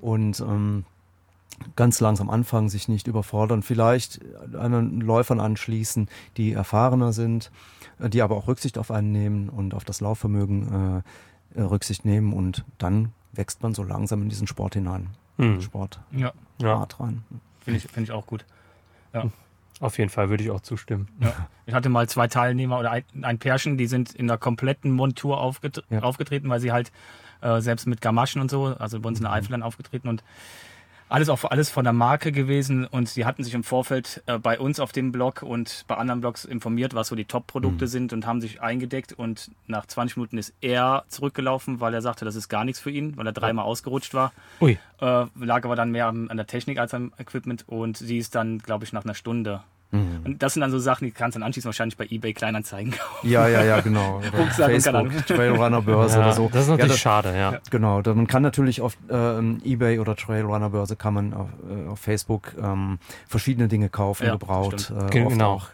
Und 0.00 0.40
ähm, 0.40 0.84
ganz 1.76 2.00
langsam 2.00 2.30
anfangen, 2.30 2.68
sich 2.68 2.88
nicht 2.88 3.06
überfordern, 3.06 3.62
vielleicht 3.62 4.20
an 4.54 5.00
Läufern 5.00 5.40
anschließen, 5.40 6.08
die 6.36 6.52
erfahrener 6.52 7.12
sind, 7.12 7.50
äh, 8.00 8.08
die 8.08 8.22
aber 8.22 8.36
auch 8.36 8.48
Rücksicht 8.48 8.78
auf 8.78 8.90
einen 8.90 9.12
nehmen 9.12 9.48
und 9.48 9.74
auf 9.74 9.84
das 9.84 10.00
Laufvermögen 10.00 11.02
äh, 11.54 11.60
äh 11.60 11.62
Rücksicht 11.62 12.04
nehmen 12.04 12.32
und 12.32 12.64
dann 12.78 13.12
wächst 13.32 13.62
man 13.62 13.74
so 13.74 13.82
langsam 13.82 14.22
in 14.22 14.28
diesen 14.28 14.46
Sport 14.46 14.74
hinein. 14.74 15.10
Hm. 15.36 15.60
Sport. 15.60 16.00
Ja. 16.12 16.32
ja. 16.58 16.86
rein. 16.98 17.24
Finde 17.60 17.78
ich, 17.78 17.84
find 17.84 18.08
ich 18.08 18.12
auch 18.12 18.26
gut. 18.26 18.44
Ja. 19.12 19.30
Auf 19.84 19.98
jeden 19.98 20.08
Fall 20.08 20.30
würde 20.30 20.42
ich 20.42 20.50
auch 20.50 20.62
zustimmen. 20.62 21.08
Ja. 21.20 21.34
Ich 21.66 21.74
hatte 21.74 21.90
mal 21.90 22.08
zwei 22.08 22.26
Teilnehmer 22.26 22.78
oder 22.78 22.90
ein, 22.90 23.04
ein 23.20 23.38
Pärchen, 23.38 23.76
die 23.76 23.86
sind 23.86 24.14
in 24.14 24.28
der 24.28 24.38
kompletten 24.38 24.90
Montur 24.90 25.38
aufget 25.38 25.82
ja. 25.90 26.00
aufgetreten, 26.00 26.48
weil 26.48 26.58
sie 26.58 26.72
halt 26.72 26.90
äh, 27.42 27.60
selbst 27.60 27.86
mit 27.86 28.00
Gamaschen 28.00 28.40
und 28.40 28.50
so, 28.50 28.64
also 28.64 28.98
bei 28.98 29.08
uns 29.08 29.18
in 29.18 29.24
der 29.24 29.32
mhm. 29.32 29.36
Eifel 29.36 29.50
dann 29.50 29.62
aufgetreten 29.62 30.08
und 30.08 30.24
alles 31.10 31.28
auch 31.28 31.44
alles 31.44 31.68
von 31.68 31.84
der 31.84 31.92
Marke 31.92 32.32
gewesen 32.32 32.86
und 32.86 33.10
sie 33.10 33.26
hatten 33.26 33.44
sich 33.44 33.52
im 33.52 33.62
Vorfeld 33.62 34.22
äh, 34.24 34.38
bei 34.38 34.58
uns 34.58 34.80
auf 34.80 34.92
dem 34.92 35.12
Blog 35.12 35.42
und 35.42 35.84
bei 35.86 35.96
anderen 35.96 36.22
Blogs 36.22 36.46
informiert, 36.46 36.94
was 36.94 37.08
so 37.08 37.14
die 37.14 37.26
Top-Produkte 37.26 37.84
mhm. 37.84 37.88
sind 37.88 38.12
und 38.14 38.26
haben 38.26 38.40
sich 38.40 38.62
eingedeckt 38.62 39.12
und 39.12 39.50
nach 39.66 39.84
20 39.84 40.16
Minuten 40.16 40.38
ist 40.38 40.54
er 40.62 41.04
zurückgelaufen, 41.08 41.80
weil 41.80 41.92
er 41.92 42.00
sagte, 42.00 42.24
das 42.24 42.36
ist 42.36 42.48
gar 42.48 42.64
nichts 42.64 42.80
für 42.80 42.90
ihn, 42.90 43.18
weil 43.18 43.26
er 43.26 43.34
dreimal 43.34 43.66
ausgerutscht 43.66 44.14
war. 44.14 44.32
Ui. 44.62 44.78
Äh, 45.02 45.26
lag 45.38 45.64
aber 45.66 45.76
dann 45.76 45.90
mehr 45.90 46.06
an 46.06 46.28
der 46.34 46.46
Technik 46.46 46.78
als 46.78 46.94
am 46.94 47.12
Equipment 47.18 47.64
und 47.68 47.98
sie 47.98 48.16
ist 48.16 48.34
dann, 48.34 48.60
glaube 48.60 48.86
ich, 48.86 48.94
nach 48.94 49.04
einer 49.04 49.14
Stunde 49.14 49.62
Mhm. 49.94 50.20
Und 50.24 50.42
das 50.42 50.54
sind 50.54 50.60
dann 50.60 50.72
so 50.72 50.78
Sachen, 50.80 51.04
die 51.04 51.12
kannst 51.12 51.36
du 51.36 51.40
dann 51.40 51.46
anschließend 51.46 51.66
wahrscheinlich 51.66 51.96
bei 51.96 52.06
eBay 52.10 52.34
Kleinanzeigen 52.34 52.92
kaufen. 52.92 53.28
Ja, 53.30 53.46
ja, 53.46 53.62
ja, 53.62 53.80
genau. 53.80 54.20
Facebook, 54.56 55.26
Trailrunner 55.26 55.82
Börse 55.82 56.18
ja, 56.18 56.24
oder 56.24 56.34
so. 56.34 56.50
Das 56.52 56.62
ist 56.62 56.68
natürlich 56.68 56.80
ja, 56.80 56.94
das, 56.94 56.98
schade, 56.98 57.36
ja. 57.36 57.60
Genau, 57.70 58.02
man 58.02 58.26
kann 58.26 58.42
natürlich 58.42 58.80
auf 58.80 58.96
äh, 59.08 59.38
eBay 59.64 60.00
oder 60.00 60.16
Trailrunner 60.16 60.70
Börse 60.70 60.96
kann 60.96 61.14
man 61.14 61.32
auf, 61.32 61.48
äh, 61.70 61.88
auf 61.88 62.00
Facebook 62.00 62.54
ähm, 62.60 62.98
verschiedene 63.28 63.68
Dinge 63.68 63.88
kaufen, 63.88 64.26
gebraucht, 64.26 64.90
äh, 64.90 65.10
genau. 65.10 65.54
auch 65.54 65.68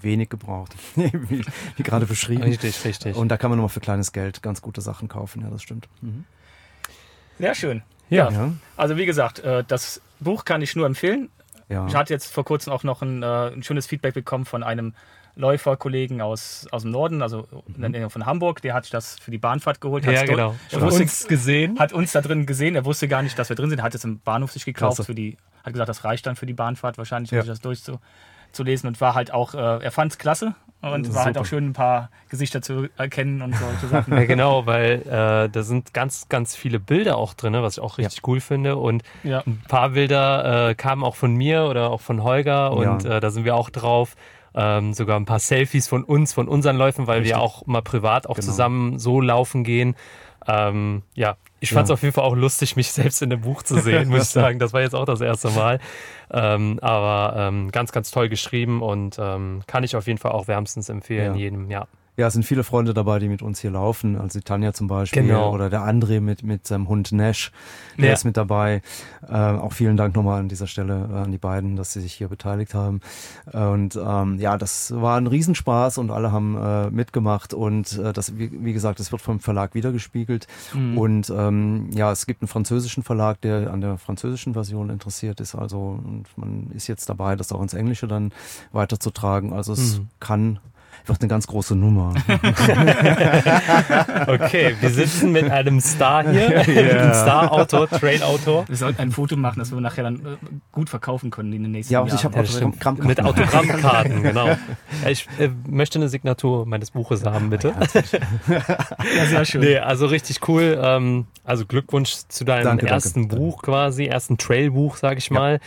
wenig 0.00 0.28
gebraucht, 0.28 0.74
wie, 0.94 1.44
wie 1.76 1.82
gerade 1.82 2.06
beschrieben. 2.06 2.44
Richtig, 2.44 2.84
richtig. 2.84 3.16
Und 3.16 3.28
da 3.28 3.36
kann 3.36 3.50
man 3.50 3.58
nochmal 3.58 3.70
für 3.70 3.80
kleines 3.80 4.12
Geld 4.12 4.40
ganz 4.42 4.62
gute 4.62 4.80
Sachen 4.80 5.08
kaufen, 5.08 5.42
ja, 5.42 5.50
das 5.50 5.62
stimmt. 5.62 5.88
Mhm. 6.00 6.24
Sehr 7.40 7.54
schön. 7.56 7.82
Ja. 8.08 8.30
ja. 8.30 8.52
Also 8.76 8.96
wie 8.96 9.06
gesagt, 9.06 9.40
äh, 9.40 9.64
das 9.66 10.00
Buch 10.20 10.44
kann 10.44 10.62
ich 10.62 10.76
nur 10.76 10.86
empfehlen. 10.86 11.28
Ja. 11.68 11.86
Ich 11.86 11.94
hatte 11.94 12.12
jetzt 12.12 12.32
vor 12.32 12.44
kurzem 12.44 12.72
auch 12.72 12.84
noch 12.84 13.02
ein, 13.02 13.22
äh, 13.22 13.48
ein 13.48 13.62
schönes 13.62 13.86
Feedback 13.86 14.14
bekommen 14.14 14.44
von 14.44 14.62
einem 14.62 14.94
Läuferkollegen 15.36 16.20
aus, 16.20 16.66
aus 16.70 16.82
dem 16.82 16.92
Norden, 16.92 17.20
also 17.20 17.48
mhm. 17.66 18.08
von 18.08 18.24
Hamburg, 18.24 18.62
der 18.62 18.74
hat 18.74 18.84
sich 18.84 18.92
das 18.92 19.18
für 19.18 19.32
die 19.32 19.38
Bahnfahrt 19.38 19.80
geholt. 19.80 20.04
Ja, 20.04 20.24
genau. 20.24 20.54
Hat 20.72 20.82
uns 20.82 21.26
gesehen. 21.26 21.78
Hat 21.78 21.92
uns 21.92 22.12
da 22.12 22.20
drin 22.20 22.46
gesehen. 22.46 22.76
Er 22.76 22.84
wusste 22.84 23.08
gar 23.08 23.22
nicht, 23.22 23.36
dass 23.38 23.48
wir 23.48 23.56
drin 23.56 23.68
sind. 23.68 23.80
Er 23.80 23.84
hat 23.84 23.94
es 23.94 24.04
im 24.04 24.20
Bahnhof 24.20 24.52
sich 24.52 24.64
gekauft. 24.64 25.04
Für 25.04 25.14
die, 25.14 25.36
hat 25.64 25.72
gesagt, 25.72 25.88
das 25.88 26.04
reicht 26.04 26.26
dann 26.26 26.36
für 26.36 26.46
die 26.46 26.52
Bahnfahrt 26.52 26.98
wahrscheinlich, 26.98 27.32
um 27.32 27.36
ja. 27.36 27.42
sich 27.42 27.50
das 27.50 27.60
durchzulesen. 28.54 28.88
Und 28.88 29.00
war 29.00 29.14
halt 29.14 29.32
auch, 29.32 29.54
äh, 29.54 29.84
er 29.84 29.90
fand 29.90 30.12
es 30.12 30.18
klasse. 30.18 30.54
Und 30.80 31.04
Super. 31.06 31.16
war 31.16 31.24
halt 31.24 31.38
auch 31.38 31.46
schön, 31.46 31.68
ein 31.68 31.72
paar 31.72 32.10
Gesichter 32.28 32.60
zu 32.60 32.88
erkennen 32.98 33.40
und 33.40 33.56
solche 33.56 33.86
Sachen. 33.86 34.12
Ja, 34.18 34.24
genau, 34.26 34.66
weil 34.66 35.00
äh, 35.06 35.48
da 35.48 35.62
sind 35.62 35.94
ganz, 35.94 36.28
ganz 36.28 36.54
viele 36.54 36.78
Bilder 36.78 37.16
auch 37.16 37.32
drin, 37.32 37.54
was 37.54 37.78
ich 37.78 37.82
auch 37.82 37.96
richtig 37.96 38.18
ja. 38.18 38.22
cool 38.26 38.40
finde. 38.40 38.76
Und 38.76 39.02
ja. 39.22 39.42
ein 39.46 39.62
paar 39.66 39.90
Bilder 39.90 40.68
äh, 40.68 40.74
kamen 40.74 41.02
auch 41.02 41.16
von 41.16 41.34
mir 41.34 41.64
oder 41.64 41.90
auch 41.90 42.02
von 42.02 42.22
Holger 42.22 42.72
und 42.72 43.06
äh, 43.06 43.20
da 43.20 43.30
sind 43.30 43.46
wir 43.46 43.56
auch 43.56 43.70
drauf. 43.70 44.14
Ähm, 44.56 44.92
sogar 44.92 45.18
ein 45.18 45.24
paar 45.24 45.40
Selfies 45.40 45.88
von 45.88 46.04
uns, 46.04 46.32
von 46.32 46.46
unseren 46.48 46.76
Läufen, 46.76 47.06
weil 47.06 47.20
richtig. 47.20 47.34
wir 47.34 47.42
auch 47.42 47.66
mal 47.66 47.82
privat 47.82 48.28
auch 48.28 48.36
genau. 48.36 48.46
zusammen 48.46 48.98
so 48.98 49.20
laufen 49.20 49.64
gehen. 49.64 49.96
Ähm, 50.46 51.02
ja, 51.14 51.36
ich 51.60 51.70
fand 51.70 51.84
es 51.84 51.88
ja. 51.90 51.94
auf 51.94 52.02
jeden 52.02 52.12
Fall 52.12 52.24
auch 52.24 52.36
lustig, 52.36 52.76
mich 52.76 52.92
selbst 52.92 53.22
in 53.22 53.30
dem 53.30 53.40
Buch 53.40 53.62
zu 53.62 53.80
sehen, 53.80 54.08
muss 54.10 54.24
ich 54.24 54.28
sagen. 54.30 54.58
Das 54.58 54.72
war 54.72 54.82
jetzt 54.82 54.94
auch 54.94 55.06
das 55.06 55.20
erste 55.20 55.50
Mal. 55.50 55.80
Ähm, 56.30 56.78
aber 56.82 57.34
ähm, 57.36 57.70
ganz, 57.70 57.92
ganz 57.92 58.10
toll 58.10 58.28
geschrieben 58.28 58.82
und 58.82 59.18
ähm, 59.18 59.62
kann 59.66 59.84
ich 59.84 59.96
auf 59.96 60.06
jeden 60.06 60.18
Fall 60.18 60.32
auch 60.32 60.48
wärmstens 60.48 60.88
empfehlen, 60.88 61.34
ja. 61.34 61.40
jedem, 61.40 61.70
ja. 61.70 61.86
Ja, 62.16 62.28
es 62.28 62.32
sind 62.32 62.44
viele 62.44 62.62
Freunde 62.62 62.94
dabei, 62.94 63.18
die 63.18 63.28
mit 63.28 63.42
uns 63.42 63.58
hier 63.58 63.72
laufen. 63.72 64.16
Also 64.16 64.38
die 64.38 64.44
Tanja 64.44 64.72
zum 64.72 64.86
Beispiel 64.86 65.22
genau. 65.22 65.52
oder 65.52 65.68
der 65.68 65.80
André 65.80 66.20
mit, 66.20 66.44
mit 66.44 66.66
seinem 66.66 66.88
Hund 66.88 67.10
Nash, 67.10 67.50
der 67.98 68.06
ja. 68.06 68.12
ist 68.12 68.24
mit 68.24 68.36
dabei. 68.36 68.82
Äh, 69.28 69.32
auch 69.34 69.72
vielen 69.72 69.96
Dank 69.96 70.14
nochmal 70.14 70.38
an 70.38 70.48
dieser 70.48 70.68
Stelle 70.68 71.08
äh, 71.12 71.16
an 71.16 71.32
die 71.32 71.38
beiden, 71.38 71.74
dass 71.74 71.92
sie 71.92 72.00
sich 72.00 72.12
hier 72.12 72.28
beteiligt 72.28 72.74
haben. 72.74 73.00
Und 73.52 73.96
ähm, 73.96 74.38
ja, 74.38 74.56
das 74.58 74.92
war 74.94 75.16
ein 75.16 75.26
Riesenspaß 75.26 75.98
und 75.98 76.12
alle 76.12 76.30
haben 76.30 76.56
äh, 76.56 76.90
mitgemacht 76.90 77.52
und 77.52 77.98
äh, 77.98 78.12
das, 78.12 78.38
wie, 78.38 78.64
wie 78.64 78.72
gesagt, 78.72 79.00
das 79.00 79.10
wird 79.10 79.20
vom 79.20 79.40
Verlag 79.40 79.74
wiedergespiegelt. 79.74 80.46
Mhm. 80.72 80.96
Und 80.98 81.32
ähm, 81.36 81.90
ja, 81.92 82.12
es 82.12 82.26
gibt 82.26 82.42
einen 82.42 82.48
französischen 82.48 83.02
Verlag, 83.02 83.40
der 83.40 83.72
an 83.72 83.80
der 83.80 83.98
französischen 83.98 84.52
Version 84.52 84.88
interessiert 84.88 85.40
ist. 85.40 85.56
Also 85.56 85.98
und 86.04 86.26
man 86.36 86.70
ist 86.74 86.86
jetzt 86.86 87.08
dabei, 87.08 87.34
das 87.34 87.50
auch 87.50 87.60
ins 87.60 87.74
Englische 87.74 88.06
dann 88.06 88.32
weiterzutragen. 88.70 89.52
Also 89.52 89.72
es 89.72 89.98
mhm. 89.98 90.08
kann 90.20 90.58
wird 91.06 91.20
eine 91.20 91.28
ganz 91.28 91.46
große 91.46 91.76
Nummer. 91.76 92.14
okay, 94.26 94.74
wir 94.80 94.90
sitzen 94.90 95.32
mit 95.32 95.50
einem 95.50 95.80
Star 95.80 96.28
hier, 96.28 96.48
yeah. 96.68 97.02
einem 97.02 97.12
Star-Autor, 97.12 97.88
Trail-Autor. 97.88 98.66
Wir 98.68 98.76
sollten 98.76 99.00
ein 99.00 99.10
Foto 99.10 99.36
machen, 99.36 99.58
das 99.58 99.70
wir 99.72 99.80
nachher 99.80 100.04
dann 100.04 100.16
äh, 100.16 100.36
gut 100.72 100.88
verkaufen 100.88 101.30
können 101.30 101.52
in 101.52 101.62
den 101.62 101.72
nächsten 101.72 101.92
Jahren. 101.92 102.08
Ja, 102.08 102.14
ich 102.14 102.24
habe 102.24 102.38
Autogrammkarten. 102.38 103.06
Mit 103.06 103.20
Autogrammkarten, 103.20 104.22
genau. 104.22 104.56
Ich 105.08 105.26
äh, 105.38 105.50
möchte 105.68 105.98
eine 105.98 106.08
Signatur 106.08 106.66
meines 106.66 106.90
Buches 106.90 107.24
haben, 107.24 107.50
bitte. 107.50 107.74
ja, 108.48 109.26
sehr 109.26 109.44
schön. 109.44 109.60
Nee, 109.60 109.78
also 109.78 110.06
richtig 110.06 110.48
cool. 110.48 110.80
Ähm, 110.82 111.26
also 111.44 111.66
Glückwunsch 111.66 112.14
zu 112.28 112.44
deinem 112.44 112.64
danke, 112.64 112.86
ersten 112.86 113.28
danke. 113.28 113.36
Buch 113.36 113.62
quasi, 113.62 114.06
ersten 114.06 114.38
Trail-Buch, 114.38 114.96
sage 114.96 115.18
ich 115.18 115.30
mal. 115.30 115.60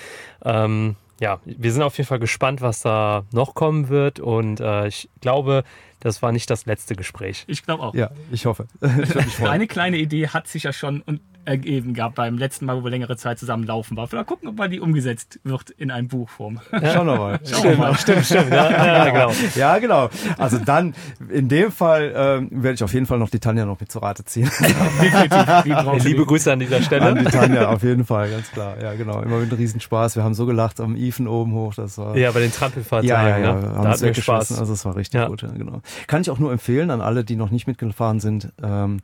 Ja. 0.43 0.65
Ähm, 0.65 0.95
ja, 1.19 1.39
wir 1.45 1.71
sind 1.71 1.81
auf 1.81 1.97
jeden 1.97 2.07
Fall 2.07 2.19
gespannt, 2.19 2.61
was 2.61 2.81
da 2.81 3.25
noch 3.31 3.55
kommen 3.55 3.89
wird. 3.89 4.19
Und 4.19 4.59
äh, 4.59 4.87
ich 4.87 5.09
glaube, 5.21 5.63
das 5.99 6.21
war 6.21 6.31
nicht 6.31 6.49
das 6.49 6.65
letzte 6.65 6.95
Gespräch. 6.95 7.43
Ich 7.47 7.63
glaube 7.63 7.83
auch. 7.83 7.95
Ja, 7.95 8.11
ich 8.31 8.45
hoffe. 8.45 8.67
Ich 8.81 9.39
Eine 9.45 9.67
kleine 9.67 9.97
Idee 9.97 10.27
hat 10.27 10.47
sich 10.47 10.63
ja 10.63 10.73
schon 10.73 11.03
ergeben 11.47 11.93
gab 11.93 12.15
beim 12.15 12.37
letzten 12.37 12.65
Mal, 12.65 12.77
wo 12.77 12.83
wir 12.83 12.91
längere 12.91 13.15
Zeit 13.17 13.39
zusammen 13.39 13.63
laufen 13.63 13.95
waren. 13.95 14.07
Vielleicht 14.07 14.27
gucken, 14.27 14.49
ob 14.49 14.57
mal 14.57 14.69
die 14.69 14.81
umgesetzt 14.81 15.39
wird 15.43 15.69
in 15.69 15.91
ein 15.91 16.07
Buchform. 16.07 16.59
Ja, 16.71 16.93
schauen 16.93 17.07
wir 17.07 17.15
mal. 17.15 17.39
Stimmt, 17.43 17.77
mal. 17.79 17.95
stimmt, 17.95 18.25
stimmt. 18.25 18.51
Ja, 18.51 18.69
ja, 18.71 19.09
genau. 19.09 19.31
ja, 19.55 19.79
genau. 19.79 20.09
Also 20.37 20.57
dann, 20.57 20.93
in 21.29 21.47
dem 21.47 21.71
Fall 21.71 22.13
ähm, 22.15 22.49
werde 22.51 22.75
ich 22.75 22.83
auf 22.83 22.93
jeden 22.93 23.05
Fall 23.05 23.17
noch 23.17 23.29
die 23.29 23.39
Tanja 23.39 23.65
noch 23.65 23.79
mit 23.79 23.91
zur 23.91 24.03
Rate 24.03 24.25
ziehen. 24.25 24.51
Definitiv. 25.01 26.03
Liebe 26.03 26.25
Grüße 26.25 26.51
an 26.51 26.59
dieser 26.59 26.81
Stelle. 26.81 27.05
An 27.05 27.19
die 27.19 27.25
Tanja, 27.25 27.69
auf 27.69 27.83
jeden 27.83 28.05
Fall, 28.05 28.29
ganz 28.29 28.51
klar. 28.51 28.81
Ja, 28.81 28.93
genau. 28.95 29.21
Immer 29.21 29.37
mit 29.37 29.57
Riesenspaß. 29.57 30.17
Wir 30.17 30.23
haben 30.23 30.33
so 30.33 30.45
gelacht 30.45 30.81
am 30.81 30.95
Ifen 30.97 31.27
oben 31.27 31.53
hoch. 31.53 31.73
Das 31.75 31.97
war, 31.97 32.17
ja, 32.17 32.31
bei 32.31 32.41
den 32.41 32.51
Trampelfahrten. 32.51 33.07
Ja, 33.07 33.27
ja, 33.27 33.37
ja. 33.37 33.53
Ne? 33.53 33.69
Haben 33.69 33.83
da 33.83 33.91
uns 33.91 34.01
weggeschossen. 34.01 34.57
Also 34.59 34.73
es 34.73 34.83
war 34.83 34.97
richtig 34.97 35.21
ja. 35.21 35.27
gut. 35.27 35.43
Ja, 35.43 35.49
genau. 35.49 35.81
Kann 36.07 36.21
ich 36.21 36.29
auch 36.29 36.39
nur 36.39 36.51
empfehlen 36.51 36.91
an 36.91 36.99
alle, 36.99 37.23
die 37.23 37.37
noch 37.37 37.51
nicht 37.51 37.67
mitgefahren 37.67 38.19
sind. 38.19 38.51
Ähm, 38.61 38.99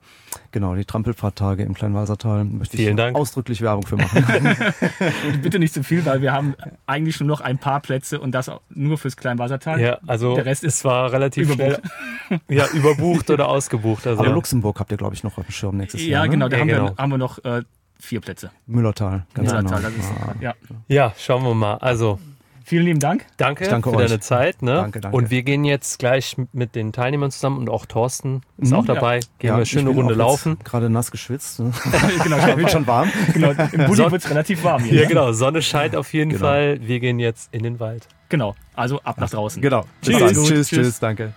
genau, 0.52 0.76
die 0.76 0.86
Trampelfahrttage 0.86 1.64
im 1.64 1.74
Kleinwalsertal. 1.74 2.33
Vielen 2.70 2.98
Dank. 2.98 3.16
ausdrücklich 3.16 3.62
Werbung 3.62 3.86
für 3.86 3.98
machen. 3.98 4.24
Bitte 5.42 5.60
nicht 5.60 5.74
zu 5.74 5.84
viel, 5.84 6.06
weil 6.06 6.22
wir 6.22 6.32
haben 6.32 6.56
eigentlich 6.86 7.20
nur 7.20 7.28
noch 7.28 7.42
ein 7.42 7.58
paar 7.58 7.82
Plätze 7.82 8.20
und 8.20 8.32
das 8.32 8.52
nur 8.70 8.98
fürs 8.98 9.18
Kleinwassertal. 9.18 9.80
Ja, 9.80 10.00
also 10.08 10.36
der 10.36 10.46
Rest 10.46 10.64
ist 10.64 10.80
zwar 10.80 11.12
relativ 11.12 11.52
überbucht. 11.52 11.82
schnell 12.28 12.42
ja, 12.50 12.68
überbucht 12.74 13.30
oder 13.30 13.50
ausgebucht. 13.50 14.08
Also 14.08 14.20
Aber 14.20 14.30
ja. 14.30 14.36
Luxemburg 14.36 14.80
habt 14.80 14.92
ihr, 14.92 14.98
glaube 14.98 15.16
ich, 15.16 15.24
noch 15.24 15.38
auf 15.38 15.46
dem 15.46 15.52
Schirm 15.52 15.78
nächstes 15.78 16.02
ja, 16.02 16.08
Jahr. 16.08 16.24
Ne? 16.24 16.30
Genau, 16.30 16.50
da 16.50 16.58
ja, 16.58 16.62
haben, 16.62 16.68
genau. 16.68 16.90
Wir, 16.90 16.98
haben 16.98 17.12
wir 17.12 17.18
noch 17.18 17.44
äh, 17.44 17.64
vier 18.00 18.22
Plätze. 18.22 18.52
Müllertal, 18.68 19.26
ganz 19.34 19.52
Müllertal, 19.52 19.82
genau. 19.82 19.96
Ist, 19.96 20.12
ah. 20.22 20.36
ja. 20.40 20.54
ja, 20.88 21.14
schauen 21.18 21.44
wir 21.44 21.54
mal. 21.54 21.76
Also 21.76 22.20
Vielen 22.66 22.86
lieben 22.86 23.00
Dank. 23.02 23.26
Danke, 23.36 23.68
danke 23.68 23.90
für 23.90 23.98
euch. 23.98 24.08
deine 24.08 24.22
Zeit. 24.22 24.62
Ne? 24.62 24.76
Danke, 24.76 25.02
danke. 25.02 25.18
Und 25.18 25.30
wir 25.30 25.44
gehen 25.44 25.66
jetzt 25.66 26.00
gleich 26.00 26.38
mit 26.54 26.76
den 26.76 26.94
Teilnehmern 26.94 27.30
zusammen 27.30 27.58
und 27.58 27.70
auch 27.70 27.86
Thorsten 27.86 28.42
ist 28.58 28.72
mhm, 28.72 28.78
auch 28.78 28.86
dabei. 28.86 29.20
Gehen 29.20 29.50
ja, 29.50 29.50
wir 29.50 29.56
eine 29.56 29.66
schöne 29.66 29.90
Runde 29.90 30.14
laufen. 30.14 30.58
Gerade 30.64 30.90
nass 30.90 31.12
geschwitzt. 31.12 31.60
Ne? 31.60 31.74
genau, 32.24 32.38
ich 32.38 32.56
bin 32.56 32.70
schon 32.70 32.88
warm. 32.88 33.12
Genau, 33.34 33.50
Im 33.50 33.86
Bulli 33.86 34.12
wird 34.12 34.24
es 34.24 34.30
relativ 34.30 34.64
warm 34.64 34.84
hier. 34.84 35.04
Ja, 35.04 35.08
genau. 35.08 35.32
Sonne 35.34 35.62
scheint 35.62 35.96
auf 35.96 36.14
jeden 36.14 36.32
genau. 36.32 36.46
Fall. 36.46 36.80
Wir 36.82 37.00
gehen 37.00 37.20
jetzt 37.20 37.54
in 37.54 37.64
den 37.64 37.80
Wald. 37.80 38.08
Genau. 38.30 38.56
Also 38.76 39.02
ab 39.02 39.20
nach 39.20 39.30
draußen. 39.30 39.62
Genau. 39.62 39.86
Tschüss. 40.02 40.18
Tschüss, 40.18 40.48
tschüss, 40.48 40.68
tschüss. 40.70 41.00
Danke. 41.00 41.34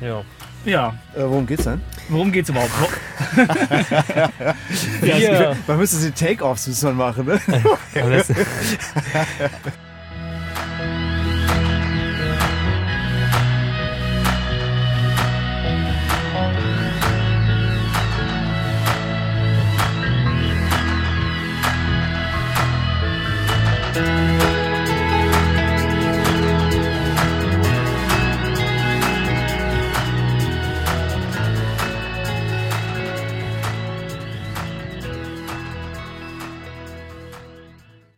Ja. 0.00 0.22
Ja. 0.64 0.94
Äh, 1.14 1.22
worum 1.22 1.46
geht's 1.46 1.64
denn? 1.64 1.80
Worum 2.08 2.32
geht's 2.32 2.50
überhaupt? 2.50 2.70
ja, 5.02 5.16
ja. 5.16 5.56
Man 5.66 5.78
müsste 5.78 6.04
die 6.04 6.12
Take-Offs 6.12 6.66
müssen 6.66 6.96
machen, 6.96 7.26
ne? 7.26 7.40